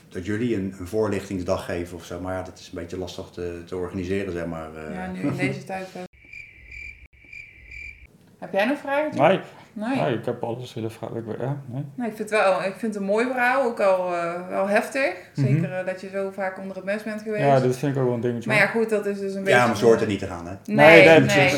dat 0.10 0.26
jullie 0.26 0.56
een, 0.56 0.76
een 0.80 0.88
voorlichtingsdag 0.88 1.66
geven 1.66 1.98
of 1.98 2.06
zo. 2.06 2.20
Maar 2.20 2.34
ja, 2.36 2.42
dat 2.44 2.60
is 2.60 2.68
een 2.68 2.80
beetje 2.80 2.98
lastig 2.98 3.30
te, 3.30 3.62
te 3.66 3.76
organiseren, 3.76 4.32
zeg 4.34 4.46
maar. 4.46 4.76
eh. 4.76 4.94
ja, 4.94 5.08
nu 5.12 5.20
in 5.20 5.36
deze 5.48 5.64
tijd. 5.64 5.88
Heb 8.40 8.54
jij 8.54 8.66
nog 8.66 8.78
vragen? 8.78 9.18
Nee, 9.18 9.40
Nee. 9.74 9.96
nee, 10.02 10.14
ik 10.18 10.26
heb 10.26 10.44
alles 10.44 10.74
willen 10.74 10.92
vragen. 10.92 11.26
Ja, 11.40 11.62
nee. 11.66 11.86
Nee, 11.96 12.10
ik 12.10 12.16
vind 12.16 12.30
het 12.30 12.40
wel 12.40 12.64
ik 12.64 12.74
vind 12.76 12.94
het 12.94 12.96
een 12.96 13.08
mooi 13.10 13.26
verhaal, 13.26 13.64
ook 13.64 13.80
al 13.80 14.14
eh, 14.16 14.48
wel 14.50 14.68
heftig. 14.68 15.14
Zeker 15.34 15.54
Mhm. 15.54 15.64
eh, 15.64 15.86
dat 15.86 16.02
je 16.02 16.10
zo 16.10 16.32
vaak 16.32 16.60
onder 16.60 16.76
het 16.76 16.86
mes 16.86 17.04
bent 17.04 17.22
geweest. 17.22 17.44
ja, 17.44 17.60
dit 17.60 17.78
vind 17.78 17.92
ik 17.96 18.00
ook 18.02 18.06
wel 18.06 18.16
een 18.16 18.22
dingetje. 18.22 18.50
maar 18.50 18.60
ja, 18.60 18.66
goed, 18.66 18.90
dat 18.90 19.06
is 19.06 19.20
dus 19.20 19.34
een 19.34 19.44
beetje... 19.44 19.60
ja, 19.60 19.70
om 19.70 19.76
soorten 19.76 20.08
niet 20.08 20.20
te 20.20 20.26
gaan, 20.28 20.48
hè. 20.48 20.54
Nee, 20.66 21.08
Nee, 21.08 21.20
nee. 21.20 21.52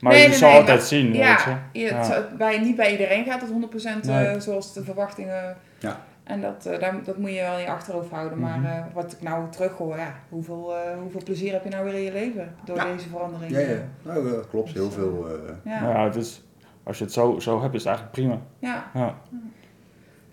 Maar 0.00 0.12
Nee, 0.12 0.22
je 0.22 0.28
nee, 0.28 0.36
zal 0.36 0.48
nee, 0.48 0.58
altijd 0.58 0.78
maar- 0.78 0.86
zien, 0.86 1.06
weet 1.06 1.16
je. 1.16 1.20
Ja, 1.22 1.62
je, 1.72 1.80
het 1.84 1.90
Ja. 1.90 2.02
zou- 2.04 2.24
bij, 2.38 2.58
niet 2.58 2.76
bij 2.76 2.90
iedereen 2.90 3.24
gaat 3.24 3.40
het 3.40 3.50
100% 3.50 4.08
eh, 4.08 4.32
zoals 4.38 4.72
de 4.74 4.84
verwachtingen. 4.84 5.56
Ja. 5.78 6.00
En 6.24 6.40
dat, 6.40 6.66
eh, 6.66 6.80
daar, 6.80 6.94
dat 7.04 7.16
moet 7.18 7.30
je 7.30 7.40
wel 7.40 7.54
in 7.56 7.60
je 7.64 7.70
achterhoofd 7.70 8.10
houden. 8.10 8.38
Mhm. 8.38 8.60
Maar 8.60 8.72
eh, 8.76 8.84
wat 8.94 9.12
ik 9.12 9.22
nou 9.22 9.50
terughoor, 9.50 9.96
ja, 9.96 10.14
hoeveel, 10.28 10.74
eh, 10.76 10.98
hoeveel 11.02 11.22
plezier 11.24 11.52
heb 11.52 11.64
je 11.64 11.70
nou 11.70 11.84
weer 11.84 11.94
in 11.94 12.02
je 12.02 12.12
leven 12.12 12.54
door 12.64 12.76
Ja. 12.76 12.84
deze 12.84 13.08
verandering? 13.08 13.52
Ja, 13.52 13.58
ja. 13.60 13.76
Nou, 14.02 14.30
dat 14.30 14.48
klopt. 14.48 14.72
Heel 14.72 14.90
veel. 14.90 15.26
eh, 15.28 15.34
Ja. 15.72 15.80
Nou 15.80 15.92
ja, 15.98 16.04
het 16.04 16.14
is, 16.16 16.42
als 16.82 16.98
je 16.98 17.04
het 17.04 17.12
zo, 17.12 17.38
zo 17.38 17.60
hebt, 17.62 17.74
is 17.74 17.84
het 17.84 17.88
eigenlijk 17.88 18.16
prima. 18.16 18.38
Ja. 18.58 18.90
Ja. 18.94 19.14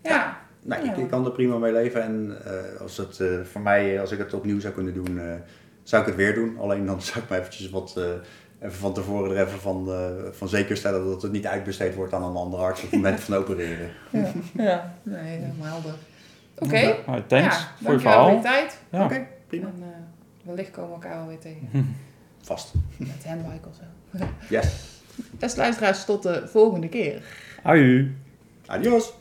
Ja. 0.01 0.37
Nee, 0.63 0.83
Ja. 0.83 0.91
ik, 0.91 0.97
ik 0.97 1.07
kan 1.09 1.25
er 1.25 1.31
prima 1.31 1.57
mee 1.57 1.71
leven. 1.71 2.03
En 2.03 2.37
eh, 2.45 2.81
als 2.81 2.97
het 2.97 3.19
eh, 3.19 3.27
voor 3.51 3.61
mij, 3.61 3.99
als 4.01 4.11
ik 4.11 4.17
het 4.17 4.33
opnieuw 4.33 4.59
zou 4.59 4.73
kunnen 4.73 4.93
doen, 4.93 5.19
eh, 5.19 5.33
zou 5.83 6.01
ik 6.01 6.07
het 6.07 6.17
weer 6.17 6.33
doen. 6.33 6.57
Alleen 6.59 6.85
dan 6.85 7.01
zou 7.01 7.19
ik 7.23 7.29
me 7.29 7.37
eventjes 7.39 7.69
wat, 7.69 7.93
eh, 7.97 8.03
even 8.65 8.77
van 8.79 8.93
tevoren 8.93 9.37
er 9.37 9.47
even 9.47 9.59
van, 9.59 9.91
eh, 9.91 10.09
van 10.31 10.49
zeker 10.49 10.77
stellen 10.77 11.05
dat 11.05 11.21
het 11.21 11.31
niet 11.31 11.45
uitbesteed 11.47 11.95
wordt 11.95 12.13
aan 12.13 12.23
een 12.23 12.35
andere 12.35 12.63
arts 12.63 12.83
op 12.83 12.91
het 12.91 12.99
moment 13.01 13.19
van 13.19 13.35
opereren. 13.35 13.89
Ja. 14.09 14.31
ja. 14.53 14.93
Nee, 15.03 15.23
helemaal 15.23 15.67
helder. 15.67 15.93
Oké. 16.57 16.77
Ja, 16.77 16.95
nou, 17.07 17.21
thanks 17.27 17.55
Ja, 17.57 17.71
voor 17.83 17.93
je 17.93 17.99
dankjewel 17.99 17.99
verhaal. 17.99 18.25
voor 18.27 18.35
je 18.35 18.41
tijd. 18.41 18.79
Ja. 18.89 19.03
Oké, 19.05 19.27
prima. 19.47 19.67
En 19.67 19.73
eh, 19.83 19.87
wellicht 20.43 20.71
komen 20.71 20.89
we 20.89 20.95
elkaar 20.95 21.17
wel 21.17 21.27
weer 21.27 21.39
tegen. 21.39 21.69
Vast. 22.41 22.73
Met 22.97 23.25
handbike 23.25 23.67
of 23.69 23.75
zo. 23.75 24.25
Yes. 24.55 24.93
Beste 25.15 25.59
luisteraars, 25.59 26.05
tot 26.05 26.23
de 26.23 26.47
volgende 26.47 26.87
keer. 26.89 27.21
Aju. 27.63 28.15
Adios. 28.65 29.13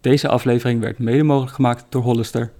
Deze 0.00 0.28
aflevering 0.28 0.80
werd 0.80 0.98
mede 0.98 1.22
mogelijk 1.22 1.54
gemaakt 1.54 1.84
door 1.88 2.02
Hollister. 2.02 2.50